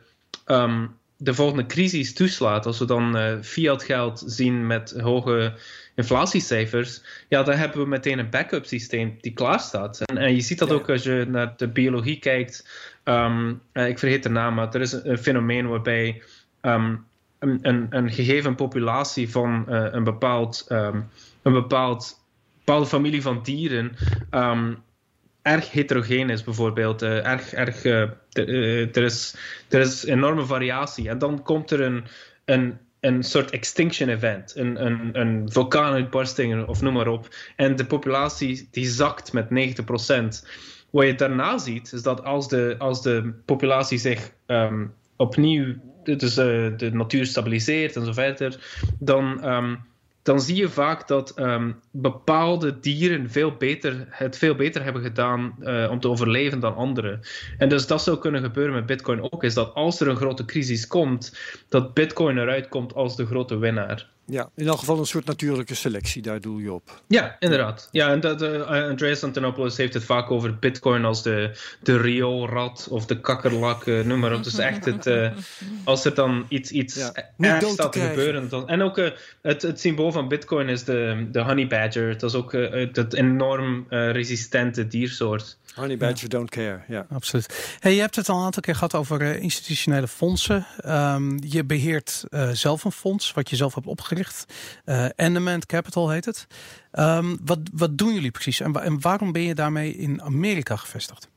de 1.22 1.34
volgende 1.34 1.66
crisis 1.66 2.14
toeslaat, 2.14 2.66
als 2.66 2.78
we 2.78 2.84
dan 2.84 3.16
uh, 3.16 3.40
fiat 3.42 3.82
geld 3.82 4.22
zien 4.26 4.66
met 4.66 4.94
hoge 5.00 5.54
inflatiecijfers, 5.94 7.02
ja, 7.28 7.42
dan 7.42 7.54
hebben 7.54 7.82
we 7.82 7.88
meteen 7.88 8.18
een 8.18 8.30
backup 8.30 8.64
systeem 8.64 9.16
die 9.20 9.32
klaar 9.32 9.60
staat. 9.60 10.00
En, 10.00 10.16
en 10.18 10.34
je 10.34 10.40
ziet 10.40 10.58
dat 10.58 10.72
ook 10.72 10.90
als 10.90 11.02
je 11.02 11.26
naar 11.28 11.54
de 11.56 11.68
biologie 11.68 12.18
kijkt. 12.18 12.68
Um, 13.04 13.60
uh, 13.72 13.88
ik 13.88 13.98
vergeet 13.98 14.22
de 14.22 14.28
naam, 14.28 14.54
maar 14.54 14.74
er 14.74 14.80
is 14.80 14.92
een, 14.92 15.10
een 15.10 15.18
fenomeen 15.18 15.68
waarbij 15.68 16.22
um, 16.62 17.04
een, 17.38 17.58
een, 17.62 17.86
een, 17.90 18.10
gegeven 18.10 18.54
populatie 18.54 19.30
van 19.30 19.64
uh, 19.68 19.86
een 19.90 20.04
bepaald, 20.04 20.66
um, 20.68 21.08
een 21.42 21.52
bepaald 21.52 22.20
bepaalde 22.64 22.86
familie 22.86 23.22
van 23.22 23.42
dieren 23.42 23.96
erg 25.42 25.70
heterogeen 25.70 26.30
is, 26.30 26.44
bijvoorbeeld. 26.44 27.02
Uh, 27.02 27.26
erg, 27.26 27.52
erg, 27.52 27.84
uh, 27.84 28.08
er, 28.96 29.02
is, 29.02 29.34
er 29.68 29.80
is 29.80 30.04
enorme 30.04 30.44
variatie. 30.44 31.08
En 31.08 31.18
dan 31.18 31.42
komt 31.42 31.70
er 31.70 31.80
een, 31.80 32.04
een, 32.44 32.78
een 33.00 33.22
soort 33.22 33.50
extinction 33.50 34.08
event, 34.08 34.56
een, 34.56 34.86
een, 34.86 35.20
een 35.20 35.52
vulkaanuitbarsting 35.52 36.66
of 36.66 36.80
noem 36.80 36.92
maar 36.92 37.08
op. 37.08 37.28
En 37.56 37.76
de 37.76 37.86
populatie 37.86 38.68
die 38.70 38.86
zakt 38.86 39.32
met 39.32 39.46
90%. 40.44 40.48
Wat 40.90 41.06
je 41.06 41.14
daarna 41.14 41.58
ziet, 41.58 41.92
is 41.92 42.02
dat 42.02 42.24
als 42.24 42.48
de, 42.48 42.74
als 42.78 43.02
de 43.02 43.32
populatie 43.44 43.98
zich 43.98 44.32
um, 44.46 44.94
opnieuw, 45.16 45.74
dus 46.02 46.34
de 46.34 46.90
natuur 46.92 47.26
stabiliseert 47.26 47.96
en 47.96 48.04
zo 48.04 48.12
verder, 48.12 48.58
dan 48.98 49.48
um, 49.48 49.78
dan 50.22 50.40
zie 50.40 50.56
je 50.56 50.68
vaak 50.68 51.08
dat 51.08 51.30
ehm, 51.30 51.72
bepaalde 51.90 52.80
dieren 52.80 53.30
veel 53.30 53.56
beter, 53.56 54.06
het 54.08 54.38
veel 54.38 54.54
beter 54.54 54.82
hebben 54.82 55.02
gedaan 55.02 55.56
uh, 55.60 55.90
om 55.90 56.00
te 56.00 56.08
overleven 56.08 56.60
dan 56.60 56.74
anderen. 56.74 57.20
En 57.58 57.68
dus 57.68 57.86
dat 57.86 58.02
zou 58.02 58.18
kunnen 58.18 58.42
gebeuren 58.42 58.74
met 58.74 58.86
Bitcoin 58.86 59.32
ook, 59.32 59.44
is 59.44 59.54
dat 59.54 59.74
als 59.74 60.00
er 60.00 60.08
een 60.08 60.16
grote 60.16 60.44
crisis 60.44 60.86
komt, 60.86 61.38
dat 61.68 61.94
Bitcoin 61.94 62.38
eruit 62.38 62.68
komt 62.68 62.94
als 62.94 63.16
de 63.16 63.26
grote 63.26 63.56
winnaar. 63.56 64.10
Ja, 64.26 64.50
in 64.54 64.66
elk 64.66 64.78
geval 64.78 64.98
een 64.98 65.06
soort 65.06 65.24
natuurlijke 65.24 65.74
selectie, 65.74 66.22
daar 66.22 66.40
doe 66.40 66.62
je 66.62 66.72
op. 66.72 67.02
Ja, 67.08 67.36
inderdaad. 67.38 67.88
Ja, 67.90 68.10
en 68.10 68.20
dat, 68.20 68.42
uh, 68.42 68.88
Andreas 68.88 69.22
Antonopoulos 69.22 69.76
heeft 69.76 69.94
het 69.94 70.04
vaak 70.04 70.30
over 70.30 70.58
bitcoin 70.58 71.04
als 71.04 71.22
de, 71.22 71.58
de 71.82 72.00
rioolrat 72.00 72.88
of 72.90 73.06
de 73.06 73.20
kakkerlak, 73.20 73.86
uh, 73.86 74.04
noem 74.04 74.20
maar 74.20 74.34
op. 74.34 74.44
Dus 74.44 74.58
echt, 74.58 74.84
het, 74.84 75.06
uh, 75.06 75.30
als 75.84 76.04
er 76.04 76.14
dan 76.14 76.46
iets, 76.48 76.70
iets 76.70 76.94
ja, 76.94 77.12
ergs 77.38 77.72
staat 77.72 77.92
te 77.92 78.00
gebeuren. 78.00 78.48
Dan, 78.48 78.68
en 78.68 78.82
ook 78.82 78.96
het, 79.42 79.62
het 79.62 79.80
symbool 79.80 80.12
van 80.12 80.28
bitcoin 80.28 80.68
is 80.68 80.84
de, 80.84 81.28
de 81.32 81.40
honey 81.40 81.66
badger. 81.66 82.18
Dat 82.18 82.30
is 82.30 82.36
ook 82.36 82.52
het 82.92 83.14
enorm 83.14 83.86
resistente 83.88 84.86
diersoort. 84.86 85.58
Honey 85.74 85.96
Badger 85.96 86.28
don't 86.28 86.50
care, 86.50 86.80
ja. 86.88 87.06
Absoluut. 87.10 87.76
Hey, 87.80 87.94
je 87.94 88.00
hebt 88.00 88.16
het 88.16 88.28
al 88.28 88.38
een 88.38 88.44
aantal 88.44 88.62
keer 88.62 88.74
gehad 88.74 88.94
over 88.94 89.22
uh, 89.22 89.42
institutionele 89.42 90.08
fondsen. 90.08 90.66
Um, 90.86 91.38
je 91.40 91.64
beheert 91.64 92.24
uh, 92.30 92.48
zelf 92.50 92.84
een 92.84 92.92
fonds, 92.92 93.32
wat 93.32 93.50
je 93.50 93.56
zelf 93.56 93.74
hebt 93.74 93.86
opgericht. 93.86 94.44
Uh, 94.84 95.06
Endement 95.16 95.66
Capital 95.66 96.10
heet 96.10 96.24
het. 96.24 96.46
Um, 96.92 97.38
wat, 97.44 97.58
wat 97.72 97.98
doen 97.98 98.14
jullie 98.14 98.30
precies 98.30 98.60
en, 98.60 98.72
en, 98.74 99.00
waarom 99.00 99.32
ben 99.32 99.42
je 99.42 99.54
daarmee 99.54 99.96
in 99.96 100.22
Amerika 100.22 100.76
gevestigd? 100.76 101.28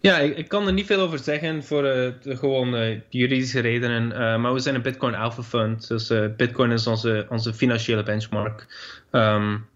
Ja, 0.00 0.18
ik, 0.18 0.36
ik 0.36 0.48
kan 0.48 0.66
er 0.66 0.72
niet 0.72 0.86
veel 0.86 1.00
over 1.00 1.18
zeggen 1.18 1.64
voor 1.64 1.82
de 1.82 2.14
gewoon 2.22 3.00
juridische 3.08 3.60
redenen. 3.60 4.08
maar 4.40 4.52
we 4.52 4.60
zijn 4.60 4.74
een 4.74 4.82
Bitcoin 4.82 5.14
Alpha 5.14 5.42
Fund. 5.42 5.88
Dus 5.88 6.12
Bitcoin 6.36 6.70
is 6.70 6.86
onze, 6.86 7.26
onze 7.28 7.54
financiële 7.54 8.02
benchmark. 8.02 8.66
Um, 9.10 9.68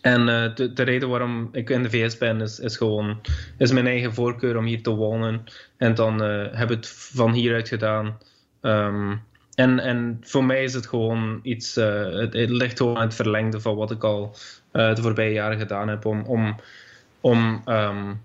en 0.00 0.20
uh, 0.20 0.54
de, 0.54 0.72
de, 0.72 0.82
reden 0.82 1.08
waarom 1.08 1.48
ik 1.52 1.70
in 1.70 1.82
de 1.82 1.90
VS 1.90 2.18
ben, 2.18 2.40
is, 2.40 2.58
is 2.58 2.76
gewoon 2.76 3.20
is 3.58 3.72
mijn 3.72 3.86
eigen 3.86 4.14
voorkeur 4.14 4.56
om 4.56 4.64
hier 4.64 4.82
te 4.82 4.90
wonen. 4.90 5.44
En 5.76 5.94
dan 5.94 6.24
uh, 6.24 6.46
heb 6.50 6.70
ik 6.70 6.76
het 6.76 6.88
van 6.88 7.32
hieruit 7.32 7.68
gedaan. 7.68 8.18
Um, 8.60 9.22
en, 9.54 9.78
en 9.78 10.18
voor 10.20 10.44
mij 10.44 10.62
is 10.62 10.74
het 10.74 10.86
gewoon 10.86 11.40
iets, 11.42 11.76
uh, 11.76 12.12
het, 12.12 12.34
ligt 12.34 12.76
gewoon 12.76 12.96
aan 12.96 13.02
het 13.02 13.14
verlengde 13.14 13.60
van 13.60 13.76
wat 13.76 13.90
ik 13.90 14.04
al 14.04 14.36
de 14.72 14.96
voorbije 15.00 15.32
jaren 15.32 15.58
gedaan 15.58 15.88
heb. 15.88 16.04
Om, 16.04 16.24
om, 16.24 16.56
om 17.20 17.62
um, 17.66 18.22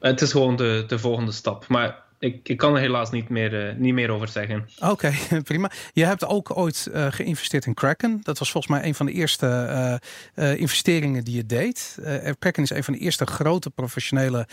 het 0.00 0.20
is 0.20 0.32
gewoon 0.32 0.56
de, 0.56 0.84
de 0.86 0.98
volgende 0.98 1.32
stap. 1.32 1.68
Maar 1.68 2.05
ik, 2.18 2.48
ik 2.48 2.56
kan 2.56 2.74
er 2.74 2.80
helaas 2.80 3.10
niet 3.10 3.28
meer, 3.28 3.68
uh, 3.68 3.74
niet 3.76 3.94
meer 3.94 4.10
over 4.10 4.28
zeggen. 4.28 4.68
Oké, 4.78 4.90
okay, 4.90 5.42
prima. 5.42 5.70
Je 5.92 6.04
hebt 6.04 6.24
ook 6.24 6.56
ooit 6.56 6.88
uh, 6.92 7.06
geïnvesteerd 7.10 7.66
in 7.66 7.74
Kraken. 7.74 8.20
Dat 8.22 8.38
was 8.38 8.50
volgens 8.50 8.72
mij 8.72 8.84
een 8.84 8.94
van 8.94 9.06
de 9.06 9.12
eerste 9.12 10.00
uh, 10.34 10.58
investeringen 10.60 11.24
die 11.24 11.36
je 11.36 11.46
deed. 11.46 11.98
Kraken 12.38 12.62
is 12.62 12.70
een 12.70 12.84
van 12.84 12.94
de 12.94 13.00
eerste 13.00 13.26
grote 13.26 13.70
professionele 13.70 14.46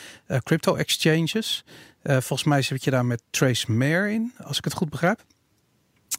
crypto 0.44 0.76
exchanges. 0.76 1.64
volgens 2.04 2.44
mij 2.44 2.62
zit 2.62 2.84
je 2.84 2.92
daar 2.92 3.06
met 3.06 3.24
Trace 3.30 3.72
Mayer 3.72 4.10
in, 4.10 4.34
als 4.44 4.58
ik 4.58 4.64
het 4.64 4.74
goed 4.74 4.90
begrijp. 4.90 5.20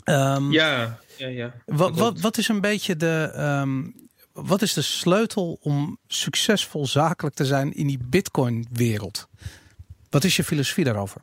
Um, 0.04 0.52
ja, 0.52 0.98
ja, 1.16 1.26
ja. 1.26 1.54
Wat, 1.66 1.98
wat, 1.98 2.20
wat 2.20 2.38
is 2.38 2.48
een 2.48 2.60
beetje 2.60 2.96
de. 2.96 3.32
Um, 3.36 4.02
wat 4.32 4.62
is 4.62 4.72
de 4.72 4.82
sleutel 4.82 5.58
om 5.60 5.98
succesvol 6.06 6.86
zakelijk 6.86 7.36
te 7.36 7.44
zijn 7.44 7.72
in 7.72 7.86
die 7.86 7.98
Bitcoin-wereld? 8.04 9.28
Wat 10.10 10.24
is 10.24 10.36
je 10.36 10.44
filosofie 10.44 10.84
daarover? 10.84 11.20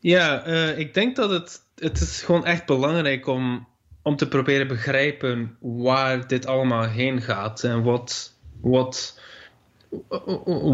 Ja, 0.00 0.46
uh, 0.46 0.78
ik 0.78 0.94
denk 0.94 1.16
dat 1.16 1.30
het, 1.30 1.60
het 1.74 2.00
is 2.00 2.22
gewoon 2.22 2.44
echt 2.44 2.66
belangrijk 2.66 3.26
om, 3.26 3.66
om 4.02 4.16
te 4.16 4.28
proberen 4.28 4.68
begrijpen 4.68 5.56
waar 5.60 6.26
dit 6.26 6.46
allemaal 6.46 6.84
heen 6.84 7.20
gaat 7.22 7.64
en 7.64 7.82
wat, 7.82 8.34
wat, 8.60 9.20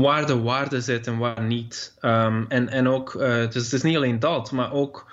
waar 0.01 0.27
de 0.27 0.39
waarde 0.39 0.81
zit 0.81 1.07
en 1.07 1.18
waar 1.18 1.43
niet. 1.43 1.97
Um, 2.03 2.47
en, 2.49 2.68
en 2.68 2.89
ook, 2.89 3.14
uh, 3.14 3.20
dus 3.51 3.64
het 3.64 3.72
is 3.72 3.83
niet 3.83 3.97
alleen 3.97 4.18
dat, 4.18 4.53
maar 4.53 4.72
ook 4.72 5.11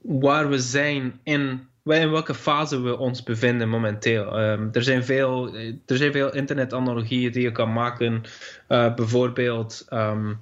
waar 0.00 0.48
we 0.48 0.58
zijn 0.58 1.20
in 1.22 1.66
in 1.84 2.10
welke 2.10 2.34
fase 2.34 2.80
we 2.80 2.98
ons 2.98 3.22
bevinden 3.22 3.68
momenteel. 3.68 4.40
Um, 4.40 4.68
er, 4.72 4.82
zijn 4.82 5.04
veel, 5.04 5.54
er 5.86 5.96
zijn 5.96 6.12
veel 6.12 6.34
internetanalogieën 6.34 7.32
die 7.32 7.42
je 7.42 7.52
kan 7.52 7.72
maken. 7.72 8.22
Bijvoorbeeld 8.66 9.86
um, 9.90 10.38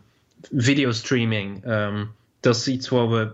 videostreaming. 0.53 1.65
Dat 2.41 2.57
is 2.57 2.69
iets 2.69 2.89
wat 2.89 3.09
we 3.09 3.31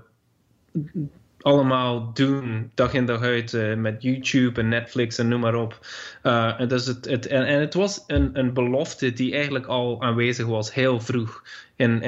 allemaal 1.42 2.12
doen, 2.12 2.70
dag 2.74 2.92
in 2.92 3.06
dag 3.06 3.22
uit, 3.22 3.52
uh, 3.52 3.74
met 3.74 4.02
YouTube 4.02 4.60
en 4.60 4.68
Netflix 4.68 5.18
en 5.18 5.28
noem 5.28 5.40
maar 5.40 5.54
op. 5.54 5.86
Uh, 6.22 6.60
en, 6.60 6.68
dus 6.68 6.86
het, 6.86 7.04
het, 7.04 7.26
en, 7.26 7.46
en, 7.46 7.60
het 7.60 7.74
was 7.74 8.04
een, 8.06 8.38
een 8.38 8.52
belofte 8.52 9.12
die 9.12 9.34
eigenlijk 9.34 9.66
al 9.66 10.02
aanwezig 10.02 10.46
was 10.46 10.74
heel 10.74 11.00
vroeg. 11.00 11.44
In, 11.76 12.00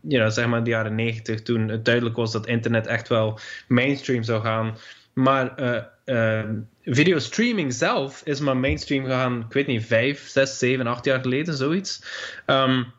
you 0.00 0.22
know, 0.22 0.30
zeg 0.30 0.46
maar 0.46 0.64
de 0.64 0.70
jaren 0.70 0.94
negentig, 0.94 1.42
toen 1.42 1.68
het 1.68 1.84
duidelijk 1.84 2.16
was 2.16 2.32
dat 2.32 2.46
internet 2.46 2.86
echt 2.86 3.08
wel 3.08 3.38
mainstream 3.68 4.22
zou 4.22 4.42
gaan. 4.42 4.76
Maar 5.12 5.54
uh, 6.06 6.42
videostreaming 6.84 7.72
zelf 7.72 8.22
is 8.24 8.40
maar 8.40 8.56
mainstream 8.56 9.04
gegaan, 9.04 9.40
ik 9.40 9.52
weet 9.52 9.66
niet, 9.66 9.86
vijf, 9.86 10.28
zes, 10.28 10.58
zeven, 10.58 10.86
acht 10.86 11.04
jaar 11.04 11.20
geleden, 11.20 11.54
zoiets. 11.54 12.04
Um, 12.46 12.92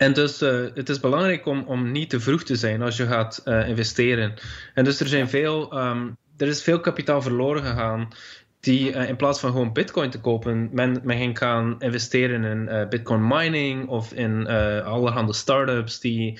en 0.00 0.12
dus 0.12 0.42
uh, 0.42 0.66
het 0.74 0.88
is 0.88 1.00
belangrijk 1.00 1.46
om, 1.46 1.64
om 1.66 1.92
niet 1.92 2.10
te 2.10 2.20
vroeg 2.20 2.42
te 2.42 2.56
zijn 2.56 2.82
als 2.82 2.96
je 2.96 3.06
gaat 3.06 3.42
uh, 3.44 3.68
investeren. 3.68 4.34
En 4.74 4.84
dus 4.84 5.00
er, 5.00 5.06
zijn 5.06 5.28
veel, 5.28 5.78
um, 5.78 6.16
er 6.36 6.46
is 6.48 6.62
veel 6.62 6.80
kapitaal 6.80 7.22
verloren 7.22 7.62
gegaan 7.62 8.08
die 8.60 8.92
uh, 8.92 9.08
in 9.08 9.16
plaats 9.16 9.40
van 9.40 9.50
gewoon 9.50 9.72
bitcoin 9.72 10.10
te 10.10 10.20
kopen, 10.20 10.68
men, 10.72 11.00
men 11.02 11.16
ging 11.16 11.38
gaan 11.38 11.76
investeren 11.78 12.44
in 12.44 12.88
bitcoin 12.88 13.26
mining 13.26 13.88
of 13.88 14.12
in 14.12 14.46
allerhande 14.84 15.32
startups 15.32 16.00
die 16.00 16.38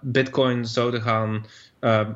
bitcoin 0.00 0.64
zouden 0.64 1.02
gaan 1.02 1.46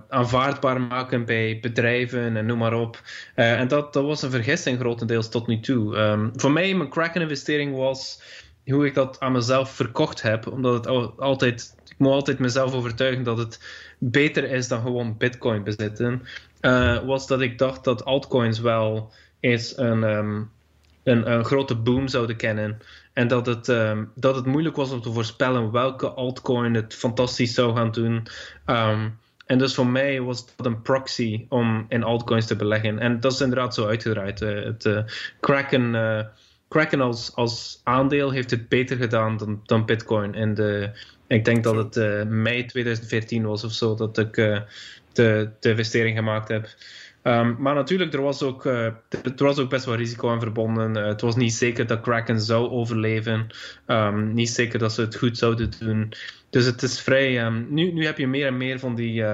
aanvaardbaar 0.09 0.81
maken 0.81 1.25
bij 1.25 1.59
bedrijven 1.61 2.37
en 2.37 2.47
noem 2.47 2.59
maar 2.59 2.75
op. 2.75 3.03
en 3.35 3.69
dat, 3.69 3.93
dat 3.93 4.05
was 4.05 4.23
een 4.23 4.31
vergissing 4.31 4.79
grotendeels 4.79 5.29
tot 5.29 5.47
nu 5.47 5.61
toe. 5.61 5.97
Um, 5.97 6.31
voor 6.35 6.53
mij, 6.53 6.75
mijn 6.75 6.91
Kraken-investering 6.91 7.77
was 7.77 8.21
hoe 8.71 8.87
ik 8.87 8.95
dat 8.95 9.21
aan 9.21 9.33
mezelf 9.33 9.71
verkocht 9.71 10.23
heb. 10.23 10.47
Omdat 10.47 10.75
het 10.75 10.87
altijd, 11.19 11.75
ik 11.89 11.99
moet 11.99 12.12
altijd 12.12 12.39
mezelf 12.39 12.75
overtuigen 12.75 13.23
dat 13.23 13.39
het 13.39 13.61
beter 13.99 14.45
is 14.51 14.69
dan 14.69 14.83
gewoon 14.83 15.16
bitcoin 15.16 15.62
bezitten. 15.62 16.23
Uh, 16.61 17.05
was 17.05 17.27
dat 17.27 17.41
ik 17.41 17.59
dacht 17.59 17.85
dat 17.85 18.05
altcoins 18.05 18.61
wel 18.61 19.12
eens 19.41 19.79
een, 19.79 20.03
um, 20.03 20.51
een, 21.03 21.33
een, 21.33 21.45
grote 21.45 21.75
boom 21.75 22.09
zouden 22.09 22.37
kennen. 22.37 22.79
En 23.12 23.29
dat 23.29 23.47
het, 23.47 23.69
um, 23.69 24.11
dat 24.14 24.35
het 24.35 24.47
moeilijk 24.47 24.77
was 24.77 24.91
om 24.91 25.01
te 25.01 25.12
voorspellen 25.12 25.71
welke 25.71 26.09
altcoin 26.09 26.75
het 26.75 26.95
fantastisch 26.95 27.55
zou 27.55 27.77
gaan 27.77 27.91
doen. 27.91 28.27
Um, 28.66 29.19
en 29.47 29.59
dus 29.59 29.75
voor 29.75 29.87
mij 29.87 30.21
was 30.21 30.57
dat 30.57 30.66
een 30.66 30.83
proxy 30.83 31.47
om 31.49 31.87
in 31.89 32.03
altcoins 32.03 32.47
te 32.47 32.57
beleggen. 32.57 32.99
En 32.99 33.21
dat 33.21 33.33
is 33.33 33.41
inderdaad 33.41 33.75
zo 33.75 33.87
uitgedraaid. 33.87 34.41
Uh, 34.41 34.64
het 34.64 34.85
uh, 34.85 34.99
Kraken 35.41 35.95
Kraken 36.69 37.01
als, 37.01 37.35
als 37.35 37.81
aandeel 37.85 38.31
heeft 38.31 38.51
het 38.51 38.69
beter 38.69 38.97
gedaan 38.97 39.37
dan, 39.37 39.61
dan 39.64 39.87
Bitcoin. 39.87 40.35
En 40.35 40.55
de, 40.55 40.91
ik 41.27 41.45
denk 41.45 41.64
dat 41.64 41.77
het 41.77 41.97
uh, 41.97 42.23
mei 42.23 42.64
2014 42.64 43.47
was 43.47 43.64
of 43.64 43.73
zo 43.73 43.95
dat 43.95 44.19
ik 44.19 44.37
uh, 44.37 44.61
de, 45.12 45.51
de 45.61 45.69
investering 45.71 46.16
gemaakt 46.16 46.49
heb. 46.49 46.69
Um, 47.23 47.57
maar 47.59 47.75
natuurlijk, 47.75 48.12
er 48.12 48.23
was, 48.23 48.43
ook, 48.43 48.64
er 48.64 49.03
was 49.37 49.59
ook 49.59 49.71
best 49.71 49.85
wel 49.85 49.95
risico 49.95 50.31
aan 50.31 50.41
verbonden. 50.41 50.95
het 50.95 51.21
was 51.21 51.37
niet 51.37 51.53
zeker 51.53 51.87
dat 51.87 52.01
Kraken 52.01 52.41
zou 52.41 52.69
overleven. 52.69 53.47
Um, 53.87 54.35
niet 54.35 54.51
zeker 54.51 54.79
dat 54.79 54.93
ze 54.93 55.01
het 55.01 55.16
goed 55.16 55.39
zouden 55.39 55.71
doen. 55.79 56.12
Dus 56.51 56.64
het 56.64 56.83
is 56.83 57.01
vrij. 57.01 57.45
Um, 57.45 57.66
nu, 57.71 57.93
nu 57.93 58.05
heb 58.05 58.19
je 58.19 58.27
meer 58.27 58.47
en 58.47 58.57
meer 58.57 58.79
van 58.79 58.95
die 58.95 59.25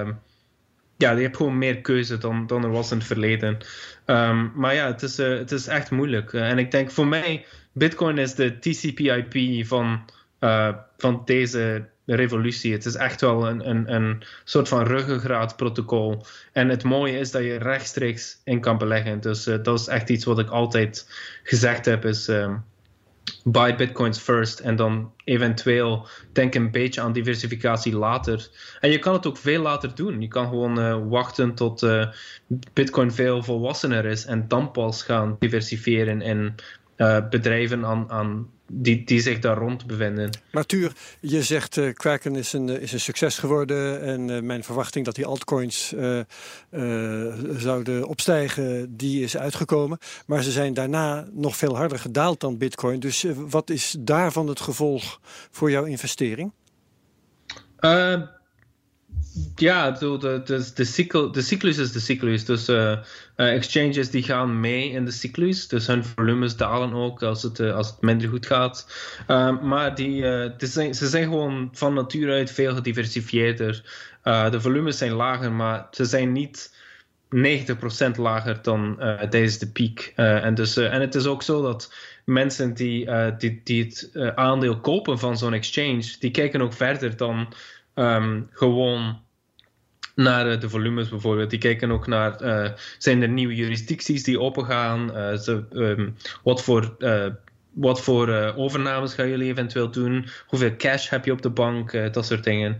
ja, 0.97 1.11
je 1.11 1.21
hebt 1.21 1.37
gewoon 1.37 1.57
meer 1.57 1.81
keuze 1.81 2.17
dan, 2.17 2.47
dan 2.47 2.63
er 2.63 2.71
was 2.71 2.91
in 2.91 2.97
het 2.97 3.07
verleden. 3.07 3.57
Um, 4.05 4.51
maar 4.55 4.73
ja, 4.73 4.87
het 4.87 5.01
is, 5.01 5.19
uh, 5.19 5.37
het 5.37 5.51
is 5.51 5.67
echt 5.67 5.91
moeilijk. 5.91 6.33
Uh, 6.33 6.49
en 6.49 6.57
ik 6.57 6.71
denk 6.71 6.91
voor 6.91 7.07
mij, 7.07 7.45
Bitcoin 7.71 8.17
is 8.17 8.35
de 8.35 8.59
TCP/IP 8.59 9.65
van, 9.65 10.05
uh, 10.39 10.75
van 10.97 11.21
deze 11.25 11.85
revolutie. 12.05 12.71
Het 12.73 12.85
is 12.85 12.95
echt 12.95 13.21
wel 13.21 13.47
een, 13.47 13.69
een, 13.69 13.93
een 13.93 14.23
soort 14.43 14.67
van 14.67 14.83
ruggengraatprotocol. 14.83 16.25
En 16.51 16.69
het 16.69 16.83
mooie 16.83 17.19
is 17.19 17.31
dat 17.31 17.43
je 17.43 17.55
rechtstreeks 17.55 18.41
in 18.43 18.59
kan 18.59 18.77
beleggen. 18.77 19.21
Dus 19.21 19.43
dat 19.43 19.79
is 19.79 19.87
echt 19.87 20.09
iets 20.09 20.25
wat 20.25 20.39
ik 20.39 20.49
altijd 20.49 21.07
gezegd 21.43 21.85
heb. 21.85 22.05
Is, 22.05 22.27
um, 22.27 22.63
buy 23.43 23.75
bitcoins 23.75 24.19
first 24.19 24.59
en 24.59 24.75
dan 24.75 25.11
eventueel 25.23 26.07
denk 26.31 26.55
een 26.55 26.71
beetje 26.71 27.01
aan 27.01 27.13
diversificatie 27.13 27.95
later. 27.95 28.49
En 28.79 28.89
je 28.89 28.99
kan 28.99 29.13
het 29.13 29.27
ook 29.27 29.37
veel 29.37 29.61
later 29.61 29.95
doen. 29.95 30.21
Je 30.21 30.27
kan 30.27 30.47
gewoon 30.47 30.79
uh, 30.79 30.97
wachten 31.09 31.55
tot 31.55 31.83
uh, 31.83 32.07
bitcoin 32.73 33.11
veel 33.11 33.43
volwassener 33.43 34.05
is 34.05 34.25
en 34.25 34.47
dan 34.47 34.71
pas 34.71 35.03
gaan 35.03 35.35
diversifiëren 35.39 36.21
in 36.21 36.55
bedrijven 37.29 37.85
aan, 37.85 38.11
aan 38.11 38.49
die, 38.67 39.03
die 39.03 39.21
zich 39.21 39.39
daar 39.39 39.57
rond 39.57 39.87
bevinden. 39.87 40.29
Maar 40.51 40.65
Tuur, 40.65 40.91
je 41.19 41.43
zegt 41.43 41.77
uh, 41.77 41.93
Kraken 41.93 42.35
is 42.35 42.53
een, 42.53 42.69
is 42.69 42.91
een 42.91 42.99
succes 42.99 43.37
geworden 43.37 44.01
en 44.01 44.45
mijn 44.45 44.63
verwachting 44.63 45.05
dat 45.05 45.15
die 45.15 45.25
altcoins 45.25 45.93
zouden 47.57 48.07
opstijgen, 48.07 48.97
die 48.97 49.23
is 49.23 49.37
uitgekomen. 49.37 49.97
Maar 50.25 50.43
ze 50.43 50.51
zijn 50.51 50.73
daarna 50.73 51.27
nog 51.31 51.57
veel 51.57 51.75
harder 51.75 51.99
gedaald 51.99 52.39
dan 52.39 52.57
Bitcoin. 52.57 52.99
Dus 52.99 53.25
wat 53.35 53.69
is 53.69 53.95
daarvan 53.99 54.47
het 54.47 54.59
gevolg 54.59 55.19
voor 55.51 55.71
jouw 55.71 55.83
investering? 55.83 56.51
Ja, 59.55 59.91
de, 59.91 60.17
de, 60.17 60.41
de, 60.45 60.71
de, 60.75 60.83
cycl, 60.83 61.31
de 61.31 61.41
cyclus 61.41 61.77
is 61.77 61.91
de 61.91 61.99
cyclus. 61.99 62.45
Dus 62.45 62.69
uh, 62.69 62.91
uh, 63.37 63.53
exchanges 63.53 64.09
die 64.09 64.23
gaan 64.23 64.59
mee 64.59 64.89
in 64.89 65.05
de 65.05 65.11
cyclus. 65.11 65.67
Dus 65.67 65.87
hun 65.87 66.03
volumes 66.03 66.55
dalen 66.55 66.93
ook 66.93 67.23
als 67.23 67.43
het, 67.43 67.59
uh, 67.59 67.75
als 67.75 67.87
het 67.87 68.01
minder 68.01 68.29
goed 68.29 68.45
gaat. 68.45 68.87
maar 69.61 69.95
die, 69.95 70.21
ze 70.61 71.07
zijn 71.07 71.23
gewoon 71.23 71.69
van 71.73 71.93
nature 71.93 72.31
uit 72.31 72.51
veel 72.51 72.75
gediversifieerder. 72.75 73.83
de 74.23 74.61
volumes 74.61 74.97
zijn 74.97 75.11
lager, 75.11 75.51
maar 75.51 75.87
ze 75.91 76.05
zijn 76.05 76.31
niet 76.31 76.73
90% 77.35 77.39
lager 78.15 78.61
dan 78.61 78.97
tijdens 79.29 79.57
de 79.57 79.67
piek. 79.67 80.13
en, 80.15 80.55
dus, 80.55 80.77
en 80.77 81.01
het 81.01 81.15
is 81.15 81.25
ook 81.25 81.43
zo 81.43 81.61
dat 81.61 81.93
mensen 82.25 82.73
die, 82.73 83.09
die, 83.37 83.61
die 83.63 83.83
het 83.83 84.09
aandeel 84.35 84.79
kopen 84.79 85.19
van 85.19 85.37
zo'n 85.37 85.53
exchange, 85.53 86.15
die 86.19 86.31
kijken 86.31 86.61
ook 86.61 86.73
verder 86.73 87.17
dan 87.17 87.53
um, 87.95 88.49
gewoon 88.51 89.23
naar 90.15 90.51
eh, 90.51 90.59
de 90.59 90.69
volumes 90.69 91.09
bijvoorbeeld. 91.09 91.49
Die 91.49 91.59
kijken 91.59 91.91
ook 91.91 92.07
naar, 92.07 92.43
uh, 92.43 92.69
zijn 92.97 93.21
er 93.21 93.29
nieuwe 93.29 93.55
jurisdicties 93.55 94.23
die 94.23 94.39
opengaan? 94.39 95.17
Uh, 95.17 95.37
ze, 95.37 95.63
um, 95.73 96.15
wat 96.43 96.63
voor, 96.63 96.95
uh, 96.99 97.25
wat 97.71 98.01
voor 98.01 98.53
overnames 98.55 99.13
gaan 99.13 99.29
jullie 99.29 99.51
eventueel 99.51 99.91
doen? 99.91 100.27
Hoeveel 100.47 100.75
cash 100.77 101.09
heb 101.09 101.25
je 101.25 101.31
op 101.31 101.41
de 101.41 101.49
bank? 101.49 102.13
dat 102.13 102.25
soort 102.25 102.43
dingen. 102.43 102.77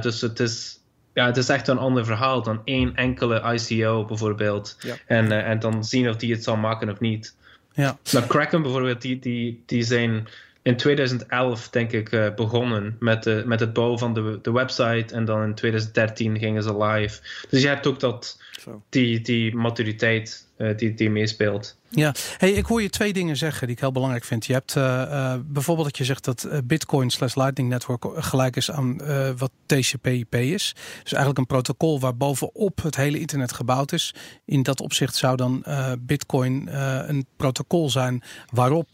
dus 0.00 0.20
het 0.20 0.40
is, 0.40 0.80
ja, 1.14 1.26
het 1.26 1.36
is 1.36 1.48
echt 1.48 1.68
een 1.68 1.78
ander 1.78 2.04
verhaal 2.04 2.42
dan 2.42 2.60
één 2.64 2.94
enkele 2.94 3.52
ICO 3.54 4.04
bijvoorbeeld. 4.04 4.76
Ja. 4.80 4.94
En, 5.06 5.44
en 5.44 5.58
dan 5.58 5.84
zien 5.84 6.08
of 6.08 6.16
die 6.16 6.32
het 6.32 6.44
zal 6.44 6.56
maken 6.56 6.90
of 6.90 7.00
niet. 7.00 7.36
Ja. 7.72 7.98
Nou, 8.12 8.26
Kraken 8.26 8.62
bijvoorbeeld, 8.62 9.02
die, 9.02 9.18
die, 9.18 9.62
die 9.66 9.82
zijn 9.82 10.28
in 10.64 10.76
2011, 10.76 11.68
denk 11.68 11.92
ik, 11.92 12.12
uh, 12.12 12.34
begonnen 12.34 12.96
met, 12.98 13.22
de, 13.22 13.42
met 13.46 13.60
het 13.60 13.72
bouwen 13.72 13.98
van 13.98 14.14
de, 14.14 14.38
de 14.42 14.52
website. 14.52 15.14
En 15.14 15.24
dan 15.24 15.42
in 15.42 15.54
2013 15.54 16.38
gingen 16.38 16.62
ze 16.62 16.76
live. 16.84 17.20
Dus 17.48 17.62
je 17.62 17.68
hebt 17.68 17.86
ook 17.86 18.00
dat, 18.00 18.40
die, 18.88 19.20
die 19.20 19.54
maturiteit 19.54 20.46
uh, 20.58 20.76
die, 20.76 20.94
die 20.94 21.10
meespeelt. 21.10 21.76
Ja, 21.88 22.14
hey, 22.38 22.52
ik 22.52 22.66
hoor 22.66 22.82
je 22.82 22.90
twee 22.90 23.12
dingen 23.12 23.36
zeggen 23.36 23.66
die 23.66 23.76
ik 23.76 23.82
heel 23.82 23.92
belangrijk 23.92 24.24
vind. 24.24 24.46
Je 24.46 24.52
hebt 24.52 24.74
uh, 24.76 25.34
bijvoorbeeld 25.46 25.86
dat 25.86 25.98
je 25.98 26.04
zegt 26.04 26.24
dat 26.24 26.48
Bitcoin 26.64 27.10
slash 27.10 27.34
Lightning 27.34 27.68
Network 27.68 28.04
gelijk 28.14 28.56
is 28.56 28.70
aan 28.70 28.96
wat 29.36 29.50
TCP/IP 29.66 30.34
is. 30.34 30.72
Dus 31.02 31.12
eigenlijk 31.12 31.38
een 31.38 31.46
protocol 31.46 32.00
waar 32.00 32.16
bovenop 32.16 32.82
het 32.82 32.96
hele 32.96 33.18
internet 33.18 33.52
gebouwd 33.52 33.92
is. 33.92 34.14
In 34.44 34.62
dat 34.62 34.80
opzicht 34.80 35.16
zou 35.16 35.36
dan 35.36 35.64
Bitcoin 36.00 36.68
een 37.08 37.26
protocol 37.36 37.90
zijn 37.90 38.22
waarop 38.50 38.88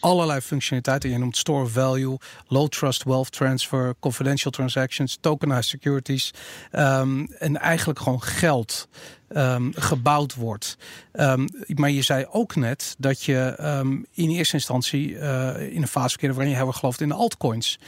allerlei 0.00 0.40
functionaliteiten. 0.40 1.10
Je 1.10 1.18
noemt 1.18 1.36
store 1.36 1.66
value, 1.66 2.16
low 2.46 2.68
trust 2.68 3.02
wealth 3.02 3.32
transfer, 3.32 3.94
confidential 4.00 4.50
transactions, 4.50 5.18
tokenized 5.20 5.64
securities. 5.64 6.30
Um, 6.72 7.26
en 7.38 7.56
eigenlijk 7.56 7.98
gewoon 7.98 8.22
geld 8.22 8.88
um, 9.28 9.72
gebouwd 9.74 10.34
wordt. 10.34 10.76
Um, 11.12 11.48
maar 11.66 11.90
je 11.90 12.02
zei 12.02 12.26
ook 12.30 12.54
net 12.54 12.94
dat 12.98 13.22
je 13.22 14.04
in 14.12 14.28
eerste 14.28 14.54
instantie 14.54 15.10
uh, 15.10 15.60
in 15.60 15.82
een 15.82 15.88
fase 15.88 16.08
verkeerde 16.08 16.34
waarin 16.34 16.52
je 16.52 16.56
hebben 16.56 16.94
in 16.98 17.08
de 17.08 17.14
altcoins. 17.14 17.78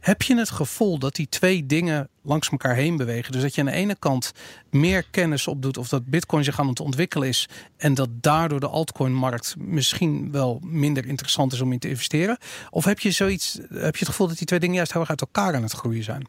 Heb 0.00 0.22
je 0.22 0.36
het 0.36 0.50
gevoel 0.50 0.98
dat 0.98 1.14
die 1.14 1.28
twee 1.28 1.66
dingen 1.66 2.08
langs 2.22 2.48
elkaar 2.48 2.74
heen 2.74 2.96
bewegen? 2.96 3.32
Dus 3.32 3.42
dat 3.42 3.54
je 3.54 3.60
aan 3.60 3.66
de 3.66 3.72
ene 3.72 3.96
kant 3.98 4.32
meer 4.70 5.04
kennis 5.10 5.46
opdoet 5.46 5.76
of 5.76 5.88
dat 5.88 6.06
Bitcoin 6.06 6.44
zich 6.44 6.60
aan 6.60 6.68
het 6.68 6.80
ontwikkelen 6.80 7.28
is 7.28 7.48
en 7.76 7.94
dat 7.94 8.08
daardoor 8.12 8.60
de 8.60 8.68
altcoin-markt 8.68 9.54
misschien 9.58 10.32
wel 10.32 10.60
minder 10.64 11.06
interessant 11.06 11.52
is 11.52 11.60
om 11.60 11.72
in 11.72 11.78
te 11.78 11.88
investeren? 11.88 12.38
Of 12.70 12.84
heb 12.84 12.98
je 12.98 13.10
zoiets, 13.10 13.58
heb 13.68 13.96
je 13.96 13.98
het 13.98 14.08
gevoel 14.08 14.28
dat 14.28 14.38
die 14.38 14.46
twee 14.46 14.60
dingen 14.60 14.76
juist 14.76 14.92
heel 14.92 15.00
erg 15.00 15.10
uit 15.10 15.20
elkaar 15.20 15.54
aan 15.54 15.62
het 15.62 15.72
groeien 15.72 16.04
zijn? 16.04 16.28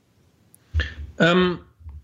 Um, 1.17 1.59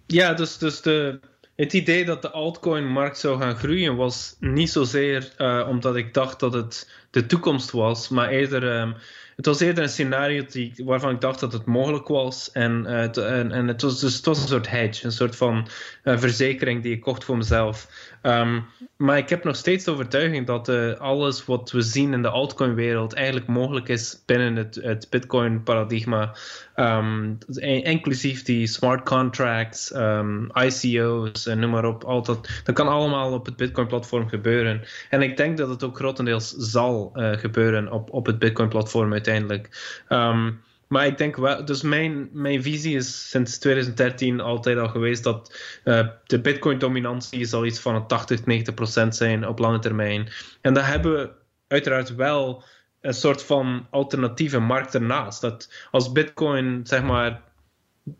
ja, 0.05 0.33
dus, 0.33 0.57
dus 0.57 0.81
de, 0.81 1.19
het 1.55 1.73
idee 1.73 2.05
dat 2.05 2.21
de 2.21 2.31
altcoin-markt 2.31 3.17
zou 3.17 3.39
gaan 3.39 3.55
groeien 3.55 3.95
was 3.95 4.35
niet 4.39 4.69
zozeer 4.69 5.33
uh, 5.37 5.67
omdat 5.69 5.95
ik 5.95 6.13
dacht 6.13 6.39
dat 6.39 6.53
het 6.53 6.89
de 7.09 7.25
toekomst 7.25 7.71
was, 7.71 8.09
maar 8.09 8.29
eerder. 8.29 8.79
Um, 8.79 8.95
het 9.35 9.45
was 9.45 9.59
eerder 9.59 9.83
een 9.83 9.89
scenario 9.89 10.45
die, 10.49 10.73
waarvan 10.77 11.13
ik 11.13 11.21
dacht 11.21 11.39
dat 11.39 11.53
het 11.53 11.65
mogelijk 11.65 12.07
was. 12.07 12.51
En, 12.51 12.83
uh, 12.87 13.17
en, 13.17 13.51
en, 13.51 13.67
het, 13.67 13.81
was, 13.81 13.99
dus, 13.99 14.15
het 14.15 14.25
was 14.25 14.41
een 14.41 14.47
soort 14.47 14.69
hedge, 14.69 15.05
een 15.05 15.11
soort 15.11 15.35
van 15.35 15.67
uh, 16.03 16.17
verzekering 16.17 16.83
die 16.83 16.93
ik 16.93 17.01
kocht 17.01 17.23
voor 17.23 17.37
mezelf. 17.37 17.87
Um, 18.21 18.65
maar 18.97 19.17
ik 19.17 19.29
heb 19.29 19.43
nog 19.43 19.55
steeds 19.55 19.83
de 19.83 19.91
overtuiging 19.91 20.47
dat 20.47 20.69
uh, 20.69 20.93
alles 20.93 21.45
wat 21.45 21.71
we 21.71 21.81
zien 21.81 22.13
in 22.13 22.21
de 22.21 22.29
altcoin-wereld 22.29 23.13
eigenlijk 23.13 23.47
mogelijk 23.47 23.87
is 23.87 24.23
binnen 24.25 24.55
het, 24.55 24.75
het 24.75 25.07
Bitcoin-paradigma. 25.09 26.35
Um, 26.75 27.37
inclusief 27.83 28.43
die 28.43 28.67
smart 28.67 29.05
contracts, 29.05 29.95
um, 29.95 30.51
ICO's 30.53 31.47
en 31.47 31.59
noem 31.59 31.69
maar 31.69 31.85
op. 31.85 32.03
Al 32.03 32.23
dat, 32.23 32.49
dat 32.63 32.75
kan 32.75 32.87
allemaal 32.87 33.33
op 33.33 33.45
het 33.45 33.55
Bitcoin-platform 33.55 34.27
gebeuren. 34.27 34.81
En 35.09 35.21
ik 35.21 35.37
denk 35.37 35.57
dat 35.57 35.69
het 35.69 35.83
ook 35.83 35.95
grotendeels 35.95 36.49
zal 36.49 37.11
gebeuren 37.15 37.91
op, 37.91 38.13
op 38.13 38.25
het 38.25 38.39
Bitcoin-platform 38.39 39.13
uiteindelijk. 39.25 39.69
Um, 40.09 40.63
maar 40.87 41.05
ik 41.05 41.17
denk 41.17 41.35
wel, 41.35 41.65
dus 41.65 41.81
mijn, 41.81 42.29
mijn 42.31 42.61
visie 42.61 42.95
is 42.95 43.29
sinds 43.29 43.57
2013 43.57 44.39
altijd 44.39 44.77
al 44.77 44.87
geweest 44.87 45.23
dat 45.23 45.59
uh, 45.83 46.07
de 46.25 46.39
Bitcoin-dominantie 46.41 47.45
zal 47.45 47.65
iets 47.65 47.79
van 47.79 48.07
80, 48.07 48.45
90 48.45 48.73
procent 48.73 49.15
zijn 49.15 49.47
op 49.47 49.59
lange 49.59 49.79
termijn. 49.79 50.29
En 50.61 50.73
daar 50.73 50.87
hebben 50.87 51.13
we 51.13 51.29
uiteraard 51.67 52.15
wel 52.15 52.63
een 53.01 53.13
soort 53.13 53.43
van 53.43 53.87
alternatieve 53.89 54.59
markt 54.59 54.95
ernaast. 54.95 55.41
Dat 55.41 55.87
als 55.91 56.11
Bitcoin 56.11 56.81
zeg 56.83 57.03
maar 57.03 57.41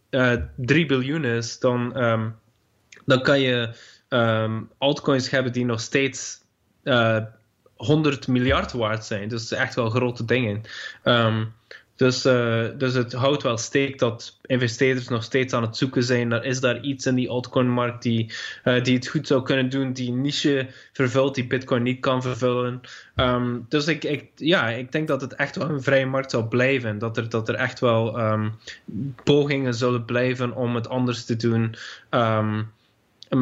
uh, 0.10 0.34
eh, 0.34 0.42
3 0.56 0.86
biljoen 0.86 1.24
is, 1.24 1.60
dan, 1.60 2.04
um, 2.04 2.36
dan 3.06 3.22
kan 3.22 3.40
je 3.40 3.76
um, 4.10 4.70
altcoins 4.78 5.30
hebben 5.30 5.54
die 5.54 5.66
nog 5.66 5.80
steeds 5.80 6.44
eh, 6.84 7.24
100 7.76 8.28
miljard 8.28 8.72
waard 8.72 9.06
zijn. 9.06 9.28
Dus 9.28 9.52
echt 9.52 9.76
wel 9.76 9.90
grote 9.90 10.26
dingen. 10.26 10.62
Um, 11.04 11.54
dus, 11.96 12.26
uh, 12.26 12.66
dus 12.78 12.94
het 12.94 13.14
houdt 13.14 13.44
wel 13.44 13.58
steek 13.58 14.00
dat 14.00 14.38
investeerders 14.42 15.08
nog 15.08 15.24
steeds 15.24 15.54
aan 15.54 15.62
het 15.62 15.78
zoeken 15.78 16.04
zijn 16.04 16.28
naar 16.28 16.46
is 16.46 16.60
daar 16.60 16.82
iets 16.82 17.06
in 17.06 17.16
die 17.16 17.30
altcoin-markt 17.30 18.02
die, 18.04 18.34
uh, 18.64 18.84
die 18.84 18.96
het 18.96 19.08
goed 19.08 19.28
zou 19.28 19.44
kunnen 19.44 19.70
doen, 19.70 19.94
die 19.94 20.12
niche 20.12 20.68
vervult 20.94 21.36
die 21.36 21.48
Bitcoin 21.48 21.84
niet 21.84 22.00
kan 22.00 22.22
vervullen. 22.22 22.82
Um, 23.16 23.66
dus 23.70 23.88
ik, 23.88 24.04
ik, 24.04 24.30
ja, 24.36 24.70
ik 24.70 24.92
denk 24.92 25.08
dat 25.08 25.22
het 25.22 25.34
echt 25.34 25.56
wel 25.56 25.70
een 25.70 25.82
vrije 25.82 26.06
markt 26.06 26.32
zal 26.32 26.48
blijven. 26.48 26.98
Dat 26.98 27.18
er, 27.18 27.30
dat 27.30 27.50
er 27.50 27.56
echt 27.56 27.80
wel 27.80 28.20
um, 28.20 28.54
pogingen 29.24 29.74
zullen 29.74 30.06
blijven 30.06 30.56
om 30.56 30.76
het 30.76 30.90
anders 30.90 31.26
te 31.26 31.36
doen. 31.36 31.76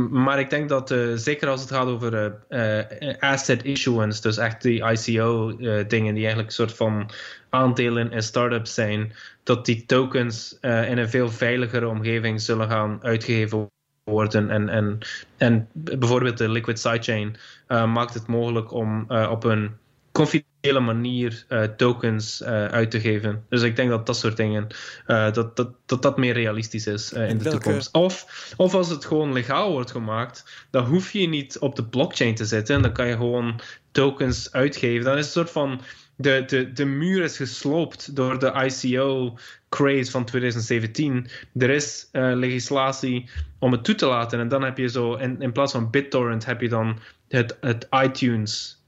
Maar 0.09 0.39
ik 0.39 0.49
denk 0.49 0.69
dat, 0.69 0.91
uh, 0.91 1.15
zeker 1.15 1.47
als 1.49 1.61
het 1.61 1.71
gaat 1.71 1.87
over 1.87 2.35
uh, 2.49 3.13
asset 3.19 3.63
issuance, 3.63 4.21
dus 4.21 4.37
echt 4.37 4.61
die 4.61 4.83
ICO-dingen 4.83 6.13
die 6.13 6.23
eigenlijk 6.23 6.47
een 6.47 6.53
soort 6.53 6.73
van 6.73 7.09
aandelen 7.49 8.11
in 8.11 8.23
startups 8.23 8.73
zijn, 8.73 9.13
dat 9.43 9.65
die 9.65 9.85
tokens 9.85 10.57
in 10.61 10.97
een 10.97 11.09
veel 11.09 11.29
veiligere 11.29 11.87
omgeving 11.87 12.41
zullen 12.41 12.69
gaan 12.69 12.99
uitgegeven 13.01 13.71
worden. 14.03 14.49
En, 14.49 14.69
en, 14.69 14.99
en 15.37 15.67
bijvoorbeeld 15.73 16.37
de 16.37 16.49
Liquid 16.49 16.79
Sidechain 16.79 17.35
maakt 17.67 18.13
het 18.13 18.27
mogelijk 18.27 18.71
om 18.71 19.05
op 19.09 19.43
een 19.43 19.71
confidentiële 20.11 20.52
manier 20.71 21.45
tokens 21.77 22.43
uit 22.43 22.91
te 22.91 22.99
geven. 22.99 23.45
Dus 23.49 23.61
ik 23.61 23.75
denk 23.75 23.89
dat 23.89 24.05
dat 24.05 24.17
soort 24.17 24.37
dingen, 24.37 24.67
dat, 25.05 25.55
dat, 25.55 25.71
dat 25.85 26.01
dat 26.01 26.17
meer 26.17 26.33
realistisch 26.33 26.87
is 26.87 27.13
in 27.13 27.37
de 27.37 27.49
toekomst. 27.49 27.93
Of, 27.93 28.53
of 28.57 28.73
als 28.73 28.89
het 28.89 29.05
gewoon 29.05 29.33
legaal 29.33 29.71
wordt 29.71 29.91
gemaakt, 29.91 30.65
dan 30.69 30.85
hoef 30.85 31.11
je 31.11 31.27
niet 31.27 31.59
op 31.59 31.75
de 31.75 31.83
blockchain 31.83 32.35
te 32.35 32.45
zitten. 32.45 32.81
Dan 32.81 32.91
kan 32.93 33.07
je 33.07 33.15
gewoon 33.15 33.59
tokens 33.91 34.51
uitgeven. 34.51 35.05
Dan 35.05 35.17
is 35.17 35.25
het 35.25 35.35
een 35.35 35.41
soort 35.41 35.51
van 35.51 35.81
de, 36.15 36.43
de, 36.47 36.71
de 36.71 36.85
muur 36.85 37.23
is 37.23 37.37
gesloopt 37.37 38.15
door 38.15 38.39
de 38.39 38.51
ICO-craze 38.65 40.11
van 40.11 40.25
2017. 40.25 41.27
Er 41.57 41.69
is 41.69 42.09
legislatie 42.11 43.29
om 43.59 43.71
het 43.71 43.83
toe 43.83 43.95
te 43.95 44.05
laten. 44.05 44.39
En 44.39 44.47
dan 44.47 44.63
heb 44.63 44.77
je 44.77 44.87
zo, 44.87 45.13
in, 45.13 45.41
in 45.41 45.51
plaats 45.51 45.71
van 45.71 45.89
BitTorrent, 45.89 46.45
heb 46.45 46.61
je 46.61 46.69
dan 46.69 46.99
het, 47.27 47.57
het 47.61 47.87
iTunes 47.91 48.81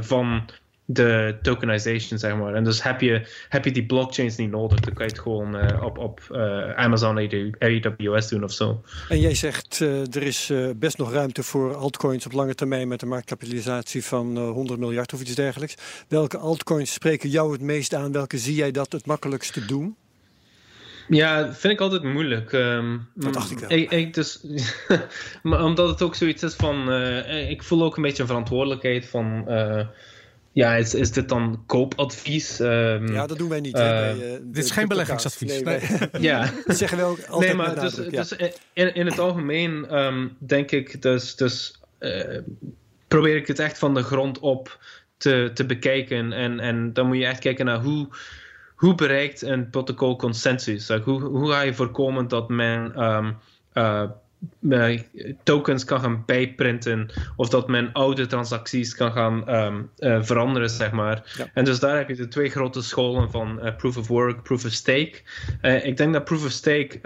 van 0.00 0.48
de 0.90 1.38
tokenization, 1.42 2.18
zeg 2.18 2.36
maar. 2.36 2.54
En 2.54 2.64
dus 2.64 2.82
heb 2.82 3.00
je, 3.00 3.26
heb 3.48 3.64
je 3.64 3.70
die 3.70 3.86
blockchains 3.86 4.36
niet 4.36 4.50
nodig. 4.50 4.80
Dan 4.80 4.94
kan 4.94 5.06
je 5.06 5.12
het 5.12 5.20
gewoon 5.20 5.56
uh, 5.56 5.82
op, 5.82 5.98
op 5.98 6.20
uh, 6.32 6.70
Amazon 6.74 7.18
AWS 7.58 8.28
doen 8.28 8.44
of 8.44 8.52
zo. 8.52 8.82
En 9.08 9.20
jij 9.20 9.34
zegt 9.34 9.80
uh, 9.80 10.14
er 10.14 10.22
is 10.22 10.52
best 10.76 10.98
nog 10.98 11.12
ruimte 11.12 11.42
voor 11.42 11.74
altcoins 11.74 12.26
op 12.26 12.32
lange 12.32 12.54
termijn 12.54 12.88
met 12.88 13.02
een 13.02 13.08
marktkapitalisatie 13.08 14.04
van 14.04 14.38
100 14.38 14.80
miljard 14.80 15.12
of 15.12 15.20
iets 15.20 15.34
dergelijks. 15.34 15.74
Welke 16.08 16.38
altcoins 16.38 16.92
spreken 16.92 17.28
jou 17.28 17.52
het 17.52 17.60
meest 17.60 17.94
aan? 17.94 18.12
Welke 18.12 18.38
zie 18.38 18.54
jij 18.54 18.70
dat 18.70 18.92
het 18.92 19.06
makkelijkste 19.06 19.64
doen? 19.64 19.96
Ja, 21.08 21.52
vind 21.52 21.72
ik 21.72 21.80
altijd 21.80 22.02
moeilijk. 22.02 22.52
Um, 22.52 23.08
dat 23.14 23.32
dacht 23.32 23.50
ik 23.50 23.58
wel. 23.58 23.70
Ik, 23.70 23.90
ik 23.90 24.14
dus, 24.14 24.40
maar 25.42 25.64
omdat 25.64 25.88
het 25.88 26.02
ook 26.02 26.14
zoiets 26.14 26.42
is 26.42 26.54
van... 26.54 26.92
ik 27.48 27.62
voel 27.62 27.82
ook 27.82 27.96
een 27.96 28.02
beetje 28.02 28.22
een 28.22 28.28
verantwoordelijkheid 28.28 29.06
van 29.06 29.48
ja, 30.58 30.74
is, 30.76 30.94
is 30.94 31.12
dit 31.12 31.28
dan 31.28 31.62
koopadvies? 31.66 32.60
Um, 32.60 33.12
ja, 33.12 33.26
dat 33.26 33.38
doen 33.38 33.48
wij 33.48 33.60
niet. 33.60 33.76
Uh, 33.76 33.82
bij, 33.82 34.16
uh, 34.16 34.38
dit 34.42 34.64
is 34.64 34.70
geen 34.70 34.88
beleggingsadvies. 34.88 35.62
Nee, 35.62 35.80
ja. 36.20 36.50
dat 36.66 36.76
zeggen 36.76 36.98
we 36.98 37.04
ook 37.04 37.20
altijd 37.28 37.56
nee, 37.56 37.66
maar 37.66 37.80
dus, 37.80 37.96
ja. 37.96 38.02
dus 38.10 38.32
in, 38.72 38.94
in 38.94 39.06
het 39.06 39.18
algemeen 39.18 39.96
um, 39.98 40.36
denk 40.38 40.70
ik 40.70 41.02
dus... 41.02 41.36
dus 41.36 41.80
uh, 42.00 42.38
probeer 43.08 43.36
ik 43.36 43.46
het 43.46 43.58
echt 43.58 43.78
van 43.78 43.94
de 43.94 44.02
grond 44.02 44.38
op 44.38 44.78
te, 45.16 45.50
te 45.54 45.66
bekijken. 45.66 46.32
En, 46.32 46.60
en 46.60 46.92
dan 46.92 47.06
moet 47.06 47.16
je 47.16 47.26
echt 47.26 47.40
kijken 47.40 47.64
naar 47.64 47.82
hoe, 47.82 48.08
hoe 48.74 48.94
bereikt 48.94 49.42
een 49.42 49.70
protocol 49.70 50.16
consensus? 50.16 50.88
Like, 50.88 51.10
hoe, 51.10 51.22
hoe 51.22 51.50
ga 51.50 51.60
je 51.60 51.74
voorkomen 51.74 52.28
dat 52.28 52.48
men... 52.48 53.02
Um, 53.02 53.36
uh, 54.60 55.00
tokens 55.42 55.84
kan 55.84 56.00
gaan 56.00 56.22
bijprinten 56.26 57.10
of 57.36 57.48
dat 57.48 57.68
men 57.68 57.92
oude 57.92 58.26
transacties 58.26 58.94
kan 58.94 59.12
gaan 59.12 59.54
um, 59.54 59.90
uh, 59.98 60.22
veranderen, 60.22 60.70
zeg 60.70 60.90
maar. 60.90 61.34
Ja. 61.36 61.50
En 61.54 61.64
dus 61.64 61.80
daar 61.80 61.96
heb 61.96 62.08
je 62.08 62.16
de 62.16 62.28
twee 62.28 62.50
grote 62.50 62.82
scholen 62.82 63.30
van 63.30 63.66
uh, 63.66 63.76
proof 63.76 63.96
of 63.96 64.08
work, 64.08 64.42
proof 64.42 64.64
of 64.64 64.72
stake. 64.72 65.22
ik 65.82 65.96
denk 65.96 66.12
dat 66.12 66.24
proof 66.24 66.44
of 66.44 66.50
stake 66.50 67.00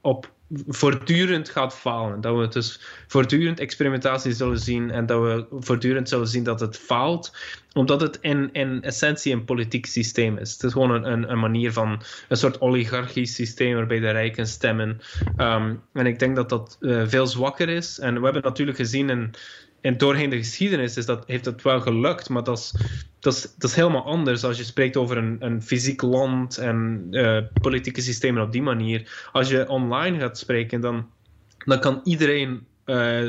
op 0.00 0.32
voortdurend 0.66 1.48
gaat 1.48 1.74
falen. 1.74 2.20
Dat 2.20 2.38
we 2.38 2.48
dus 2.48 2.80
voortdurend 3.06 3.60
experimentatie 3.60 4.32
zullen 4.32 4.58
zien 4.58 4.90
en 4.90 5.06
dat 5.06 5.22
we 5.22 5.46
voortdurend 5.50 6.08
zullen 6.08 6.28
zien 6.28 6.44
dat 6.44 6.60
het 6.60 6.78
faalt, 6.78 7.36
omdat 7.72 8.00
het 8.00 8.18
in, 8.20 8.48
in 8.52 8.82
essentie 8.82 9.32
een 9.32 9.44
politiek 9.44 9.86
systeem 9.86 10.38
is. 10.38 10.52
Het 10.52 10.62
is 10.62 10.72
gewoon 10.72 11.04
een, 11.04 11.30
een, 11.30 11.38
manier 11.38 11.72
van 11.72 12.02
een 12.28 12.36
soort 12.36 12.60
oligarchisch 12.60 13.34
systeem 13.34 13.74
waarbij 13.74 14.00
de 14.00 14.10
rijken 14.10 14.46
stemmen. 14.46 15.00
Um, 15.36 15.82
en 15.92 16.06
ik 16.06 16.18
denk 16.18 16.36
dat 16.36 16.48
dat 16.48 16.76
uh, 16.80 17.02
veel 17.06 17.26
zwakker 17.26 17.68
is. 17.68 17.98
En 17.98 18.14
we 18.18 18.24
hebben 18.24 18.42
natuurlijk 18.42 18.78
gezien 18.78 19.10
in, 19.10 19.34
in 19.82 19.96
doorheen 19.96 20.30
de 20.30 20.36
geschiedenis 20.36 20.96
is 20.96 21.06
dat, 21.06 21.24
heeft 21.26 21.44
dat 21.44 21.62
wel 21.62 21.80
gelukt, 21.80 22.28
maar 22.28 22.44
dat 22.44 22.58
is, 22.58 22.74
dat 23.20 23.34
is, 23.34 23.42
dat 23.58 23.70
is 23.70 23.76
helemaal 23.76 24.04
anders 24.04 24.44
als 24.44 24.56
je 24.56 24.64
spreekt 24.64 24.96
over 24.96 25.16
een, 25.16 25.36
een 25.40 25.62
fysiek 25.62 26.02
land 26.02 26.58
en 26.58 27.06
uh, 27.10 27.38
politieke 27.60 28.00
systemen 28.00 28.42
op 28.42 28.52
die 28.52 28.62
manier. 28.62 29.28
Als 29.32 29.48
je 29.48 29.68
online 29.68 30.18
gaat 30.18 30.38
spreken, 30.38 30.80
dan, 30.80 31.10
dan 31.58 31.80
kan 31.80 32.00
iedereen. 32.04 32.66
Uh, 32.86 33.26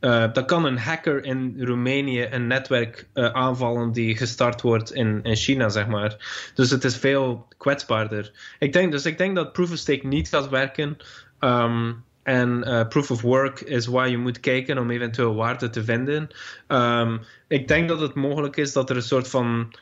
uh, 0.00 0.32
dan 0.32 0.46
kan 0.46 0.64
een 0.64 0.78
hacker 0.78 1.24
in 1.24 1.54
Roemenië 1.58 2.26
een 2.30 2.46
netwerk 2.46 3.08
aanvallen 3.14 3.92
die 3.92 4.16
gestart 4.16 4.60
wordt 4.60 4.92
in, 4.92 5.22
in 5.22 5.36
China, 5.36 5.68
zeg 5.68 5.86
maar. 5.86 6.16
Dus 6.54 6.70
het 6.70 6.84
is 6.84 6.96
veel 6.96 7.46
kwetsbaarder. 7.56 8.32
Ik 8.58 8.72
denk, 8.72 8.92
dus 8.92 9.06
ik 9.06 9.18
denk 9.18 9.36
dat 9.36 9.52
proof 9.52 9.70
of 9.70 9.76
stake 9.76 10.06
niet 10.06 10.28
gaat 10.28 10.48
werken. 10.48 10.96
Um, 11.40 12.04
en 12.22 12.64
uh, 12.66 12.88
proof 12.88 13.10
of 13.10 13.20
work 13.20 13.60
is 13.60 13.86
waar 13.86 14.08
je 14.08 14.18
moet 14.18 14.40
kijken 14.40 14.78
om 14.78 14.90
eventueel 14.90 15.34
waarde 15.34 15.70
te 15.70 15.84
vinden. 15.84 16.28
Um, 16.68 17.20
ik 17.48 17.68
denk 17.68 17.88
dat 17.88 18.00
het 18.00 18.14
mogelijk 18.14 18.56
is 18.56 18.72
dat 18.72 18.90
er 18.90 18.96
een 18.96 19.02
soort 19.02 19.28
van 19.28 19.74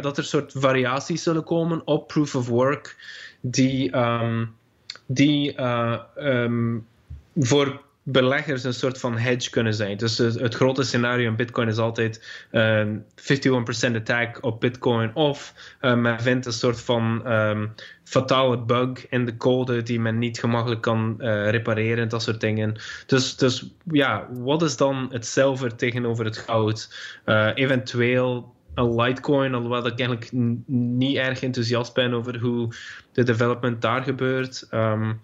dat 0.00 0.18
er 0.18 0.24
soort 0.24 0.52
variaties 0.56 1.22
zullen 1.22 1.44
komen 1.44 1.86
op 1.86 2.08
proof 2.08 2.34
of 2.34 2.48
work 2.48 2.96
die, 3.40 3.96
um, 3.96 4.54
die 5.06 5.58
uh, 5.58 6.00
um, 6.16 6.86
voor 7.36 7.82
beleggers 8.04 8.64
een 8.64 8.74
soort 8.74 9.00
van 9.00 9.18
hedge 9.18 9.50
kunnen 9.50 9.74
zijn. 9.74 9.96
Dus 9.96 10.18
het, 10.18 10.54
grote 10.54 10.82
scenario 10.82 11.28
in 11.28 11.36
Bitcoin 11.36 11.68
is 11.68 11.78
altijd 11.78 12.44
um, 12.52 13.04
51% 13.92 13.94
attack 13.94 14.38
op 14.40 14.60
Bitcoin 14.60 15.14
of 15.14 15.54
uh, 15.80 15.94
men 15.94 16.20
vindt 16.20 16.46
een 16.46 16.52
soort 16.52 16.80
van 16.80 17.32
um, 17.32 17.74
fatale 18.04 18.58
bug 18.58 19.08
in 19.08 19.24
de 19.24 19.36
code 19.36 19.82
die 19.82 20.00
men 20.00 20.18
niet 20.18 20.38
gemakkelijk 20.38 20.80
kan 20.80 21.14
uh, 21.18 21.50
repareren, 21.50 22.08
dat 22.08 22.22
soort 22.22 22.40
dingen. 22.40 22.76
Dus, 23.06 23.36
dus 23.36 23.70
ja, 23.90 24.28
wat 24.30 24.62
is 24.62 24.76
dan 24.76 25.08
het 25.10 25.26
zilver 25.26 25.76
tegenover 25.76 26.24
het 26.24 26.38
goud? 26.38 26.94
Uh, 27.26 27.50
eventueel 27.54 28.54
een 28.74 28.94
Litecoin, 28.94 29.54
alhoewel 29.54 29.86
ik 29.86 29.98
eigenlijk 29.98 30.30
niet 30.66 31.16
erg 31.16 31.42
enthousiast 31.42 31.94
ben 31.94 32.12
over 32.12 32.38
hoe 32.38 32.68
de 33.12 33.22
development 33.22 33.82
daar 33.82 34.02
gebeurt. 34.02 34.66
Um, 34.70 35.20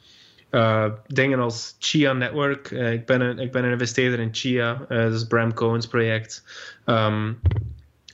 uh, 0.51 0.86
dingen 1.07 1.38
als 1.38 1.76
Chia 1.78 2.12
Network. 2.12 2.70
Uh, 2.70 2.92
ik, 2.92 3.07
ben 3.07 3.20
een, 3.20 3.38
ik 3.38 3.53
ben 3.53 3.64
een 3.64 3.70
investeerder 3.70 4.18
in 4.18 4.28
Chia. 4.32 4.86
Uh, 4.88 5.03
dat 5.03 5.12
is 5.12 5.26
Bram 5.26 5.55
Cohen's 5.55 5.86
project. 5.86 6.44
Um, 6.86 7.40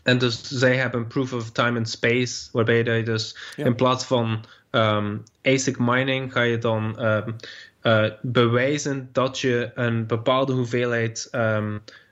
en 0.02 0.18
dus 0.18 0.42
zij 0.42 0.76
hebben 0.76 1.06
proof 1.06 1.32
of 1.32 1.50
time 1.50 1.78
and 1.78 1.88
space, 1.88 2.48
waarbij 2.52 2.84
je 2.84 3.02
dus 3.02 3.36
ja. 3.56 3.64
in 3.64 3.74
plaats 3.74 4.04
van 4.04 4.44
um, 4.70 5.22
ASIC 5.42 5.78
mining 5.78 6.32
ga 6.32 6.42
je 6.42 6.58
dan 6.58 7.04
um, 7.04 7.36
bewijzen 8.22 9.08
dat 9.12 9.40
je 9.40 9.70
een 9.74 10.06
bepaalde 10.06 10.52
hoeveelheid 10.52 11.28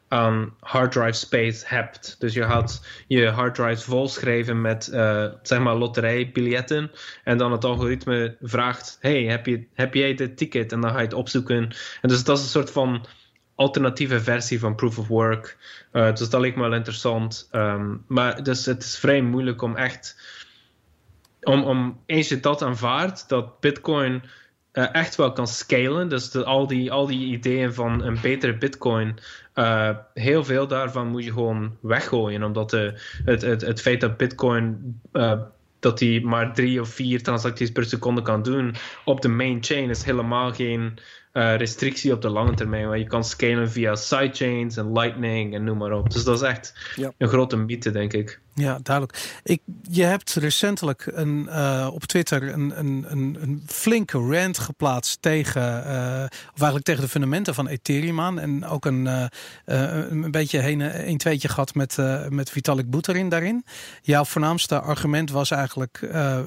aan 0.09 0.55
hard 0.61 0.93
drive 0.93 1.13
space 1.13 1.65
hebt. 1.67 2.17
Dus 2.19 2.35
je 2.35 2.43
gaat 2.43 2.87
je 3.07 3.29
hard 3.29 3.55
drives 3.55 3.85
volschrijven 3.85 4.61
met 4.61 4.91
uh, 4.93 5.27
zeg 5.43 5.59
maar 5.59 5.75
loterijbiljetten 5.75 6.91
en 7.25 7.39
dan 7.39 7.53
het 7.53 7.65
algoritme 7.65 8.37
vraagt: 8.43 8.99
hey, 9.01 9.23
heb, 9.23 9.47
je, 9.47 9.67
heb 9.75 9.95
jij 9.95 10.15
dit 10.15 10.37
ticket? 10.37 10.73
En 10.73 10.81
dan 10.81 10.91
ga 10.91 10.99
je 10.99 11.05
het 11.05 11.15
opzoeken. 11.15 11.73
En 12.03 12.09
dus 12.09 12.25
dat 12.25 12.39
is 12.39 12.43
een 12.43 12.51
soort 12.51 12.71
van 12.71 13.07
alternatieve 13.55 14.21
versie 14.21 14.59
van 14.59 14.75
proof 14.75 14.99
of 14.99 15.09
work. 15.09 15.57
Uh, 15.93 16.15
dus 16.15 16.29
dat 16.29 16.41
lijkt 16.41 16.57
me 16.57 16.63
wel 16.63 16.75
interessant. 16.75 17.49
Um, 17.53 18.05
maar 18.07 18.43
dus 18.43 18.67
het 18.67 18.83
is 18.83 18.99
vrij 18.99 19.23
moeilijk 19.23 19.63
om 19.63 19.77
echt 19.77 20.17
om, 21.45 21.63
om 21.63 22.01
eens 22.07 22.29
je 22.29 22.41
dat 22.41 22.63
aanvaardt, 22.63 23.29
dat 23.29 23.61
Bitcoin 23.61 24.23
uh, 24.73 24.95
echt 24.95 25.17
wel 25.17 25.33
kan 25.33 25.47
scalen. 25.47 26.09
Dus 26.09 26.31
de, 26.31 26.45
al, 26.45 26.67
die, 26.67 26.93
al 26.93 27.07
die 27.07 27.33
ideeën 27.33 27.75
van 27.75 28.03
een 28.03 28.19
betere 28.23 28.57
Bitcoin, 28.57 29.19
uh, 29.55 29.91
heel 30.15 30.45
veel 30.45 30.67
daarvan 30.67 31.09
moet 31.09 31.25
je 31.25 31.33
gewoon 31.33 31.77
weggooien. 31.81 32.43
Omdat 32.43 32.71
de, 32.71 33.01
het, 33.25 33.43
het, 33.43 33.61
het 33.61 33.81
feit 33.81 34.01
dat 34.01 34.17
Bitcoin. 34.17 35.01
Uh, 35.13 35.41
dat 35.79 36.01
hij 36.01 36.21
maar 36.25 36.55
drie 36.55 36.81
of 36.81 36.89
vier 36.89 37.23
transacties 37.23 37.71
per 37.71 37.85
seconde 37.85 38.23
kan 38.23 38.43
doen 38.43 38.75
op 39.05 39.21
de 39.21 39.29
main 39.29 39.59
chain 39.61 39.91
is 39.91 40.05
helemaal 40.05 40.53
geen 40.53 40.99
uh, 41.35 41.57
restrictie 41.57 42.13
op 42.13 42.23
de 42.23 42.29
lange 42.29 42.55
termijn. 42.55 42.89
Want 42.89 43.01
je 43.01 43.07
kan 43.07 43.25
scalen 43.25 43.71
via 43.71 43.95
sidechains 43.95 44.77
en 44.77 44.93
lightning 44.93 45.55
en 45.55 45.65
noem 45.65 45.79
maar 45.79 45.93
op. 45.93 46.11
Dus 46.11 46.25
dat 46.25 46.43
is 46.43 46.49
echt 46.49 46.93
ja. 46.97 47.13
een 47.19 47.29
grote 47.29 47.57
mythe, 47.57 47.91
denk 47.91 48.13
ik. 48.13 48.41
Ja, 48.55 48.79
duidelijk. 48.83 49.41
Ik, 49.43 49.61
je 49.83 50.03
hebt 50.03 50.35
recentelijk 50.35 51.07
een, 51.13 51.47
uh, 51.49 51.89
op 51.93 52.05
Twitter 52.05 52.53
een, 52.53 52.79
een, 52.79 53.07
een, 53.09 53.63
flinke 53.67 54.19
rant 54.19 54.59
geplaatst 54.59 55.23
tegen, 55.23 55.63
uh, 55.63 56.25
of 56.25 56.61
eigenlijk 56.61 56.85
tegen 56.85 57.03
de 57.03 57.09
fundamenten 57.09 57.55
van 57.55 57.67
Ethereum 57.67 58.21
aan. 58.21 58.39
En 58.39 58.67
ook 58.67 58.85
een, 58.85 59.05
uh, 59.05 59.25
een 60.11 60.31
beetje 60.31 60.59
heen, 60.59 61.09
een 61.09 61.19
tweetje 61.19 61.49
gehad 61.49 61.75
met, 61.75 61.97
met 62.29 62.51
Vitalik 62.51 62.91
Buterin 62.91 63.29
daarin. 63.29 63.65
Jouw 64.03 64.25
voornaamste 64.25 64.81
argument 64.81 65.31
was 65.31 65.51
eigenlijk: 65.51 66.01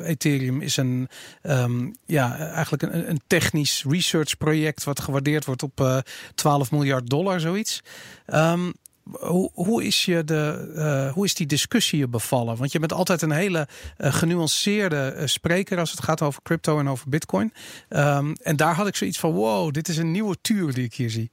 Ethereum 0.03 0.62
is 0.62 0.78
een, 0.78 1.10
um, 1.43 1.95
ja, 2.05 2.38
eigenlijk 2.38 2.84
een, 2.84 3.10
een, 3.10 3.22
technisch 3.28 3.84
research 3.88 4.38
project 4.38 4.84
wat 4.84 4.99
gewaardeerd 4.99 5.45
wordt 5.45 5.64
op 5.64 6.03
12 6.36 6.72
miljard 6.72 7.10
dollar, 7.10 7.39
zoiets. 7.39 7.82
Um, 8.28 8.74
hoe, 9.12 9.51
hoe, 9.53 9.84
is 9.84 10.05
je 10.05 10.24
de, 10.24 10.72
uh, 10.76 11.14
hoe 11.14 11.26
is 11.26 11.36
die 11.36 11.47
discussie 11.47 11.99
je 11.99 12.08
bevallen? 12.08 12.58
Want 12.58 12.72
je 12.72 12.80
bent 12.80 12.93
altijd 12.93 13.22
een 13.22 13.32
hele 13.32 13.68
uh, 13.97 14.14
genuanceerde 14.14 15.14
uh, 15.18 15.26
spreker 15.26 15.80
als 15.80 15.91
het 15.91 16.03
gaat 16.03 16.22
over 16.22 16.41
crypto 16.43 16.80
en 16.80 16.89
over 16.89 17.10
bitcoin. 17.10 17.53
Um, 17.89 18.34
en 18.41 18.55
daar 18.55 18.76
had 18.76 18.88
ik 18.88 18.95
zoiets 18.95 19.20
van: 19.20 19.32
wow, 19.32 19.72
dit 19.74 19.88
is 19.88 19.97
een 19.97 20.12
nieuwe 20.12 20.36
tuur 20.41 20.74
die 20.74 20.84
ik 20.84 20.93
hier 20.93 21.10
zie. 21.10 21.32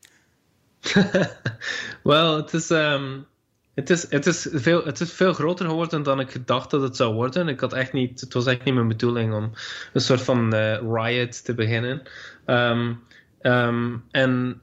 Wel, 2.03 2.37
het 2.37 2.53
is. 2.53 2.71
Um... 2.71 3.27
Het 3.75 3.91
is, 3.91 4.11
het, 4.11 4.27
is 4.27 4.49
veel, 4.53 4.85
het 4.85 5.01
is 5.01 5.13
veel 5.13 5.33
groter 5.33 5.67
geworden 5.67 6.03
dan 6.03 6.21
ik 6.21 6.31
gedacht 6.31 6.71
dat 6.71 6.83
het 6.83 6.97
zou 6.97 7.15
worden. 7.15 7.49
Ik 7.49 7.61
had 7.61 7.73
echt 7.73 7.93
niet, 7.93 8.21
het 8.21 8.33
was 8.33 8.47
echt 8.47 8.65
niet 8.65 8.75
mijn 8.75 8.89
bedoeling 8.89 9.35
om 9.35 9.51
een 9.93 10.01
soort 10.01 10.21
van 10.21 10.55
riot 10.95 11.45
te 11.45 11.55
beginnen. 11.55 12.03
Um, 12.47 13.03
en 14.11 14.61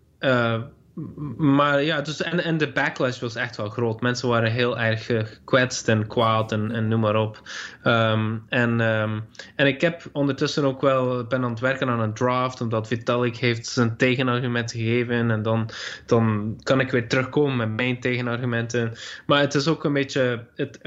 maar 1.38 1.84
ja, 1.84 2.02
dus, 2.02 2.22
en, 2.22 2.44
en 2.44 2.58
de 2.58 2.72
backlash 2.72 3.20
was 3.20 3.36
echt 3.36 3.58
wel 3.58 3.70
groot. 3.70 4.02
Mensen 4.02 4.30
waren 4.30 4.52
heel 4.52 4.80
erg 4.80 5.06
gekwetst 5.06 5.88
en 5.88 6.08
kwaad 6.08 6.52
en, 6.52 6.72
en 6.72 6.88
noem 6.88 7.00
maar 7.00 7.16
op. 7.16 7.42
Ehm, 7.84 8.38
en, 8.50 8.82
ehm, 8.82 9.20
en 9.56 9.68
ik 9.68 9.82
heb 9.82 10.04
ondertussen 10.12 10.64
ook 10.64 10.82
wel, 10.82 11.24
ben 11.24 11.44
aan 11.44 11.50
het 11.50 11.60
werken 11.60 11.90
aan 11.90 12.00
een 12.00 12.14
draft, 12.14 12.62
omdat 12.62 12.88
Vitalik 12.88 13.38
heeft 13.38 13.68
zijn 13.68 13.98
tegenargument 13.98 14.72
gegeven 14.72 15.32
en 15.32 15.42
dan, 15.42 15.70
dan 16.06 16.56
kan 16.64 16.80
ik 16.80 16.92
weer 16.92 17.08
terugkomen 17.08 17.58
met 17.58 17.76
mijn 17.76 18.00
tegenargumenten. 18.00 18.94
Maar 19.26 19.40
het 19.40 19.54
is 19.54 19.68
ook 19.68 19.84
een 19.84 19.94
beetje... 19.94 20.46
Het, 20.56 20.80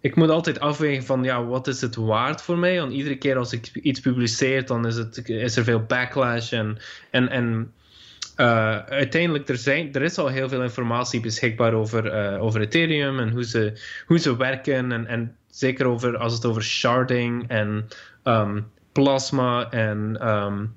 ik 0.00 0.16
moet 0.16 0.30
altijd 0.30 0.60
afwegen 0.60 1.04
van 1.04 1.22
ja, 1.22 1.44
wat 1.44 1.66
is 1.66 1.80
het 1.80 1.94
waard 1.94 2.42
voor 2.42 2.58
mij? 2.58 2.80
Want 2.80 2.92
iedere 2.92 3.16
keer 3.16 3.36
als 3.36 3.52
ik 3.52 3.70
iets 3.74 4.00
publiceer, 4.00 4.66
dan 4.66 4.86
is, 4.86 4.96
het, 4.96 5.28
is 5.28 5.56
er 5.56 5.64
veel 5.64 5.80
backlash 5.80 6.52
en, 6.52 6.78
en, 7.10 7.28
en 7.28 7.72
uh, 8.36 8.76
uiteindelijk, 8.78 9.48
er, 9.48 9.56
zijn, 9.56 9.92
er 9.92 10.02
is 10.02 10.18
al 10.18 10.28
heel 10.28 10.48
veel 10.48 10.62
informatie 10.62 11.20
beschikbaar 11.20 11.72
over, 11.72 12.34
uh, 12.34 12.42
over 12.42 12.60
Ethereum 12.60 13.18
en 13.18 13.30
hoe 13.30 13.44
ze, 13.44 13.80
hoe 14.06 14.18
ze 14.18 14.36
werken. 14.36 14.92
En, 14.92 15.06
en 15.06 15.36
zeker 15.50 15.86
over, 15.86 16.16
als 16.16 16.32
het 16.32 16.44
over 16.44 16.62
sharding 16.62 17.48
en 17.48 17.88
um, 18.24 18.66
plasma 18.92 19.70
en 19.70 20.28
um, 20.28 20.74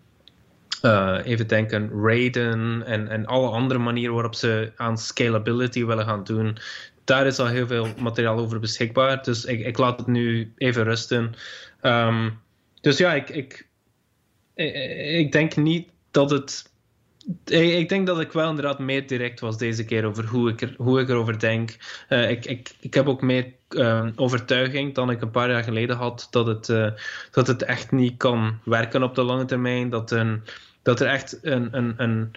even 1.24 1.48
denken, 1.48 1.90
Raiden 2.04 2.84
en, 2.86 3.08
en 3.08 3.26
alle 3.26 3.50
andere 3.50 3.80
manieren 3.80 4.14
waarop 4.14 4.36
ze 4.36 4.72
aan 4.76 4.98
scalability 4.98 5.86
willen 5.86 6.06
gaan 6.06 6.24
doen. 6.24 6.58
Daar 7.04 7.28
is 7.28 7.40
al 7.40 7.48
heel 7.48 7.68
veel 7.68 7.88
materiaal 7.98 8.38
over 8.38 8.60
beschikbaar. 8.60 9.24
Dus 9.24 9.46
ik, 9.46 9.66
ik 9.66 9.78
laat 9.78 10.00
het 10.00 10.08
nu 10.08 10.54
even 10.58 10.84
rusten. 10.84 11.34
Um, 11.82 12.40
dus 12.82 12.98
ja, 12.98 13.14
ik, 13.14 13.30
ik, 13.30 13.68
ik 15.16 15.32
denk 15.32 15.56
niet 15.56 15.90
dat 16.12 16.30
het 16.30 16.69
ik 17.46 17.90
denk 17.90 18.08
dat 18.08 18.20
ik 18.20 18.32
wel 18.32 18.50
inderdaad 18.50 18.80
meer 18.80 19.08
direct 19.08 19.40
was 19.40 19.58
deze 19.58 19.86
keer 19.86 20.06
over 20.06 20.26
hoe 20.26 20.50
ik, 20.50 20.62
er, 20.62 20.74
hoe 20.78 21.00
ik 21.00 21.10
erover 21.10 21.40
denk. 21.40 21.78
Uh, 22.10 22.30
ik, 22.30 22.46
ik, 22.46 22.72
ik 22.80 22.94
heb 22.94 23.08
ook 23.08 23.22
meer 23.22 23.54
uh, 23.70 24.08
overtuiging 24.16 24.96
dan 24.96 25.10
ik 25.10 25.22
een 25.22 25.32
paar 25.32 25.50
jaar 25.50 25.64
geleden 25.64 25.96
had 25.96 26.28
dat 26.32 26.48
het, 26.48 26.70
uh, 26.70 26.92
dat 27.32 27.48
het 27.48 27.64
echt 27.64 27.92
niet 27.92 28.18
kan 28.18 28.60
werken 28.64 29.04
op 29.04 29.16
de 29.16 29.24
lange 29.24 29.46
termijn. 29.46 29.90
Dat, 29.90 30.12
een, 30.12 30.44
dat 30.84 31.00
er 31.00 31.08
echt 31.08 31.40
een, 31.42 31.78
een, 31.78 31.94
een 31.98 32.32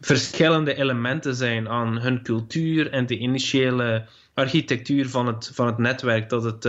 verschillende 0.00 0.74
elementen 0.74 1.34
zijn 1.34 1.68
aan 1.68 2.00
hun 2.00 2.22
cultuur 2.22 2.90
en 2.90 3.06
de 3.06 3.18
initiële 3.18 4.04
architectuur 4.34 5.08
van 5.08 5.26
het, 5.26 5.50
van 5.54 5.66
het 5.66 5.78
netwerk. 5.78 6.28
Dat 6.28 6.44
het 6.44 6.64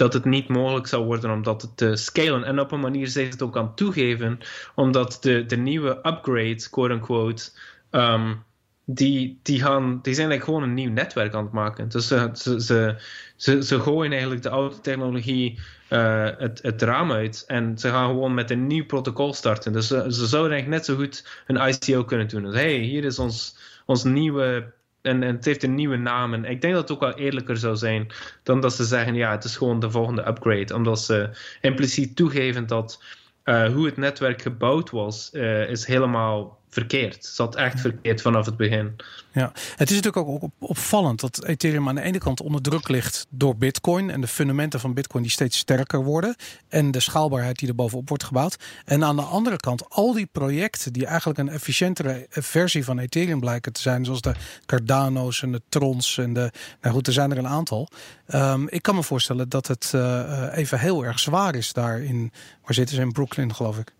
dat 0.00 0.12
het 0.12 0.24
niet 0.24 0.48
mogelijk 0.48 0.86
zou 0.86 1.04
worden 1.04 1.30
om 1.30 1.42
dat 1.42 1.72
te 1.74 1.96
scalen. 1.96 2.44
En 2.44 2.60
op 2.60 2.72
een 2.72 2.80
manier 2.80 3.08
zijn 3.08 3.26
ze 3.26 3.32
het 3.32 3.42
ook 3.42 3.56
aan 3.56 3.74
toegeven, 3.74 4.38
omdat 4.74 5.18
de, 5.20 5.46
de 5.46 5.56
nieuwe 5.56 5.98
upgrades, 6.02 6.70
quote-unquote, 6.70 7.50
um, 7.90 8.42
die, 8.84 9.38
die, 9.42 9.60
gaan, 9.60 9.98
die 10.02 10.14
zijn 10.14 10.28
eigenlijk 10.28 10.44
gewoon 10.44 10.62
een 10.62 10.74
nieuw 10.74 10.90
netwerk 10.90 11.34
aan 11.34 11.44
het 11.44 11.52
maken. 11.52 11.88
Dus 11.88 12.06
ze, 12.06 12.30
ze, 12.32 12.60
ze, 12.60 12.96
ze, 13.36 13.64
ze 13.64 13.80
gooien 13.80 14.10
eigenlijk 14.10 14.42
de 14.42 14.48
oude 14.48 14.80
technologie 14.80 15.58
uh, 15.90 16.28
het, 16.38 16.62
het 16.62 16.82
raam 16.82 17.12
uit 17.12 17.44
en 17.46 17.78
ze 17.78 17.88
gaan 17.88 18.08
gewoon 18.08 18.34
met 18.34 18.50
een 18.50 18.66
nieuw 18.66 18.86
protocol 18.86 19.34
starten. 19.34 19.72
Dus 19.72 19.86
ze, 19.86 20.04
ze 20.08 20.26
zouden 20.26 20.52
eigenlijk 20.52 20.68
net 20.68 20.84
zo 20.84 21.02
goed 21.02 21.42
een 21.46 21.68
ICO 21.68 22.04
kunnen 22.04 22.28
doen. 22.28 22.42
Dus 22.42 22.54
hey, 22.54 22.78
hier 22.78 23.04
is 23.04 23.18
ons, 23.18 23.56
ons 23.86 24.04
nieuwe 24.04 24.72
en, 25.02 25.22
en, 25.22 25.34
het 25.34 25.44
heeft 25.44 25.62
een 25.62 25.74
nieuwe 25.74 25.96
naam. 25.96 26.34
En 26.34 26.44
ik 26.44 26.60
denk 26.60 26.74
dat 26.74 26.82
het 26.82 26.92
ook 26.92 27.00
wel 27.00 27.18
eerlijker 27.18 27.56
zou 27.56 27.76
zijn 27.76 28.12
dan 28.42 28.60
dat 28.60 28.74
ze 28.74 28.84
zeggen: 28.84 29.14
ja, 29.14 29.30
het 29.30 29.44
is 29.44 29.56
gewoon 29.56 29.80
de 29.80 29.90
volgende 29.90 30.26
upgrade. 30.26 30.74
Omdat 30.74 31.00
ze 31.00 31.30
impliciet 31.60 32.16
toegeven 32.16 32.66
dat 32.66 33.02
uh, 33.44 33.72
hoe 33.72 33.86
het 33.86 33.96
netwerk 33.96 34.42
gebouwd 34.42 34.90
was, 34.90 35.30
uh, 35.32 35.70
is 35.70 35.86
helemaal 35.86 36.59
verkeerd. 36.70 37.14
Het 37.14 37.26
zat 37.26 37.56
echt 37.56 37.80
verkeerd 37.80 38.22
vanaf 38.22 38.46
het 38.46 38.56
begin. 38.56 38.96
Ja, 39.32 39.52
het 39.76 39.90
is 39.90 39.96
natuurlijk 40.00 40.28
ook 40.28 40.50
opvallend 40.58 41.20
dat 41.20 41.44
Ethereum 41.44 41.88
aan 41.88 41.94
de 41.94 42.02
ene 42.02 42.18
kant 42.18 42.40
onder 42.40 42.62
druk 42.62 42.88
ligt 42.88 43.26
door 43.28 43.56
Bitcoin 43.56 44.10
en 44.10 44.20
de 44.20 44.26
fundamenten 44.26 44.80
van 44.80 44.94
Bitcoin 44.94 45.22
die 45.22 45.32
steeds 45.32 45.58
sterker 45.58 46.04
worden 46.04 46.36
en 46.68 46.90
de 46.90 47.00
schaalbaarheid 47.00 47.58
die 47.58 47.68
er 47.68 47.74
bovenop 47.74 48.08
wordt 48.08 48.24
gebouwd. 48.24 48.56
En 48.84 49.04
aan 49.04 49.16
de 49.16 49.22
andere 49.22 49.56
kant 49.56 49.90
al 49.90 50.12
die 50.12 50.26
projecten 50.26 50.92
die 50.92 51.06
eigenlijk 51.06 51.38
een 51.38 51.48
efficiëntere 51.48 52.26
versie 52.30 52.84
van 52.84 52.98
Ethereum 52.98 53.40
blijken 53.40 53.72
te 53.72 53.80
zijn, 53.80 54.04
zoals 54.04 54.20
de 54.20 54.34
Cardano's 54.66 55.42
en 55.42 55.52
de 55.52 55.62
Trons 55.68 56.18
en 56.18 56.32
de, 56.32 56.50
nou 56.80 56.94
goed, 56.94 57.06
er 57.06 57.12
zijn 57.12 57.30
er 57.30 57.38
een 57.38 57.48
aantal. 57.48 57.88
Um, 58.34 58.68
ik 58.68 58.82
kan 58.82 58.94
me 58.94 59.02
voorstellen 59.02 59.48
dat 59.48 59.66
het 59.66 59.92
uh, 59.94 60.46
even 60.54 60.78
heel 60.78 61.04
erg 61.04 61.18
zwaar 61.18 61.54
is 61.54 61.72
daar 61.72 62.00
in, 62.00 62.32
waar 62.62 62.74
zitten 62.74 62.96
ze 62.96 63.02
in 63.02 63.12
Brooklyn 63.12 63.54
geloof 63.54 63.78
ik. 63.78 63.92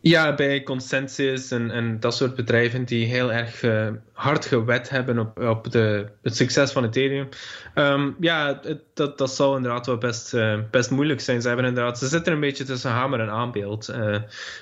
Ja, 0.00 0.34
bij 0.34 0.62
Consensus 0.62 1.50
en, 1.50 1.70
en 1.70 2.00
dat 2.00 2.14
soort 2.14 2.34
bedrijven 2.34 2.84
die 2.84 3.06
heel 3.06 3.32
erg 3.32 3.62
uh, 3.62 3.88
hard 4.12 4.46
gewet 4.46 4.88
hebben 4.88 5.18
op, 5.18 5.38
op 5.38 5.70
de, 5.70 6.06
het 6.22 6.36
succes 6.36 6.72
van 6.72 6.84
Ethereum. 6.84 7.28
Um, 7.74 8.16
ja, 8.20 8.60
dat, 8.94 9.18
dat 9.18 9.30
zal 9.34 9.56
inderdaad 9.56 9.86
wel 9.86 9.98
best, 9.98 10.34
uh, 10.34 10.58
best 10.70 10.90
moeilijk 10.90 11.20
zijn. 11.20 11.42
Ze, 11.42 11.48
hebben 11.48 11.66
inderdaad, 11.66 11.98
ze 11.98 12.06
zitten 12.06 12.32
een 12.32 12.40
beetje 12.40 12.64
tussen 12.64 12.90
hamer 12.90 13.20
en 13.20 13.30
aanbeeld. 13.30 13.88
Uh, 13.90 14.16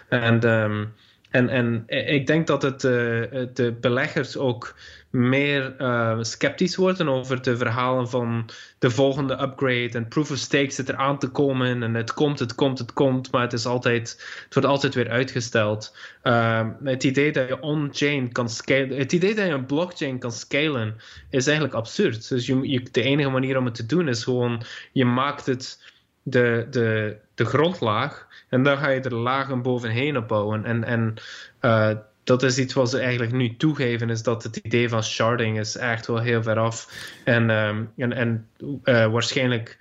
en, 0.09 0.49
um, 0.49 0.93
en, 1.31 1.49
en 1.49 1.85
ik 1.87 2.27
denk 2.27 2.47
dat 2.47 2.63
het 2.63 2.81
de 2.81 3.77
beleggers 3.81 4.37
ook 4.37 4.75
meer 5.17 5.75
uh, 5.79 6.17
sceptisch 6.21 6.77
worden 6.77 7.09
over 7.09 7.43
de 7.43 7.57
verhalen 7.57 8.09
van 8.09 8.49
de 8.79 8.91
volgende 8.91 9.41
upgrade 9.41 9.91
en 9.93 10.09
proof 10.09 10.31
of 10.31 10.37
stake 10.37 10.71
zit 10.71 10.89
er 10.89 10.97
aan 10.97 11.19
te 11.19 11.29
komen 11.29 11.83
en 11.83 11.95
het 11.95 12.13
komt, 12.13 12.39
het 12.39 12.55
komt, 12.55 12.79
het 12.79 12.93
komt, 12.93 13.31
maar 13.31 13.43
het, 13.43 13.53
is 13.53 13.67
altijd, 13.67 14.25
het 14.45 14.55
wordt 14.55 14.69
altijd 14.69 14.95
weer 14.95 15.11
uitgesteld. 15.11 15.97
Uh, 16.23 16.69
het 16.85 17.05
idee 17.05 17.33
dat 17.33 17.49
je 17.49 17.61
on-chain 17.61 18.33
kan 18.33 18.49
scalen, 18.49 18.99
het 18.99 19.13
idee 19.13 19.35
dat 19.35 19.47
je 19.47 19.53
een 19.53 19.67
blockchain 19.67 20.19
kan 20.19 20.33
scalen 20.33 20.97
is 21.31 21.47
eigenlijk 21.47 21.77
absurd. 21.77 22.29
Dus 22.29 22.47
je, 22.47 22.89
de 22.93 23.03
enige 23.03 23.31
manier 23.31 23.59
om 23.59 23.65
het 23.65 23.75
te 23.75 23.87
doen 23.87 24.09
is 24.09 24.25
gewoon, 24.25 24.63
je 24.93 25.05
maakt 25.05 25.47
het 25.47 25.93
de, 26.23 26.67
de, 26.71 27.17
de 27.35 27.45
grondlaag 27.45 28.27
en 28.49 28.63
dan 28.63 28.79
ga 28.79 28.89
je 28.89 29.01
er 29.01 29.15
lagen 29.15 29.63
bovenheen 29.63 30.17
opbouwen 30.17 30.65
en, 30.65 30.85
en 30.85 31.15
uh, 31.61 31.91
dat 32.27 32.43
is 32.43 32.59
iets 32.59 32.75
wat 32.75 32.91
ze 32.91 32.99
eigenlijk 32.99 33.33
nu 33.33 33.57
toegeven, 33.57 34.11
is 34.11 34.23
dat 34.23 34.43
het 34.43 34.57
idee 34.57 34.89
van 34.89 35.03
sharding 35.03 35.59
is 35.59 35.77
echt 35.77 36.07
wel 36.07 36.19
heel 36.19 36.43
ver 36.43 36.59
af. 36.59 36.89
En, 37.25 37.51
um, 37.51 37.91
en, 37.97 38.13
en 38.13 38.47
uh, 38.61 39.07
waarschijnlijk 39.07 39.79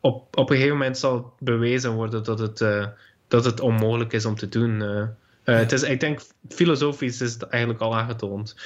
op, 0.00 0.36
op 0.36 0.50
een 0.50 0.56
gegeven 0.56 0.76
moment 0.76 0.98
zal 0.98 1.32
bewezen 1.38 1.92
worden 1.92 2.24
dat 2.24 2.38
het, 2.38 2.60
uh, 2.60 2.86
dat 3.28 3.44
het 3.44 3.60
onmogelijk 3.60 4.12
is 4.12 4.24
om 4.24 4.34
te 4.34 4.48
doen. 4.48 4.80
Uh, 4.80 5.02
het 5.44 5.72
is, 5.72 5.82
ik 5.82 6.00
denk, 6.00 6.20
filosofisch 6.48 7.20
is 7.20 7.32
het 7.32 7.42
eigenlijk 7.42 7.82
al 7.82 7.96
aangetoond. 7.96 8.56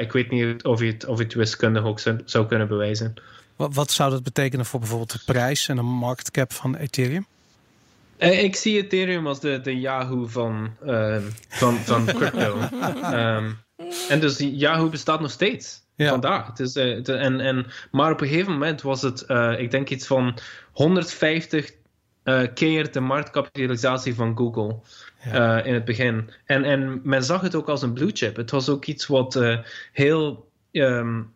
ik 0.00 0.12
weet 0.12 0.30
niet 0.30 0.64
of 0.64 0.80
je 0.80 0.86
het, 0.86 1.06
of 1.06 1.18
het 1.18 1.34
wiskundig 1.34 1.84
ook 1.84 2.00
zou, 2.00 2.20
zou 2.24 2.46
kunnen 2.46 2.68
bewijzen. 2.68 3.14
Wat, 3.56 3.74
wat 3.74 3.90
zou 3.90 4.10
dat 4.10 4.22
betekenen 4.22 4.66
voor 4.66 4.80
bijvoorbeeld 4.80 5.12
de 5.12 5.32
prijs 5.32 5.68
en 5.68 5.76
de 5.76 5.82
market 5.82 6.30
cap 6.30 6.52
van 6.52 6.76
Ethereum? 6.76 7.26
Eh, 8.22 8.42
ik 8.42 8.56
zie 8.56 8.82
Ethereum 8.82 9.26
als 9.26 9.40
de, 9.40 9.60
de 9.60 9.80
Yahoo 9.80 10.26
van, 10.26 10.76
uh, 10.84 11.16
van, 11.48 11.76
van 11.76 12.04
crypto. 12.16 12.58
um, 13.12 13.58
en 14.08 14.20
dus 14.20 14.38
Yahoo 14.38 14.88
bestaat 14.88 15.20
nog 15.20 15.30
steeds. 15.30 15.80
Ja. 15.96 16.08
Vandaag. 16.08 16.46
Het 16.46 16.60
is, 16.60 16.76
uh, 16.76 17.08
en, 17.08 17.40
en, 17.40 17.66
maar 17.90 18.12
op 18.12 18.20
een 18.20 18.28
gegeven 18.28 18.52
moment 18.52 18.82
was 18.82 19.02
het, 19.02 19.24
uh, 19.28 19.54
ik 19.58 19.70
denk 19.70 19.90
iets 19.90 20.06
van 20.06 20.38
150 20.72 21.70
keer 22.54 22.92
de 22.92 23.00
marktkapitalisatie 23.00 24.14
van 24.14 24.36
Google. 24.36 24.80
Ja. 25.32 25.62
in 25.62 25.74
het 25.74 25.84
begin. 25.84 26.30
En, 26.44 26.64
en 26.64 27.00
men 27.04 27.24
zag 27.24 27.40
het 27.40 27.54
ook 27.54 27.68
als 27.68 27.82
een 27.82 27.92
blue 27.92 28.10
chip. 28.12 28.36
Het 28.36 28.50
was 28.50 28.68
ook 28.68 28.84
iets 28.84 29.06
wat 29.06 29.40
heel 29.92 30.50
um, 30.72 31.32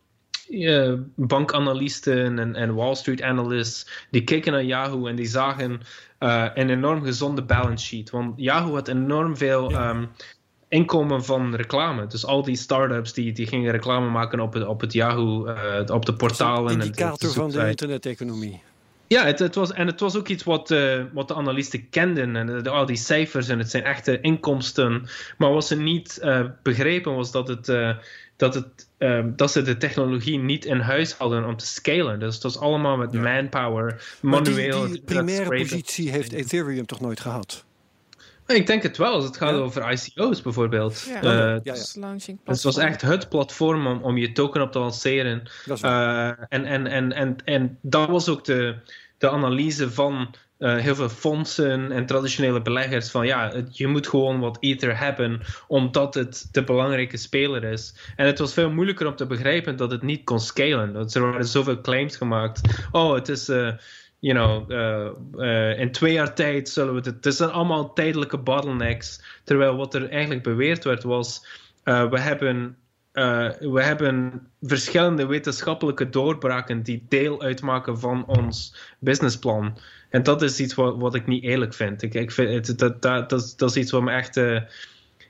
uh, 0.49 0.93
bankanalisten 1.15 2.39
en, 2.39 2.55
en, 2.55 2.75
Wall 2.75 2.95
Street 2.95 3.21
analysts, 3.21 4.07
die 4.11 4.23
keken 4.23 4.51
naar 4.51 4.63
Yahoo 4.63 5.07
en 5.07 5.15
die 5.15 5.25
zagen 5.25 5.81
uh, 6.19 6.45
een 6.53 6.69
enorm 6.69 7.03
gezonde 7.03 7.41
balance 7.41 7.85
sheet. 7.85 8.09
Want 8.09 8.33
Yahoo 8.35 8.73
had 8.73 8.87
enorm 8.87 9.37
veel 9.37 9.73
um, 9.73 10.09
inkomen 10.67 11.23
van 11.23 11.55
reclame. 11.55 12.07
Dus 12.07 12.25
al 12.25 12.43
die 12.43 12.55
start-ups 12.55 13.13
die, 13.13 13.31
die 13.31 13.47
gingen 13.47 13.71
reclame 13.71 14.09
maken 14.09 14.39
op 14.39 14.53
het, 14.53 14.65
op 14.65 14.81
het 14.81 14.93
Yahoo, 14.93 15.47
uh, 15.47 15.79
op 15.85 16.05
de 16.05 16.13
portalen. 16.13 16.73
Een 16.73 16.81
indicator 16.81 17.31
van 17.31 17.49
de 17.49 17.69
internet-economie. 17.69 18.61
Ja, 19.07 19.25
het, 19.25 19.39
het, 19.39 19.55
was, 19.55 19.73
en 19.73 19.87
het 19.87 19.99
was 19.99 20.15
ook 20.15 20.27
iets 20.27 20.43
wat, 20.43 20.71
uh, 20.71 21.03
wat 21.13 21.27
de 21.27 21.35
analisten 21.35 21.89
kenden. 21.89 22.35
En 22.35 22.63
de, 22.63 22.69
al 22.69 22.85
die 22.85 22.95
cijfers 22.95 23.47
en 23.47 23.59
het 23.59 23.69
zijn 23.69 23.83
echte 23.83 24.21
inkomsten. 24.21 25.07
Maar 25.37 25.53
wat 25.53 25.65
ze 25.65 25.75
niet 25.75 26.25
begrepen 26.63 27.15
was 27.15 27.31
dat 27.31 27.47
het, 27.47 27.67
dat 28.37 28.53
het 28.53 28.87
Um, 28.99 29.33
dat 29.35 29.51
ze 29.51 29.61
de 29.61 29.77
technologie 29.77 30.39
niet 30.39 30.65
in 30.65 30.79
huis 30.79 31.13
hadden 31.13 31.45
om 31.45 31.57
te 31.57 31.65
scalen. 31.65 32.19
Dus 32.19 32.39
dat 32.39 32.51
is 32.51 32.57
allemaal 32.57 32.97
met 32.97 33.11
manpower, 33.11 34.17
manueel. 34.21 34.79
Maar 34.79 34.87
die, 34.87 35.01
primaire 35.01 35.57
positie 35.57 36.09
heeft 36.09 36.31
Ethereum 36.31 36.85
toch 36.85 36.99
nooit 36.99 37.19
gehad? 37.19 37.65
Ik 38.47 38.67
denk 38.67 38.83
het 38.83 38.97
wel, 38.97 39.13
als 39.13 39.23
het 39.23 39.37
gaat 39.37 39.53
over 39.53 39.91
ICO's 39.91 40.41
bijvoorbeeld. 40.41 41.07
Ja, 41.07 41.23
uh, 41.23 41.59
ja, 41.63 41.75
ja. 41.75 42.15
het 42.43 42.63
was 42.63 42.77
echt 42.77 43.01
het 43.01 43.29
platform 43.29 43.87
om, 43.87 44.01
om 44.01 44.17
je 44.17 44.31
token 44.31 44.61
op 44.61 44.71
te 44.71 44.79
lanceren. 44.79 45.43
Uh, 45.67 46.27
en, 46.27 46.65
en, 46.65 46.87
en, 46.87 47.13
en, 47.13 47.35
en 47.45 47.77
dat 47.81 48.09
was 48.09 48.29
ook 48.29 48.45
de, 48.45 48.75
de 49.17 49.29
analyse 49.29 49.91
van 49.91 50.35
eh, 50.57 50.75
heel 50.75 50.95
veel 50.95 51.09
fondsen 51.09 51.91
en 51.91 52.05
traditionele 52.05 52.61
beleggers 52.61 53.11
van 53.11 53.25
ja, 53.25 53.53
je 53.71 53.87
moet 53.87 54.07
gewoon 54.07 54.39
wat 54.39 54.57
Ether 54.59 54.99
hebben 54.99 55.41
omdat 55.67 56.13
het 56.13 56.49
de 56.51 56.63
belangrijke 56.63 57.17
speler 57.17 57.63
is. 57.63 58.11
En 58.15 58.25
het 58.25 58.39
was 58.39 58.53
veel 58.53 58.71
moeilijker 58.71 59.07
om 59.07 59.15
te 59.15 59.25
begrijpen 59.25 59.75
dat 59.75 59.91
het 59.91 60.01
niet 60.01 60.23
kon 60.23 60.39
scalen. 60.39 60.93
Dat 60.93 61.13
er 61.13 61.21
waren 61.21 61.45
zoveel 61.45 61.81
claims 61.81 62.15
gemaakt. 62.15 62.87
Oh, 62.91 63.13
het 63.13 63.29
is. 63.29 63.49
Uh, 63.49 63.71
you 64.19 64.35
know, 64.35 64.71
uh, 65.41 65.79
in 65.79 65.91
twee 65.91 66.13
jaar 66.13 66.35
tijd 66.35 66.69
zullen 66.69 66.93
we 66.93 67.09
het. 67.09 67.23
Het 67.23 67.35
zijn 67.35 67.49
allemaal 67.49 67.93
tijdelijke 67.93 68.37
bottlenecks. 68.37 69.21
Terwijl 69.43 69.75
wat 69.75 69.93
er 69.93 70.09
eigenlijk 70.09 70.43
beweerd 70.43 70.83
werd 70.83 71.03
was: 71.03 71.45
we 71.83 72.19
hebben 72.19 72.77
uh, 73.13 73.49
we 73.59 73.83
hebben 73.83 74.47
verschillende 74.61 75.25
wetenschappelijke 75.25 76.09
doorbraken 76.09 76.83
die 76.83 77.05
deel 77.09 77.41
uitmaken 77.41 77.99
van 77.99 78.25
ons 78.25 78.75
businessplan. 78.99 79.77
En 80.09 80.23
dat 80.23 80.41
is 80.41 80.59
iets 80.59 80.73
wat, 80.73 80.97
wat 80.97 81.15
ik 81.15 81.27
niet 81.27 81.43
eerlijk 81.43 81.73
vind. 81.73 82.01
Ik, 82.01 82.13
ik 82.13 82.31
vind 82.31 82.67
het, 82.67 82.79
dat, 82.79 83.01
dat, 83.01 83.29
dat, 83.29 83.53
dat, 83.57 83.69
is 83.69 83.75
iets 83.75 83.91
wat 83.91 84.01
me 84.01 84.11
echt. 84.11 84.35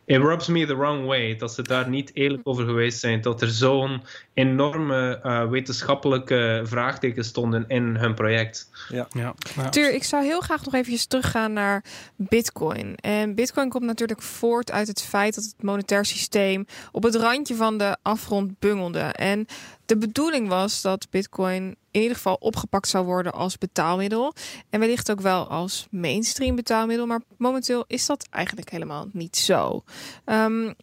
It 0.07 0.21
rubs 0.21 0.47
me 0.47 0.65
the 0.65 0.75
wrong 0.75 1.05
way. 1.05 1.35
Dat 1.35 1.53
ze 1.53 1.61
daar 1.61 1.89
niet 1.89 2.11
eerlijk 2.13 2.41
over 2.43 2.65
geweest 2.65 2.99
zijn. 2.99 3.21
Dat 3.21 3.41
er 3.41 3.49
zo'n 3.49 4.03
enorme 4.33 5.19
uh, 5.23 5.49
wetenschappelijke 5.49 6.61
vraagtekens 6.63 7.27
stonden 7.27 7.65
in 7.67 7.95
hun 7.95 8.13
project. 8.13 8.69
Ja. 8.89 9.07
Ja. 9.11 9.33
ja. 9.55 9.69
Tuur, 9.69 9.93
ik 9.93 10.03
zou 10.03 10.23
heel 10.23 10.41
graag 10.41 10.65
nog 10.65 10.73
even 10.73 11.07
teruggaan 11.07 11.53
naar 11.53 11.83
Bitcoin. 12.15 12.95
En 12.95 13.35
Bitcoin 13.35 13.69
komt 13.69 13.83
natuurlijk 13.83 14.21
voort 14.21 14.71
uit 14.71 14.87
het 14.87 15.01
feit 15.01 15.35
dat 15.35 15.43
het 15.43 15.63
monetair 15.63 16.05
systeem 16.05 16.65
op 16.91 17.03
het 17.03 17.15
randje 17.15 17.55
van 17.55 17.77
de 17.77 17.97
afgrond 18.01 18.59
bungelde. 18.59 18.99
En 18.99 19.45
de 19.85 19.97
bedoeling 19.97 20.47
was 20.47 20.81
dat 20.81 21.07
Bitcoin 21.09 21.75
in 21.97 22.03
ieder 22.03 22.17
geval 22.17 22.37
opgepakt 22.39 22.87
zou 22.87 23.05
worden 23.05 23.33
als 23.33 23.57
betaalmiddel. 23.57 24.33
En 24.69 24.79
wellicht 24.79 25.11
ook 25.11 25.21
wel 25.21 25.47
als 25.47 25.87
mainstream 25.91 26.55
betaalmiddel. 26.55 27.05
Maar 27.05 27.21
momenteel 27.37 27.83
is 27.87 28.05
dat 28.05 28.27
eigenlijk 28.29 28.69
helemaal 28.69 29.07
niet 29.11 29.37
zo. 29.37 29.83
Um, 30.25 30.75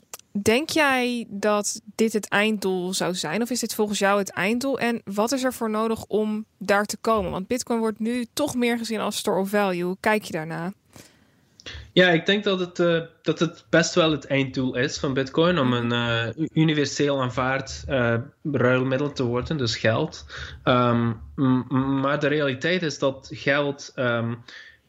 Denk 0.43 0.71
jij 0.71 1.27
dat 1.29 1.81
dit 1.95 2.13
het 2.13 2.29
einddoel 2.29 2.95
zou 2.95 3.15
zijn? 3.15 3.43
Of 3.43 3.51
is 3.51 3.61
dit 3.61 3.75
volgens 3.75 3.99
jou 3.99 4.19
het 4.19 4.31
einddoel? 4.31 4.79
En 4.79 5.01
wat 5.05 5.33
is 5.33 5.45
er 5.45 5.53
voor 5.53 5.71
nodig 5.71 6.05
om 6.05 6.45
daar 6.59 6.85
te 6.85 6.97
komen? 6.97 7.31
Want 7.31 7.47
Bitcoin 7.47 7.79
wordt 7.79 7.99
nu 7.99 8.27
toch 8.33 8.55
meer 8.55 8.79
gezien 8.79 9.01
als 9.01 9.17
store 9.17 9.41
of 9.41 9.49
value. 9.49 9.85
Hoe 9.85 9.97
kijk 10.01 10.25
je 10.25 10.33
daarna? 10.33 10.73
Ja, 11.93 12.09
ik 12.11 12.27
denk 12.27 12.45
dat 12.45 12.61
het, 12.61 12.79
uh, 12.79 13.01
dat 13.23 13.39
het 13.39 13.65
best 13.71 13.95
wel 13.95 14.11
het 14.11 14.27
einddoel 14.27 14.77
is 14.77 14.99
van 14.99 15.15
Bitcoin 15.15 15.59
om 15.59 15.73
een 15.73 15.93
uh, 15.93 16.47
universeel 16.53 17.23
aanvaard 17.23 17.85
uh, 17.89 18.15
ruilmiddel 18.43 19.13
te 19.13 19.23
worden, 19.23 19.57
dus 19.57 19.77
geld. 19.77 20.27
Um, 20.65 21.21
maar 22.01 22.21
de 22.21 22.27
realiteit 22.27 22.83
is 22.83 22.99
dat 22.99 23.31
geld 23.33 23.93
um, 23.97 24.43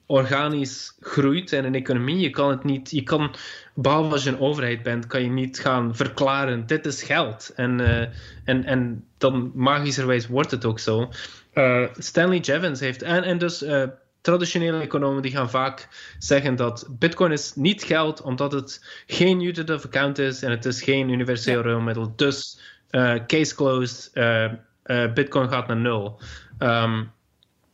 organisch 0.05 0.97
groeit 0.99 1.51
in 1.51 1.63
een 1.63 1.76
economie. 1.76 2.19
Je 2.19 2.30
kan 2.30 2.49
het 2.49 2.63
niet, 2.63 2.91
je 2.91 3.03
kan, 3.03 3.36
behalve 3.73 4.11
als 4.11 4.23
je 4.23 4.30
een 4.30 4.39
overheid 4.39 4.84
bent, 4.84 5.07
kan 5.07 5.21
je 5.21 5.30
niet 5.30 5.59
gaan 5.59 5.95
verklaren: 5.95 6.65
dit 6.65 6.86
is 6.86 7.03
geld. 7.03 7.51
En, 7.55 7.80
en, 8.43 8.63
en 8.63 9.05
dan 9.17 9.51
magischerwijs 9.55 10.28
wordt 10.28 10.51
het 10.51 10.65
ook 10.65 10.80
zo. 10.80 11.09
Stanley 11.97 12.39
Jevons 12.39 12.80
heeft, 12.80 13.01
en, 13.01 13.23
en 13.23 13.38
dus 13.38 13.65
traditionele 14.26 14.80
economen 14.80 15.21
die 15.21 15.32
gaan 15.32 15.49
vaak 15.49 15.88
zeggen 16.19 16.55
dat 16.55 16.88
Bitcoin 16.89 17.32
is 17.32 17.55
niet 17.55 17.84
geld 17.84 18.21
omdat 18.21 18.51
het 18.51 19.03
geen 19.07 19.41
unit 19.41 19.69
of 19.69 19.86
account 19.86 20.17
is 20.17 20.41
en 20.41 20.51
het 20.51 20.65
is 20.65 20.84
geen 20.84 21.09
universeel 21.09 21.61
ruilmiddel. 21.61 22.13
Dus 22.15 22.59
uh, 22.91 23.15
case 23.28 23.55
closed, 23.55 24.11
uh, 24.13 24.51
uh, 24.86 25.13
Bitcoin 25.13 25.49
gaat 25.49 25.67
naar 25.67 25.78
nul. 25.78 26.19
Um, 26.59 27.11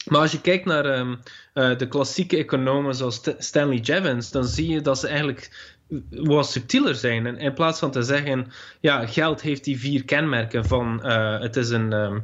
maar 0.06 0.20
als 0.20 0.32
je 0.32 0.42
kijkt 0.42 0.66
naar 0.66 0.86
um, 0.86 1.20
de 1.54 1.88
klassieke 1.90 2.38
economen 2.38 2.96
zoals 2.96 3.22
Stanley 3.38 3.78
Jevons, 3.78 4.32
dan 4.32 4.46
zie 4.46 4.70
je 4.70 4.82
dat 4.82 5.00
ze 5.00 5.08
eigenlijk 5.08 5.76
wat 6.10 6.50
subtieler 6.50 6.96
zijn. 6.96 7.26
En 7.26 7.38
in 7.38 7.54
plaats 7.54 7.80
van 7.80 7.92
te 7.92 8.02
zeggen, 8.02 8.52
ja, 8.80 9.06
geld 9.08 9.42
heeft 9.42 9.64
die 9.64 9.80
vier 9.80 10.06
kenmerken 10.06 10.66
van 10.66 11.06
het 11.42 11.56
is 11.56 11.70
een, 11.70 11.92
um, 11.92 12.24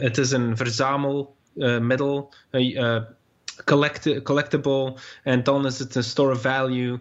het 0.00 0.18
is 0.18 0.30
een 0.30 0.56
verzamel 0.56 1.38
uh, 1.60 1.78
middel, 1.78 2.34
uh, 2.50 2.96
collect 3.64 4.22
collectible, 4.22 4.96
en 5.22 5.42
dan 5.42 5.66
is 5.66 5.78
het 5.78 5.94
een 5.94 6.04
store 6.04 6.32
of 6.32 6.40
value. 6.40 6.98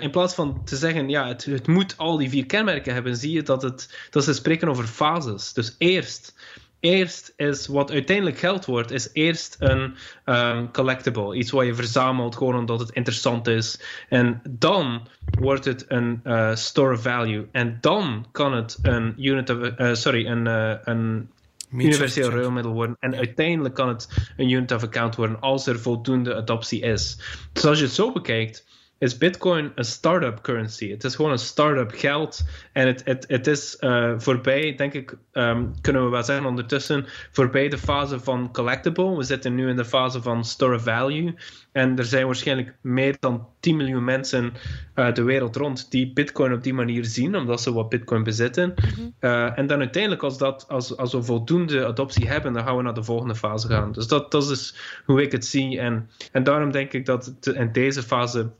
In 0.00 0.10
plaats 0.10 0.34
van 0.34 0.64
te 0.64 0.76
zeggen, 0.76 1.08
ja, 1.08 1.28
het, 1.28 1.44
het, 1.44 1.66
moet 1.66 1.94
al 1.96 2.16
die 2.16 2.30
vier 2.30 2.46
kenmerken 2.46 2.94
hebben, 2.94 3.16
zie 3.16 3.32
je 3.32 3.42
dat, 3.42 3.62
het, 3.62 4.08
dat 4.10 4.24
ze 4.24 4.34
spreken 4.34 4.68
over 4.68 4.84
fases. 4.84 5.52
Dus 5.52 5.74
eerst 5.78 6.34
eerst 6.80 7.32
is 7.36 7.66
wat 7.66 7.90
uiteindelijk 7.90 8.38
geld 8.38 8.64
wordt, 8.64 8.90
is 8.90 9.10
eerst 9.12 9.56
een 9.58 9.96
um, 10.24 10.72
collectible. 10.72 11.36
Iets 11.36 11.50
wat 11.50 11.66
je 11.66 11.74
verzamelt 11.74 12.36
gewoon 12.36 12.56
omdat 12.56 12.80
het 12.80 12.90
interessant 12.90 13.46
is. 13.46 13.80
En 14.08 14.42
dan 14.50 15.08
wordt 15.38 15.64
het 15.64 15.84
een 15.88 16.20
store 16.54 16.94
of 16.94 17.02
value. 17.02 17.46
En 17.52 17.78
dan 17.80 18.26
kan 18.32 18.52
het 18.52 18.78
een 18.82 19.14
unit 19.16 19.50
of, 19.50 19.96
sorry, 19.96 20.26
een, 20.26 20.46
een 20.90 21.30
universeel 21.70 22.30
ruilmiddel 22.30 22.72
worden. 22.72 22.96
En 23.00 23.14
uiteindelijk 23.14 23.74
kan 23.74 23.88
het 23.88 24.32
een 24.36 24.50
unit 24.50 24.72
of 24.72 24.82
account 24.82 25.16
worden 25.16 25.40
als 25.40 25.66
er 25.66 25.80
voldoende 25.80 26.34
adoptie 26.34 26.80
is. 26.80 27.18
Dus 27.52 27.64
als 27.64 27.78
je 27.78 27.84
het 27.84 27.94
zo 27.94 28.12
bekijkt, 28.12 28.66
is 28.98 29.18
Bitcoin 29.18 29.72
een 29.74 29.84
start-up 29.84 30.40
currency. 30.42 30.90
Het 30.90 31.04
is 31.04 31.14
gewoon 31.14 31.30
een 31.30 31.38
start-up 31.38 31.90
geld. 31.94 32.44
En 32.72 32.86
het, 32.86 33.04
het, 33.04 33.24
het 33.28 33.46
is 33.46 33.76
uh, 33.80 34.14
voorbij, 34.16 34.74
denk 34.74 34.92
ik, 34.92 35.16
um, 35.32 35.80
kunnen 35.80 36.04
we 36.04 36.08
wel 36.08 36.22
zeggen 36.22 36.46
ondertussen, 36.46 37.04
voorbij 37.30 37.68
de 37.68 37.78
fase 37.78 38.20
van 38.20 38.52
collectible. 38.52 39.16
We 39.16 39.22
zitten 39.22 39.54
nu 39.54 39.68
in 39.68 39.76
de 39.76 39.84
fase 39.84 40.22
van 40.22 40.44
store 40.44 40.80
value. 40.80 41.34
En 41.72 41.98
er 41.98 42.04
zijn 42.04 42.26
waarschijnlijk 42.26 42.76
meer 42.80 43.16
dan 43.20 43.46
10 43.60 43.76
miljoen 43.76 44.04
mensen 44.04 44.52
uh, 44.94 45.12
de 45.12 45.22
wereld 45.22 45.56
rond 45.56 45.90
die 45.90 46.12
Bitcoin 46.12 46.52
op 46.52 46.62
die 46.62 46.74
manier 46.74 47.04
zien, 47.04 47.36
omdat 47.36 47.60
ze 47.60 47.72
wat 47.72 47.88
Bitcoin 47.88 48.22
bezitten. 48.22 48.74
Mm 48.98 49.14
uh, 49.20 49.58
en 49.58 49.66
dan 49.66 49.78
uiteindelijk, 49.78 50.22
als, 50.22 50.38
dat, 50.38 50.64
als, 50.68 50.96
als 50.96 51.12
we 51.12 51.22
voldoende 51.22 51.86
adoptie 51.86 52.28
hebben, 52.28 52.52
dan 52.52 52.64
gaan 52.64 52.76
we 52.76 52.82
naar 52.82 52.94
de 52.94 53.02
volgende 53.02 53.34
fase 53.34 53.68
gaan. 53.68 53.92
Dus 53.92 54.06
dat, 54.06 54.30
dat 54.30 54.50
is 54.50 54.74
hoe 55.04 55.22
ik 55.22 55.32
het 55.32 55.46
zie. 55.46 55.78
En, 55.78 56.10
en 56.32 56.44
daarom 56.44 56.70
denk 56.70 56.92
ik 56.92 57.06
dat 57.06 57.24
het 57.24 57.46
in 57.46 57.72
deze 57.72 58.02
fase 58.02 58.50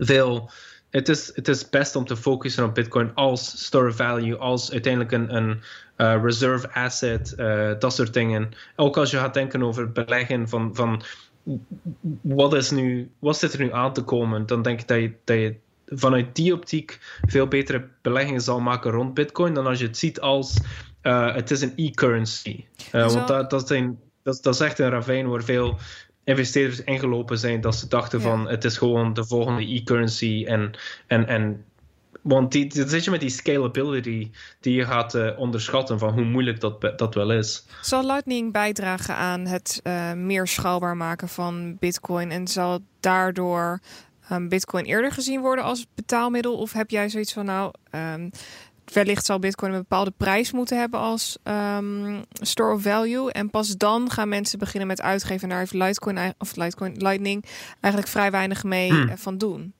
veel. 0.00 0.50
Het 0.90 1.08
is, 1.08 1.30
het 1.34 1.48
is 1.48 1.68
best 1.68 1.96
om 1.96 2.04
te 2.04 2.16
focussen 2.16 2.64
op 2.64 2.74
Bitcoin 2.74 3.14
als 3.14 3.64
store 3.64 3.92
value, 3.92 4.36
als 4.36 4.72
uiteindelijk 4.72 5.12
een, 5.12 5.36
een 5.36 5.60
uh, 5.96 6.22
reserve 6.22 6.72
asset, 6.72 7.34
uh, 7.36 7.70
dat 7.78 7.94
soort 7.94 8.14
dingen. 8.14 8.48
Ook 8.76 8.96
als 8.96 9.10
je 9.10 9.16
gaat 9.16 9.34
denken 9.34 9.62
over 9.62 9.92
beleggen 9.92 10.48
van, 10.48 10.74
van 10.74 11.02
wat, 12.20 12.54
is 12.54 12.70
nu, 12.70 13.10
wat 13.18 13.38
zit 13.38 13.52
er 13.52 13.60
nu 13.60 13.72
aan 13.72 13.92
te 13.92 14.02
komen, 14.02 14.46
dan 14.46 14.62
denk 14.62 14.80
ik 14.80 14.88
dat 14.88 15.00
je, 15.00 15.12
dat 15.24 15.36
je 15.36 15.54
vanuit 15.86 16.36
die 16.36 16.52
optiek 16.52 16.98
veel 17.26 17.46
betere 17.46 17.88
beleggingen 18.02 18.40
zal 18.40 18.60
maken 18.60 18.90
rond 18.90 19.14
Bitcoin 19.14 19.54
dan 19.54 19.66
als 19.66 19.78
je 19.78 19.86
het 19.86 19.98
ziet 19.98 20.20
als 20.20 20.60
uh, 21.02 21.34
het 21.34 21.50
is 21.50 21.60
een 21.60 21.72
e-currency. 21.76 22.64
want 22.92 23.28
dat, 23.28 23.50
dat, 23.50 23.68
zijn, 23.68 23.98
dat, 24.22 24.38
dat 24.42 24.54
is 24.54 24.60
echt 24.60 24.78
een 24.78 24.90
ravijn 24.90 25.28
waar 25.28 25.42
veel 25.42 25.78
investeerders 26.30 26.84
ingelopen 26.84 27.38
zijn 27.38 27.60
dat 27.60 27.76
ze 27.76 27.88
dachten 27.88 28.20
van 28.20 28.48
het 28.48 28.64
is 28.64 28.78
gewoon 28.78 29.14
de 29.14 29.24
volgende 29.24 29.74
e-currency 29.74 30.44
en, 30.46 30.70
en, 31.06 31.26
en 31.26 31.64
want 32.22 32.52
die, 32.52 32.74
dan 32.74 32.88
zit 32.88 33.04
je 33.04 33.10
met 33.10 33.20
die 33.20 33.30
scalability 33.30 34.30
die 34.60 34.74
je 34.74 34.84
gaat 34.84 35.14
uh, 35.14 35.38
onderschatten 35.38 35.98
van 35.98 36.12
hoe 36.12 36.24
moeilijk 36.24 36.60
dat, 36.60 36.98
dat 36.98 37.14
wel 37.14 37.32
is. 37.32 37.64
Zal 37.80 38.06
Lightning 38.06 38.52
bijdragen 38.52 39.14
aan 39.14 39.46
het 39.46 39.80
uh, 39.84 40.12
meer 40.12 40.46
schaalbaar 40.46 40.96
maken 40.96 41.28
van 41.28 41.76
Bitcoin 41.78 42.30
en 42.30 42.48
zal 42.48 42.78
daardoor 43.00 43.80
um, 44.32 44.48
Bitcoin 44.48 44.84
eerder 44.84 45.12
gezien 45.12 45.40
worden 45.40 45.64
als 45.64 45.86
betaalmiddel? 45.94 46.56
Of 46.58 46.72
heb 46.72 46.90
jij 46.90 47.08
zoiets 47.08 47.32
van 47.32 47.44
nou, 47.44 47.72
um, 48.14 48.30
wellicht 48.92 49.24
zal 49.24 49.38
Bitcoin 49.38 49.72
een 49.72 49.78
bepaalde 49.78 50.12
prijs 50.16 50.52
moeten 50.52 50.78
hebben 50.78 51.00
als 51.00 51.38
um, 51.44 52.24
store 52.32 52.74
of 52.74 52.82
value. 52.82 53.32
En 53.32 53.50
pas 53.50 53.76
dan 53.76 54.10
gaan 54.10 54.28
mensen 54.28 54.58
beginnen 54.58 54.88
met 54.88 55.02
uitgeven. 55.02 55.48
naar 55.48 55.58
heeft 55.58 55.72
Litecoin 55.72 56.34
of 56.38 56.56
Litecoin 56.56 56.94
Lightning 56.96 57.44
eigenlijk 57.80 58.12
vrij 58.12 58.30
weinig 58.30 58.64
mee 58.64 58.90
hmm. 58.90 59.08
Eh, 59.08 59.16
van 59.16 59.38
doen. 59.38 59.72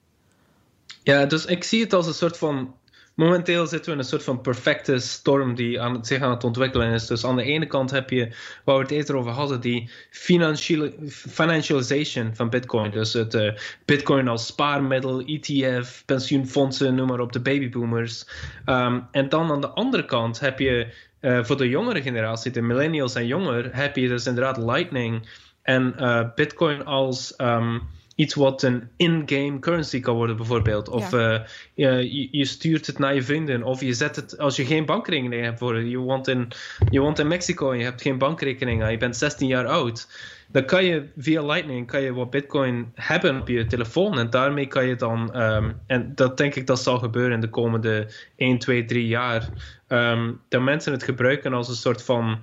Ja, 1.03 1.25
dus 1.25 1.45
ik 1.45 1.63
zie 1.63 1.81
het 1.81 1.93
als 1.93 2.07
een 2.07 2.13
soort 2.13 2.37
van 2.37 2.75
momenteel 3.13 3.67
zitten 3.67 3.85
we 3.85 3.91
in 3.91 3.97
een 3.97 4.09
soort 4.09 4.23
van 4.23 4.41
perfecte 4.41 4.99
storm 4.99 5.55
die 5.55 5.81
aan 5.81 6.05
zich 6.05 6.21
aan 6.21 6.31
het 6.31 6.43
ontwikkelen 6.43 6.91
is. 6.91 7.07
Dus 7.07 7.25
aan 7.25 7.35
de 7.35 7.43
ene 7.43 7.65
kant 7.65 7.91
heb 7.91 8.09
je, 8.09 8.31
waar 8.63 8.75
we 8.75 8.81
het 8.81 8.91
eerder 8.91 9.15
over 9.15 9.31
hadden, 9.31 9.61
die 9.61 9.89
financialization 10.09 12.35
van 12.35 12.49
Bitcoin. 12.49 12.91
Dus 12.91 13.13
het 13.13 13.33
uh, 13.33 13.53
Bitcoin 13.85 14.27
als 14.27 14.45
spaarmiddel, 14.45 15.23
ETF, 15.25 16.03
pensioenfondsen, 16.05 16.95
noem 16.95 17.07
maar 17.07 17.19
op, 17.19 17.33
de 17.33 17.41
babyboomers. 17.41 18.25
Um, 18.65 19.07
en 19.11 19.29
dan 19.29 19.51
aan 19.51 19.61
de 19.61 19.69
andere 19.69 20.05
kant 20.05 20.39
heb 20.39 20.59
je 20.59 20.87
uh, 21.21 21.43
voor 21.43 21.57
de 21.57 21.69
jongere 21.69 22.01
generatie, 22.01 22.51
de 22.51 22.61
millennials 22.61 23.15
en 23.15 23.27
jonger, 23.27 23.75
heb 23.75 23.95
je 23.95 24.07
dus 24.07 24.25
inderdaad 24.25 24.57
Lightning 24.57 25.27
en 25.61 25.95
uh, 25.99 26.33
Bitcoin 26.35 26.85
als. 26.85 27.33
Um, 27.37 27.81
iets 28.21 28.33
wat 28.33 28.63
een 28.63 28.89
in-game 28.97 29.59
currency 29.59 29.99
kan 29.99 30.15
worden, 30.15 30.37
bijvoorbeeld. 30.37 30.89
Of 30.89 31.11
ja. 31.11 31.45
je, 31.73 32.27
je, 32.31 32.45
stuurt 32.45 32.87
het 32.87 32.99
naar 32.99 33.15
je 33.15 33.23
vrienden. 33.23 33.63
Of 33.63 33.81
je 33.81 33.93
zet 33.93 34.15
het 34.15 34.37
als 34.37 34.55
je 34.55 34.65
geen 34.65 34.85
bankrekening 34.85 35.43
hebt 35.43 35.59
voor 35.59 35.81
je 35.81 35.97
woont 35.97 36.27
in, 36.27 36.47
je 36.89 36.99
woont 36.99 37.19
in 37.19 37.27
Mexico 37.27 37.71
en 37.71 37.77
je 37.77 37.83
hebt 37.83 38.01
geen 38.01 38.17
bankrekening. 38.17 38.89
Je 38.89 38.97
bent 38.97 39.17
16 39.17 39.47
jaar 39.47 39.65
oud 39.65 40.07
dan 40.51 40.65
kan 40.65 40.85
je 40.85 41.07
via 41.17 41.45
Lightning 41.45 41.87
kan 41.87 42.01
je 42.01 42.13
wat 42.13 42.29
Bitcoin 42.29 42.91
hebben 42.95 43.39
op 43.39 43.47
je 43.47 43.65
telefoon. 43.65 44.19
En 44.19 44.29
daarmee 44.29 44.67
kan 44.67 44.85
je 44.85 44.95
dan, 44.95 45.41
um, 45.41 45.79
en 45.87 46.11
dat 46.15 46.37
denk 46.37 46.55
ik 46.55 46.67
dat 46.67 46.79
zal 46.79 46.99
gebeuren 46.99 47.33
in 47.33 47.41
de 47.41 47.49
komende 47.49 48.07
1, 48.35 48.57
2, 48.57 48.85
3 48.85 49.07
jaar, 49.07 49.49
um, 49.87 50.41
dat 50.49 50.61
mensen 50.61 50.91
het 50.91 51.03
gebruiken 51.03 51.53
als 51.53 51.69
een 51.69 51.75
soort 51.75 52.03
van 52.03 52.39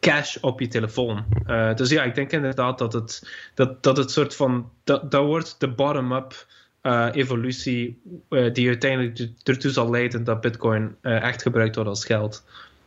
cash 0.00 0.36
op 0.36 0.60
je 0.60 0.68
telefoon. 0.68 1.24
Uh, 1.46 1.74
dus 1.74 1.90
ja, 1.90 2.02
ik 2.02 2.14
denk 2.14 2.32
inderdaad 2.32 2.78
dat 2.78 2.92
het, 2.92 3.30
dat, 3.54 3.82
dat 3.82 3.96
het 3.96 4.10
soort 4.10 4.34
van, 4.34 4.70
dat, 4.84 5.10
dat 5.10 5.24
wordt 5.24 5.60
de 5.60 5.68
bottom-up 5.68 6.46
uh, 6.82 7.08
evolutie 7.12 8.00
uh, 8.30 8.52
die 8.52 8.68
uiteindelijk 8.68 9.28
ertoe 9.42 9.70
zal 9.70 9.90
leiden 9.90 10.24
dat 10.24 10.40
Bitcoin 10.40 10.96
echt 11.02 11.42
gebruikt 11.42 11.74
wordt 11.74 11.90
als 11.90 12.04
geld. 12.04 12.44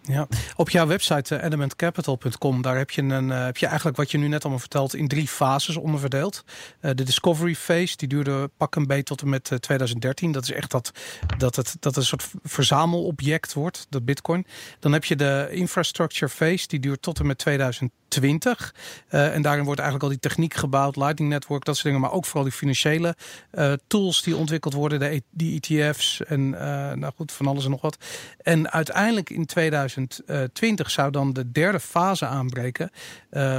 Ja, 0.09 0.27
op 0.55 0.69
jouw 0.69 0.87
website 0.87 1.35
uh, 1.35 1.43
elementcapital.com, 1.43 2.61
daar 2.61 2.77
heb 2.77 2.89
je, 2.89 3.01
een, 3.01 3.27
uh, 3.27 3.45
heb 3.45 3.57
je 3.57 3.65
eigenlijk 3.65 3.97
wat 3.97 4.11
je 4.11 4.17
nu 4.17 4.27
net 4.27 4.41
allemaal 4.41 4.59
vertelt 4.59 4.95
in 4.95 5.07
drie 5.07 5.27
fases 5.27 5.77
onderverdeeld. 5.77 6.43
Uh, 6.81 6.91
de 6.95 7.03
discovery 7.03 7.55
phase, 7.55 7.97
die 7.97 8.07
duurde 8.07 8.49
pak 8.57 8.75
een 8.75 8.87
beetje 8.87 9.03
tot 9.03 9.21
en 9.21 9.29
met 9.29 9.51
2013. 9.59 10.31
Dat 10.31 10.43
is 10.43 10.51
echt 10.51 10.71
dat, 10.71 10.91
dat, 11.37 11.55
het, 11.55 11.75
dat 11.79 11.95
een 11.95 12.05
soort 12.05 12.27
verzamelobject 12.43 13.53
wordt, 13.53 13.85
dat 13.89 14.05
bitcoin. 14.05 14.45
Dan 14.79 14.93
heb 14.93 15.05
je 15.05 15.15
de 15.15 15.47
infrastructure 15.51 16.31
phase, 16.31 16.67
die 16.67 16.79
duurt 16.79 17.01
tot 17.01 17.19
en 17.19 17.25
met 17.25 17.37
2000. 17.37 17.91
20. 18.09 18.75
Uh, 19.09 19.35
en 19.35 19.41
daarin 19.41 19.63
wordt 19.63 19.79
eigenlijk 19.79 20.11
al 20.11 20.19
die 20.19 20.29
techniek 20.29 20.53
gebouwd, 20.53 20.95
Lightning 20.95 21.29
Network, 21.29 21.65
dat 21.65 21.75
soort 21.75 21.85
dingen. 21.85 22.01
Maar 22.01 22.11
ook 22.11 22.25
vooral 22.25 22.43
die 22.43 22.53
financiële 22.53 23.15
uh, 23.51 23.73
tools 23.87 24.23
die 24.23 24.35
ontwikkeld 24.35 24.73
worden, 24.73 24.99
de, 24.99 25.13
e-, 25.13 25.21
die 25.29 25.61
ETF's 25.61 26.21
en 26.21 26.41
uh, 26.41 26.59
nou 26.91 27.13
goed, 27.15 27.31
van 27.31 27.47
alles 27.47 27.63
en 27.63 27.71
nog 27.71 27.81
wat. 27.81 27.97
En 28.41 28.71
uiteindelijk 28.71 29.29
in 29.29 29.45
2020 29.45 30.91
zou 30.91 31.11
dan 31.11 31.33
de 31.33 31.51
derde 31.51 31.79
fase 31.79 32.25
aanbreken, 32.25 32.91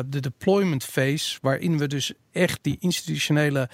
de 0.07 0.20
deployment 0.20 0.84
phase, 0.84 1.38
waarin 1.42 1.78
we 1.78 1.86
dus 1.86 2.12
echt 2.32 2.59
die 2.62 2.76
institutionele 2.80 3.68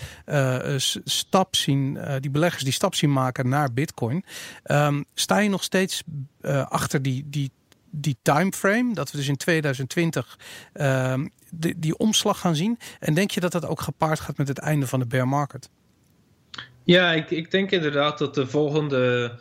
stap 1.05 1.57
zien, 1.57 1.99
die 2.20 2.31
beleggers 2.31 2.62
die 2.62 2.72
stap 2.72 2.95
zien 2.95 3.12
maken 3.12 3.49
naar 3.49 3.72
Bitcoin. 3.72 4.24
Um, 4.64 5.05
sta 5.14 5.39
je 5.39 5.49
nog 5.49 5.62
steeds 5.62 6.03
achter 6.68 7.03
die, 7.03 7.24
die 7.27 7.51
die 7.91 8.16
timeframe, 8.22 8.95
dat 8.95 9.11
we 9.11 9.16
dus 9.16 9.28
in 9.28 9.37
2020 9.37 10.39
uh, 10.74 11.14
die, 11.51 11.78
die 11.78 11.97
omslag 11.97 12.41
gaan 12.41 12.57
zien? 12.57 12.78
En 13.01 13.14
denk 13.14 13.30
je 13.30 13.41
dat 13.41 13.53
dat 13.53 13.66
ook 13.66 13.80
gepaard 13.80 14.20
gaat 14.20 14.37
met 14.37 14.49
het 14.49 14.59
einde 14.59 14.87
van 14.87 14.99
de 14.99 15.07
bear 15.07 15.28
market? 15.28 15.68
Ja, 16.84 17.12
ik, 17.12 17.30
ik 17.30 17.51
denk 17.51 17.70
inderdaad 17.70 18.18
dat 18.18 18.34
de 18.34 18.47
volgende. 18.47 19.32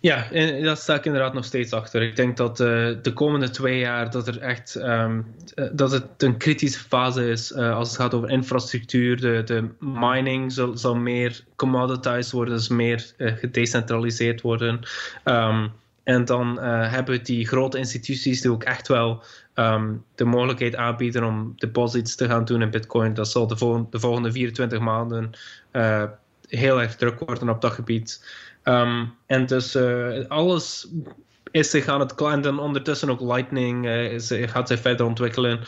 Ja, 0.00 0.30
en 0.30 0.62
daar 0.62 0.76
sta 0.76 0.94
ik 0.94 1.04
inderdaad 1.04 1.34
nog 1.34 1.44
steeds 1.44 1.72
achter. 1.72 2.02
Ik 2.02 2.16
denk 2.16 2.36
dat 2.36 2.60
uh, 2.60 2.66
de 3.02 3.12
komende 3.14 3.50
twee 3.50 3.78
jaar 3.78 4.10
dat 4.10 4.28
er 4.28 4.38
echt 4.38 4.74
um, 4.74 5.34
dat 5.72 5.90
het 5.90 6.22
een 6.22 6.36
kritische 6.36 6.78
fase 6.78 7.28
is 7.28 7.52
uh, 7.52 7.76
als 7.76 7.88
het 7.88 7.96
gaat 7.96 8.14
over 8.14 8.30
infrastructuur. 8.30 9.20
De, 9.20 9.42
de 9.44 9.68
mining 9.78 10.52
zal, 10.52 10.76
zal 10.76 10.94
meer 10.94 11.44
commoditized 11.56 12.32
worden, 12.32 12.54
dus 12.54 12.68
meer 12.68 13.12
gedecentraliseerd 13.16 14.40
worden. 14.40 14.80
Um, 15.24 15.72
en 16.06 16.24
dan 16.24 16.58
uh, 16.58 16.92
hebben 16.92 17.24
die 17.24 17.46
grote 17.46 17.78
instituties 17.78 18.40
die 18.40 18.50
ook 18.50 18.62
echt 18.62 18.88
wel 18.88 19.22
um, 19.54 20.04
de 20.14 20.24
mogelijkheid 20.24 20.76
aanbieden 20.76 21.24
om 21.24 21.52
deposits 21.56 22.14
te 22.14 22.26
gaan 22.26 22.44
doen 22.44 22.62
in 22.62 22.70
Bitcoin. 22.70 23.14
Dat 23.14 23.30
zal 23.30 23.46
de, 23.46 23.56
vol 23.56 23.86
de 23.90 24.00
volgende 24.00 24.32
24 24.32 24.78
maanden 24.78 25.30
uh, 25.72 26.04
heel 26.48 26.80
erg 26.80 26.96
druk 26.96 27.18
worden 27.18 27.48
op 27.48 27.60
dat 27.60 27.72
gebied. 27.72 28.26
Um, 28.64 29.14
en 29.26 29.46
dus 29.46 29.76
uh, 29.76 30.28
alles 30.28 30.88
is 31.50 31.70
zich 31.70 31.88
aan 31.88 32.00
het 32.00 32.14
klein. 32.14 32.44
En 32.44 32.58
ondertussen 32.58 33.10
ook 33.10 33.20
Lightning 33.20 33.88
is, 33.88 34.32
gaat 34.32 34.68
zich 34.68 34.80
verder 34.80 35.06
ontwikkelen. 35.06 35.60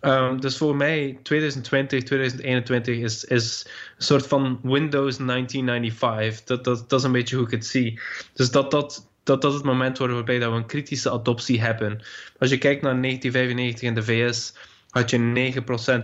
Um, 0.00 0.40
dus 0.40 0.56
voor 0.56 0.76
mij 0.76 1.18
2020, 1.22 2.02
2021 2.02 2.98
is, 2.98 3.24
is 3.24 3.66
een 3.96 4.04
soort 4.04 4.26
van 4.26 4.60
Windows 4.62 5.16
1995. 5.16 6.44
Dat, 6.44 6.64
dat, 6.64 6.88
dat 6.90 6.98
is 6.98 7.04
een 7.04 7.12
beetje 7.12 7.36
hoe 7.36 7.44
ik 7.44 7.50
het 7.50 7.66
zie. 7.66 8.00
Dus 8.34 8.50
dat 8.50 8.70
dat 8.70 9.08
dat 9.30 9.42
dat 9.42 9.52
het 9.54 9.62
moment 9.62 9.98
wordt 9.98 10.14
waarbij 10.14 10.38
dat 10.38 10.50
we 10.50 10.56
een 10.56 10.66
kritische 10.66 11.10
adoptie 11.10 11.60
hebben. 11.60 12.00
Als 12.38 12.50
je 12.50 12.58
kijkt 12.58 12.82
naar 12.82 13.00
1995 13.02 13.88
in 13.88 13.94
de 13.94 14.02
VS, 14.02 14.54
had 14.90 15.10
je 15.10 15.52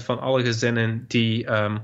9% 0.00 0.04
van 0.04 0.20
alle 0.20 0.44
gezinnen 0.44 1.04
die 1.08 1.52
um, 1.52 1.78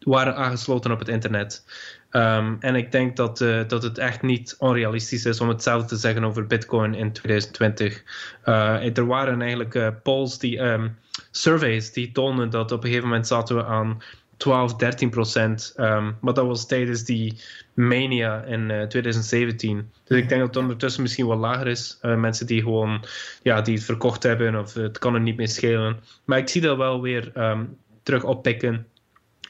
waren 0.00 0.36
aangesloten 0.36 0.92
op 0.92 0.98
het 0.98 1.08
internet. 1.08 1.64
Um, 2.10 2.56
en 2.60 2.74
ik 2.74 2.92
denk 2.92 3.16
dat, 3.16 3.40
uh, 3.40 3.60
dat 3.68 3.82
het 3.82 3.98
echt 3.98 4.22
niet 4.22 4.56
onrealistisch 4.58 5.24
is 5.24 5.40
om 5.40 5.48
hetzelfde 5.48 5.88
te 5.88 5.96
zeggen 5.96 6.24
over 6.24 6.46
Bitcoin 6.46 6.94
in 6.94 7.12
2020. 7.12 8.02
Uh, 8.44 8.96
er 8.96 9.06
waren 9.06 9.40
eigenlijk 9.40 9.74
uh, 9.74 9.88
polls, 10.02 10.38
die, 10.38 10.58
um, 10.58 10.98
surveys, 11.30 11.92
die 11.92 12.12
tonen 12.12 12.50
dat 12.50 12.72
op 12.72 12.82
een 12.82 12.88
gegeven 12.88 13.08
moment 13.08 13.26
zaten 13.26 13.56
we 13.56 13.64
aan 13.64 14.02
12, 14.36 14.76
13 14.76 15.10
procent. 15.10 15.74
Um, 15.76 16.16
maar 16.20 16.34
dat 16.34 16.46
was 16.46 16.66
tijdens 16.66 17.04
die 17.04 17.40
mania 17.74 18.42
in 18.42 18.60
uh, 18.60 18.82
eh, 18.82 18.88
2017. 18.88 19.90
Dus 20.04 20.18
ik 20.18 20.28
denk 20.28 20.40
dat 20.40 20.48
het 20.48 20.62
ondertussen 20.62 21.02
misschien 21.02 21.26
wel 21.26 21.36
lager 21.36 21.66
is. 21.66 21.98
Uh, 22.02 22.16
mensen 22.16 22.46
die 22.46 22.62
gewoon 22.62 23.04
ja, 23.42 23.60
die 23.60 23.74
het 23.74 23.84
verkocht 23.84 24.22
hebben 24.22 24.58
of 24.58 24.74
het 24.74 24.98
kan 24.98 25.14
er 25.14 25.20
niet 25.20 25.36
meer 25.36 25.48
schelen. 25.48 26.00
Maar 26.24 26.38
ik 26.38 26.48
zie 26.48 26.60
dat 26.60 26.76
wel 26.76 27.00
weer 27.00 27.32
um, 27.36 27.76
terug 28.02 28.24
oppikken. 28.24 28.86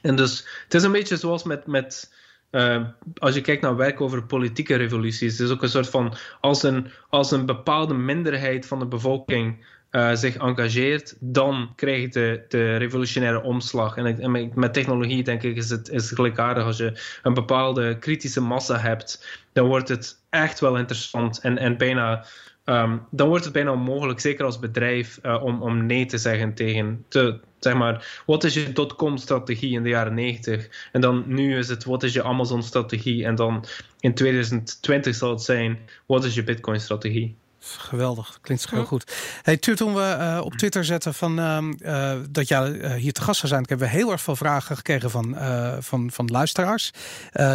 En 0.03 0.16
dus 0.16 0.47
het 0.64 0.74
is 0.74 0.82
een 0.82 0.93
beetje 0.93 1.16
zoals 1.16 1.43
met. 1.43 1.66
met 1.66 2.12
uh, 2.51 2.85
als 3.18 3.35
je 3.35 3.41
kijkt 3.41 3.62
naar 3.62 3.76
werk 3.76 4.01
over 4.01 4.24
politieke 4.24 4.74
revoluties, 4.74 5.32
het 5.32 5.47
is 5.47 5.51
ook 5.51 5.62
een 5.62 5.68
soort 5.68 5.89
van 5.89 6.14
als 6.41 6.62
een, 6.62 6.91
als 7.09 7.30
een 7.30 7.47
bepaalde 7.47 7.95
minderheid 7.95 8.66
van 8.66 8.78
de 8.78 8.87
bevolking 8.87 9.64
uh, 9.95 10.14
zich 10.14 10.36
engageert, 10.36 11.16
dan 11.20 11.72
krijg 11.76 12.01
je 12.01 12.09
de, 12.09 12.45
de 12.49 12.76
revolutionaire 12.76 13.42
omslag. 13.42 13.97
En, 13.97 14.20
en, 14.20 14.53
met 14.55 14.72
technologie 14.72 15.22
denk 15.22 15.42
ik 15.42 15.57
is 15.57 15.70
het, 15.70 15.88
is 15.88 16.11
gelijkaardig. 16.11 16.64
Als 16.64 16.76
je 16.76 17.18
een 17.22 17.34
bepaalde 17.34 17.99
kritische 17.99 18.40
massa 18.40 18.78
hebt, 18.78 19.42
dan 19.53 19.66
wordt 19.66 19.88
het 19.88 20.18
echt 20.30 20.61
wel 20.61 20.76
interessant 20.76 21.40
en, 21.40 21.59
en 21.59 21.76
bijna... 21.76 22.24
Um, 22.64 23.07
dan 23.11 23.28
wordt 23.28 23.45
het 23.45 23.53
bijna 23.53 23.72
onmogelijk, 23.72 24.20
zeker 24.20 24.45
als 24.45 24.59
bedrijf, 24.59 25.18
uh, 25.22 25.42
om, 25.42 25.62
om 25.62 25.86
nee 25.86 26.07
te 26.07 26.18
zeggen 26.18 26.55
tegen, 26.55 27.05
te, 27.09 27.40
zeg 27.59 27.74
maar, 27.74 28.22
wat 28.26 28.45
is 28.45 28.55
je 28.55 28.72
dotcom-strategie 28.72 29.72
in 29.72 29.82
de 29.82 29.88
jaren 29.88 30.14
90? 30.14 30.88
En 30.92 31.01
dan 31.01 31.24
nu 31.26 31.59
is 31.59 31.68
het, 31.68 31.84
wat 31.84 32.03
is 32.03 32.12
je 32.12 32.22
Amazon-strategie? 32.22 33.24
En 33.24 33.34
dan 33.34 33.64
in 34.01 34.14
2020 34.14 35.14
zal 35.14 35.30
het 35.30 35.42
zijn, 35.42 35.78
wat 36.07 36.24
is 36.24 36.34
je 36.34 36.45
Bitcoin-strategie? 36.45 37.36
Geweldig, 37.67 38.39
klinkt 38.41 38.71
heel 38.71 38.85
goed. 38.85 39.12
Hey, 39.43 39.57
toen 39.57 39.95
we 39.95 40.17
uh, 40.19 40.41
op 40.45 40.55
Twitter 40.55 40.85
zetten 40.85 41.15
van 41.15 41.39
uh, 41.39 42.12
dat 42.31 42.49
jij 42.49 42.71
uh, 42.71 42.93
hier 42.93 43.12
te 43.12 43.23
gast 43.23 43.41
zou 43.41 43.53
zijn, 43.53 43.65
hebben 43.69 43.87
we 43.87 43.93
heel 43.93 44.12
erg 44.12 44.21
veel 44.21 44.37
vragen 44.37 44.77
gekregen 44.77 45.11
van, 45.11 45.37
van, 45.81 46.11
van 46.11 46.27
luisteraars. 46.27 46.91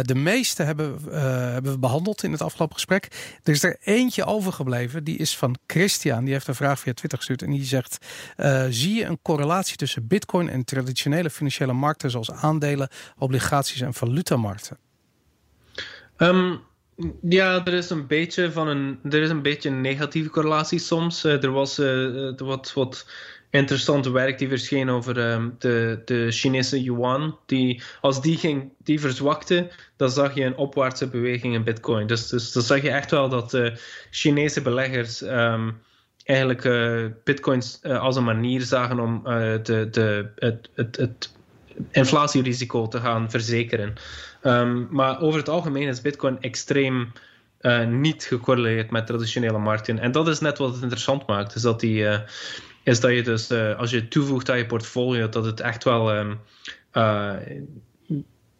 de 0.02 0.14
meeste 0.14 0.62
hebben, 0.62 0.98
hebben 1.52 1.72
we 1.72 1.78
behandeld 1.78 2.22
in 2.22 2.32
het 2.32 2.42
afgelopen 2.42 2.74
gesprek. 2.74 3.08
Er 3.42 3.52
is 3.52 3.62
er 3.62 3.76
eentje 3.80 4.24
overgebleven, 4.24 5.04
die 5.04 5.16
is 5.16 5.36
van 5.36 5.56
Christian. 5.66 6.24
Die 6.24 6.32
heeft 6.32 6.48
een 6.48 6.54
vraag 6.54 6.78
via 6.78 6.94
Twitter 6.94 7.18
gestuurd 7.18 7.42
en 7.42 7.50
die 7.50 7.64
zegt: 7.64 8.06
Zie 8.68 8.94
je 8.94 9.04
een 9.04 9.18
correlatie 9.22 9.76
tussen 9.76 10.06
Bitcoin 10.06 10.48
en 10.48 10.64
traditionele 10.64 11.30
financiële 11.30 11.72
markten 11.72 12.10
zoals 12.10 12.30
aandelen, 12.30 12.88
obligaties 13.18 13.80
en 13.80 13.94
valutamarkten? 13.94 14.78
Um 16.16 16.68
ja, 17.22 17.64
er 17.64 17.72
is 17.72 17.90
een 17.90 18.06
beetje 18.06 18.52
van 18.52 18.68
een, 18.68 18.98
er 19.10 19.22
is 19.22 19.30
een 19.30 19.42
beetje 19.42 19.68
een 19.68 19.80
negatieve 19.80 20.30
correlatie 20.30 20.78
soms. 20.78 21.24
Uh, 21.24 21.42
er 21.42 21.50
was 21.50 21.78
uh, 21.78 22.32
wat, 22.36 22.72
wat 22.72 23.10
interessante 23.50 24.10
werk 24.10 24.38
die 24.38 24.48
verscheen 24.48 24.90
over 24.90 25.32
um, 25.32 25.54
de, 25.58 26.02
de 26.04 26.30
Chinese 26.30 26.82
yuan. 26.82 27.38
Die, 27.46 27.82
als 28.00 28.22
die, 28.22 28.36
ging, 28.36 28.72
die 28.78 29.00
verzwakte, 29.00 29.70
dan 29.96 30.10
zag 30.10 30.34
je 30.34 30.44
een 30.44 30.56
opwaartse 30.56 31.08
beweging 31.08 31.54
in 31.54 31.64
Bitcoin. 31.64 32.06
Dus, 32.06 32.28
dus 32.28 32.52
dan 32.52 32.62
zag 32.62 32.82
je 32.82 32.90
echt 32.90 33.10
wel 33.10 33.28
dat 33.28 33.72
Chinese 34.10 34.62
beleggers 34.62 35.22
um, 35.22 35.80
eigenlijk 36.24 36.62
Bitcoins 37.24 37.82
als 37.82 38.16
een 38.16 38.24
manier 38.24 38.60
zagen 38.60 39.00
om 39.00 39.22
de, 39.62 39.88
de, 39.90 40.30
het, 40.36 40.68
het, 40.74 40.96
het 40.96 41.32
inflatierisico 41.90 42.88
te 42.88 43.00
gaan 43.00 43.30
verzekeren. 43.30 43.94
Um, 44.42 44.88
maar 44.90 45.20
over 45.20 45.38
het 45.38 45.48
algemeen 45.48 45.88
is 45.88 46.00
Bitcoin 46.00 46.40
extreem 46.40 47.12
uh, 47.60 47.86
niet 47.86 48.24
gecorreleerd 48.24 48.90
met 48.90 49.06
traditionele 49.06 49.58
markten. 49.58 49.98
En 49.98 50.12
dat 50.12 50.28
is 50.28 50.40
net 50.40 50.58
wat 50.58 50.72
het 50.72 50.82
interessant 50.82 51.26
maakt. 51.26 51.54
Is 51.54 51.62
dat, 51.62 51.80
die, 51.80 52.02
uh, 52.02 52.18
is 52.82 53.00
dat 53.00 53.10
je 53.10 53.22
dus, 53.22 53.50
uh, 53.50 53.78
als 53.78 53.90
je 53.90 54.08
toevoegt 54.08 54.50
aan 54.50 54.58
je 54.58 54.66
portfolio, 54.66 55.28
dat 55.28 55.44
het 55.44 55.60
echt 55.60 55.84
wel. 55.84 56.16
Um, 56.16 56.40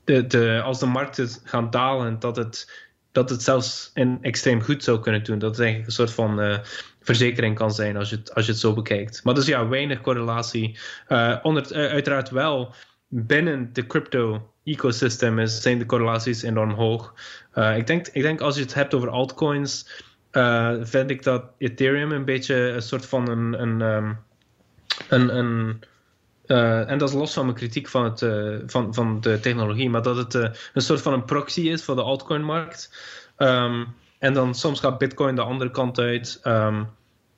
de, 0.05 0.27
de, 0.27 0.61
als 0.65 0.79
de 0.79 0.87
markten 0.87 1.29
gaan 1.45 1.71
dalen, 1.71 2.19
dat 2.19 2.37
het, 2.37 2.87
dat 3.13 3.31
het 3.31 3.43
zelfs 3.43 3.91
in 3.95 4.19
extreem 4.23 4.63
goed 4.63 4.85
zou 4.85 5.01
kunnen 5.01 5.25
doen. 5.25 5.39
Dat 5.39 5.51
het 5.51 5.61
eigenlijk 5.61 5.89
een 5.89 5.95
soort 5.95 6.13
van 6.13 6.61
verzekering 7.03 7.55
kan 7.55 7.73
zijn 7.73 7.97
als 7.97 8.11
je 8.11 8.17
het, 8.17 8.35
als 8.35 8.47
je 8.47 8.51
het 8.51 8.61
zo 8.61 8.73
bekijkt. 8.73 9.25
Maar 9.25 9.35
dus 9.35 9.47
ja, 9.47 9.69
weinig 9.69 10.01
correlatie. 10.01 10.79
onder, 11.43 11.75
uiteraard 11.75 12.31
wel 12.31 12.75
binnen 13.11 13.71
de 13.73 13.87
crypto 13.87 14.53
ecosystem 14.65 15.39
is, 15.39 15.63
zijn 15.63 15.79
de 15.79 15.87
correlaties 15.87 16.43
enorm 16.43 16.71
hoog. 16.71 17.15
Uh, 17.55 17.77
ik, 17.77 17.87
denk, 17.87 18.07
ik 18.07 18.23
denk 18.23 18.41
als 18.41 18.55
je 18.57 18.63
het 18.63 18.75
hebt 18.75 18.95
over 18.95 19.09
altcoins, 19.09 20.03
uh, 20.33 20.75
vind 20.81 21.11
ik 21.11 21.23
dat 21.23 21.45
Ethereum 21.59 22.13
een 22.13 22.25
beetje 22.25 22.55
een 22.55 22.83
soort 22.83 23.07
van 23.07 23.29
een. 23.29 23.63
een, 23.63 23.81
um, 23.81 24.19
een, 25.09 25.37
een 25.37 25.81
uh, 26.47 26.91
en 26.91 26.99
dat 26.99 27.09
is 27.09 27.15
los 27.15 27.33
van 27.33 27.45
mijn 27.45 27.57
kritiek 27.57 27.89
van, 27.89 28.05
het, 28.05 28.27
van, 28.67 28.95
van 28.95 29.21
de 29.21 29.41
technologie, 29.41 29.91
maar 29.91 30.03
dat 30.03 30.17
het 30.17 30.35
een 30.35 30.83
soort 30.83 31.01
van 31.01 31.13
een 31.13 31.25
proxy 31.25 31.61
is 31.61 31.85
voor 31.85 31.95
de 31.95 32.03
altcoin-markt. 32.03 32.91
Um, 33.39 33.95
en 34.19 34.33
dan 34.33 34.55
soms 34.55 34.81
gaat 34.81 34.99
Bitcoin 34.99 35.35
de 35.35 35.43
andere 35.43 35.71
kant 35.71 35.99
uit. 35.99 36.41
Um, 36.45 36.89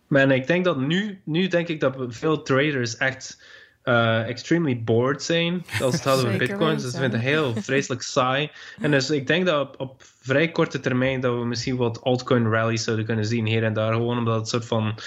maar 0.06 0.30
ik 0.30 0.46
denk 0.46 0.64
dat 0.64 0.78
nu, 0.78 1.20
nu 1.24 1.48
denk 1.48 1.68
ik 1.68 1.80
dat 1.80 1.96
veel 2.08 2.42
traders 2.42 2.96
echt 2.96 3.42
uh, 3.84 4.28
extremely 4.28 4.82
bored 4.82 5.22
zijn 5.22 5.64
als 5.80 5.94
het 5.94 6.02
gaat 6.02 6.24
over 6.24 6.38
bitcoins. 6.46 6.82
Dus 6.82 6.92
ze 6.92 6.98
vinden 6.98 7.20
het 7.20 7.28
heel 7.28 7.54
vreselijk 7.54 8.02
saai. 8.02 8.50
En 8.80 8.90
dus 8.90 9.10
ik 9.10 9.26
denk 9.26 9.46
dat 9.46 9.60
op, 9.60 9.80
op, 9.80 10.02
vrij 10.20 10.50
korte 10.50 10.80
termijn 10.80 11.20
dat 11.20 11.38
we 11.38 11.44
misschien 11.44 11.76
wat 11.76 12.02
altcoin 12.02 12.50
rallies 12.50 12.84
zouden 12.84 13.04
kunnen 13.06 13.24
zien 13.24 13.46
hier 13.46 13.64
en 13.64 13.72
daar. 13.72 13.92
Gewoon 13.92 14.18
omdat 14.18 14.36
het 14.36 14.48
soort 14.48 14.66
van... 14.66 14.98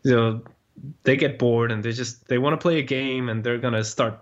You 0.00 0.16
know, 0.16 0.46
they 1.02 1.18
get 1.18 1.36
bored 1.36 1.70
and 1.72 1.82
they 1.82 1.92
just 1.92 2.26
they 2.26 2.38
want 2.38 2.60
to 2.60 2.68
play 2.68 2.82
a 2.82 2.86
game 2.86 3.30
and 3.30 3.42
they're 3.44 3.60
gonna 3.60 3.82
start 3.82 4.14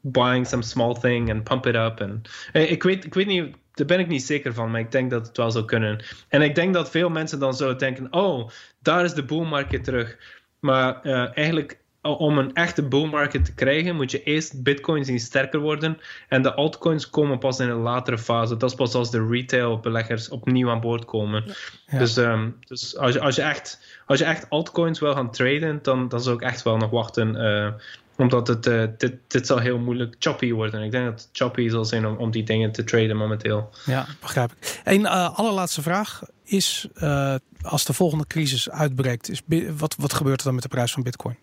buying 0.00 0.46
some 0.46 0.62
small 0.62 0.94
thing 0.94 1.30
and 1.30 1.44
pump 1.44 1.66
it 1.66 1.74
up. 1.74 2.00
En, 2.00 2.22
ik, 2.52 2.82
weet, 2.82 3.04
ik 3.04 3.14
weet 3.14 3.26
niet 3.26 3.56
daar 3.76 3.86
ben 3.86 3.98
ik 3.98 4.08
niet 4.08 4.22
zeker 4.22 4.54
van, 4.54 4.70
maar 4.70 4.80
ik 4.80 4.90
denk 4.90 5.10
dat 5.10 5.26
het 5.26 5.36
wel 5.36 5.50
zou 5.50 5.64
kunnen. 5.64 6.04
En 6.28 6.42
ik 6.42 6.54
denk 6.54 6.74
dat 6.74 6.90
veel 6.90 7.08
mensen 7.08 7.38
dan 7.38 7.54
zouden 7.54 7.78
denken: 7.78 8.12
oh, 8.12 8.48
daar 8.78 9.04
is 9.04 9.14
de 9.14 9.24
bull 9.24 9.44
market 9.44 9.84
terug. 9.84 10.18
Maar 10.60 11.00
uh, 11.02 11.36
eigenlijk, 11.36 11.78
om 12.14 12.38
een 12.38 12.54
echte 12.54 12.82
bull 12.82 13.06
market 13.06 13.44
te 13.44 13.54
krijgen, 13.54 13.96
moet 13.96 14.10
je 14.10 14.22
eerst 14.22 14.62
Bitcoin 14.62 15.04
zien 15.04 15.20
sterker 15.20 15.60
worden. 15.60 15.98
En 16.28 16.42
de 16.42 16.54
altcoins 16.54 17.10
komen 17.10 17.38
pas 17.38 17.60
in 17.60 17.68
een 17.68 17.76
latere 17.76 18.18
fase. 18.18 18.56
Dat 18.56 18.70
is 18.70 18.76
pas 18.76 18.94
als 18.94 19.10
de 19.10 19.26
retail 19.26 19.80
beleggers 19.80 20.28
opnieuw 20.28 20.70
aan 20.70 20.80
boord 20.80 21.04
komen. 21.04 21.44
Dus, 21.90 22.16
um, 22.16 22.56
dus 22.64 22.96
als, 22.96 23.12
je, 23.12 23.20
als, 23.20 23.36
je 23.36 23.42
echt, 23.42 23.80
als 24.06 24.18
je 24.18 24.24
echt 24.24 24.50
altcoins 24.50 25.00
wil 25.00 25.14
gaan 25.14 25.30
traden, 25.30 25.78
dan, 25.82 26.08
dan 26.08 26.20
zou 26.20 26.36
ik 26.36 26.42
echt 26.42 26.62
wel 26.62 26.76
nog 26.76 26.90
wachten. 26.90 27.34
Uh, 27.36 27.68
omdat 28.16 28.48
het, 28.48 28.66
uh, 28.66 28.84
dit, 28.98 29.14
dit 29.26 29.46
zal 29.46 29.58
heel 29.58 29.78
moeilijk 29.78 30.16
choppy 30.18 30.52
worden. 30.52 30.82
Ik 30.82 30.90
denk 30.90 31.04
dat 31.04 31.20
het 31.20 31.28
choppy 31.32 31.68
zal 31.68 31.84
zijn 31.84 32.06
om, 32.06 32.16
om 32.16 32.30
die 32.30 32.44
dingen 32.44 32.72
te 32.72 32.84
traden 32.84 33.16
momenteel. 33.16 33.70
Ja, 33.84 34.06
begrijp 34.20 34.52
ik. 34.52 34.80
Een 34.84 35.00
uh, 35.00 35.38
allerlaatste 35.38 35.82
vraag 35.82 36.22
is, 36.44 36.88
uh, 36.96 37.34
als 37.62 37.84
de 37.84 37.92
volgende 37.92 38.26
crisis 38.26 38.70
uitbreekt, 38.70 39.30
is, 39.30 39.40
wat, 39.76 39.96
wat 39.98 40.12
gebeurt 40.12 40.38
er 40.38 40.44
dan 40.44 40.54
met 40.54 40.62
de 40.62 40.68
prijs 40.68 40.92
van 40.92 41.02
bitcoin? 41.02 41.36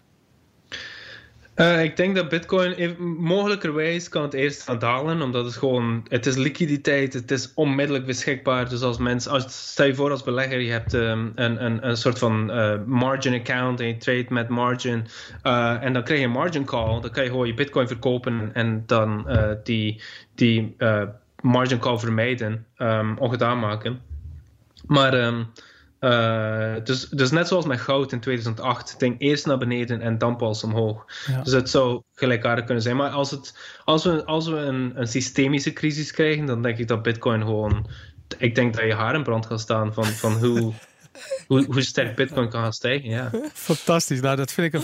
Uh, 1.56 1.84
ik 1.84 1.98
denk 1.98 2.16
dat 2.16 2.30
Bitcoin 2.30 2.96
mogelijkerwijs 3.18 4.10
kan 4.10 4.22
het 4.22 4.34
eerst 4.34 4.62
gaan 4.62 4.80
dalen, 4.80 5.22
omdat 5.22 5.46
het 5.46 5.56
gewoon, 5.56 6.06
het 6.08 6.26
is 6.26 6.36
liquiditeit, 6.36 7.14
het 7.14 7.32
is 7.32 7.54
onmiddellijk 7.54 8.06
beschikbaar. 8.06 8.70
Dus 8.70 8.82
als 8.82 8.98
mensen, 8.98 9.32
als, 9.32 9.72
stel 9.72 9.86
je 9.86 9.96
voor 9.96 10.12
als 10.12 10.24
belegger, 10.24 10.60
je 10.60 10.72
hebt 10.72 10.94
um, 10.94 11.32
een, 11.36 11.66
een, 11.66 11.88
een 11.88 11.98
soort 11.98 12.20
van 12.20 12.52
uh, 12.52 12.74
margin 12.86 13.34
account 13.34 13.80
en 13.80 13.88
je 13.88 13.98
trade 13.98 14.26
met 14.30 14.50
margin, 14.50 15.06
uh, 15.44 15.84
en 15.84 15.94
dan 15.94 16.04
krijg 16.04 16.20
je 16.20 16.26
een 16.26 16.32
margin 16.32 16.66
call, 16.66 17.02
dan 17.02 17.12
kan 17.12 17.24
je 17.24 17.30
gewoon 17.30 17.48
je 17.48 17.54
Bitcoin 17.54 17.88
verkopen 17.88 18.50
en 18.54 18.84
dan 18.86 19.28
die, 19.64 20.02
die 20.36 20.76
margin 21.42 21.80
call 21.80 21.98
vermijden, 21.98 22.66
um, 22.78 23.18
ongedaan 23.18 23.60
maken. 23.60 24.02
Maar 24.88 25.14
um, 25.26 25.48
uh, 26.04 26.74
dus, 26.84 27.10
dus 27.10 27.32
net 27.32 27.48
zoals 27.48 27.66
met 27.66 27.80
goud 27.80 28.12
in 28.12 28.20
2008, 28.20 29.00
denk 29.00 29.22
eerst 29.22 29.46
naar 29.46 29.58
beneden 29.58 30.02
en 30.02 30.18
dan 30.18 30.38
pas 30.38 30.64
omhoog. 30.64 31.06
Dus 31.44 31.54
het 31.54 31.70
zou 31.70 32.02
gelijkaardig 32.14 32.66
kunnen 32.66 32.84
zijn. 32.84 32.96
Maar 32.96 33.10
als, 33.10 33.32
het, 33.32 33.58
als 33.84 34.04
we, 34.04 34.26
als 34.26 34.48
we 34.48 34.56
een, 34.58 34.92
een 34.96 35.08
systemische 35.08 35.74
crisis 35.74 36.12
krijgen, 36.12 36.46
dan 36.46 36.62
denk 36.62 36.78
ik 36.78 36.88
dat 36.88 37.02
Bitcoin 37.02 37.42
gewoon. 37.42 37.88
Ik 38.38 38.56
denk 38.56 38.74
dat 38.74 38.86
je 38.86 38.94
haar 38.94 39.16
in 39.16 39.24
brand 39.24 39.46
gaat 39.46 39.60
staan 39.60 39.94
van, 39.94 40.06
van 40.06 40.34
hoe. 40.34 40.74
Hoe, 41.48 41.66
hoe 41.66 41.82
sterk 41.82 42.16
Bitcoin 42.16 42.50
kan 42.50 42.62
gaan 42.62 42.74
stijgen. 42.74 43.10
Ja. 43.10 43.32
Fantastisch. 43.54 44.22
Nou, 44.22 44.36
dat 44.36 44.52
vind 44.52 44.74
ik 44.74 44.82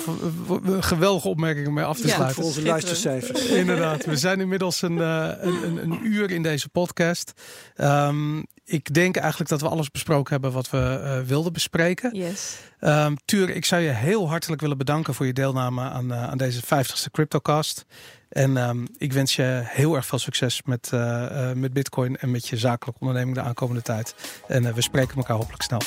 een, 0.63 0.84
geweldige 0.84 1.27
opmerking 1.27 1.67
om 1.67 1.73
mee 1.73 1.84
af 1.84 1.99
te 1.99 2.07
sluiten. 2.07 2.27
Ja, 2.27 2.34
voor 2.34 2.43
onze 2.43 2.61
luistercijfers. 2.61 3.45
Inderdaad. 3.63 4.05
We 4.05 4.17
zijn 4.17 4.39
inmiddels 4.39 4.82
een, 4.82 4.97
uh, 4.97 5.32
een, 5.39 5.77
een, 5.77 5.99
uur 6.05 6.32
in 6.32 6.43
deze 6.43 6.69
podcast. 6.69 7.34
Um, 7.77 8.45
ik 8.69 8.93
denk 8.93 9.15
eigenlijk 9.15 9.49
dat 9.49 9.61
we 9.61 9.67
alles 9.67 9.91
besproken 9.91 10.32
hebben 10.32 10.51
wat 10.51 10.69
we 10.69 11.01
uh, 11.03 11.27
wilden 11.27 11.53
bespreken. 11.53 12.15
Yes. 12.15 12.57
Um, 12.82 13.15
Tuur, 13.25 13.49
ik 13.49 13.65
zou 13.65 13.82
je 13.82 13.89
heel 13.89 14.30
hartelijk 14.30 14.61
willen 14.61 14.77
bedanken 14.77 15.13
voor 15.13 15.25
je 15.25 15.34
deelname 15.34 15.82
aan, 15.82 16.11
uh, 16.11 16.23
aan 16.23 16.38
deze 16.38 16.61
50ste 16.63 17.11
CryptoCast. 17.11 17.86
En 18.30 18.57
um, 18.57 18.88
ik 18.97 19.13
wens 19.13 19.36
je 19.36 19.61
heel 19.65 19.95
erg 19.95 20.05
veel 20.05 20.19
succes 20.19 20.61
met, 20.63 20.91
uh, 20.93 21.51
met 21.51 21.73
Bitcoin 21.73 22.17
en 22.17 22.32
met 22.32 22.47
je 22.47 22.57
zakelijke 22.57 22.99
onderneming 22.99 23.38
de 23.38 23.43
aankomende 23.43 23.82
tijd. 23.82 24.15
En 24.47 24.73
we 24.73 24.82
spreken 24.82 25.15
elkaar 25.15 25.38
hopelijk 25.38 25.61
snel. 25.61 25.82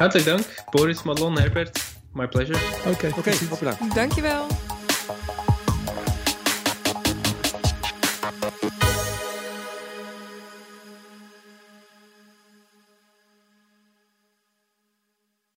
Hartelijk 0.00 0.28
dank, 0.28 0.64
Boris, 0.70 1.02
Malon, 1.02 1.38
Herbert. 1.38 1.80
My 2.12 2.28
pleasure. 2.28 2.58
Oké, 2.86 3.12
oké. 3.16 3.32
Dankjewel. 3.94 4.46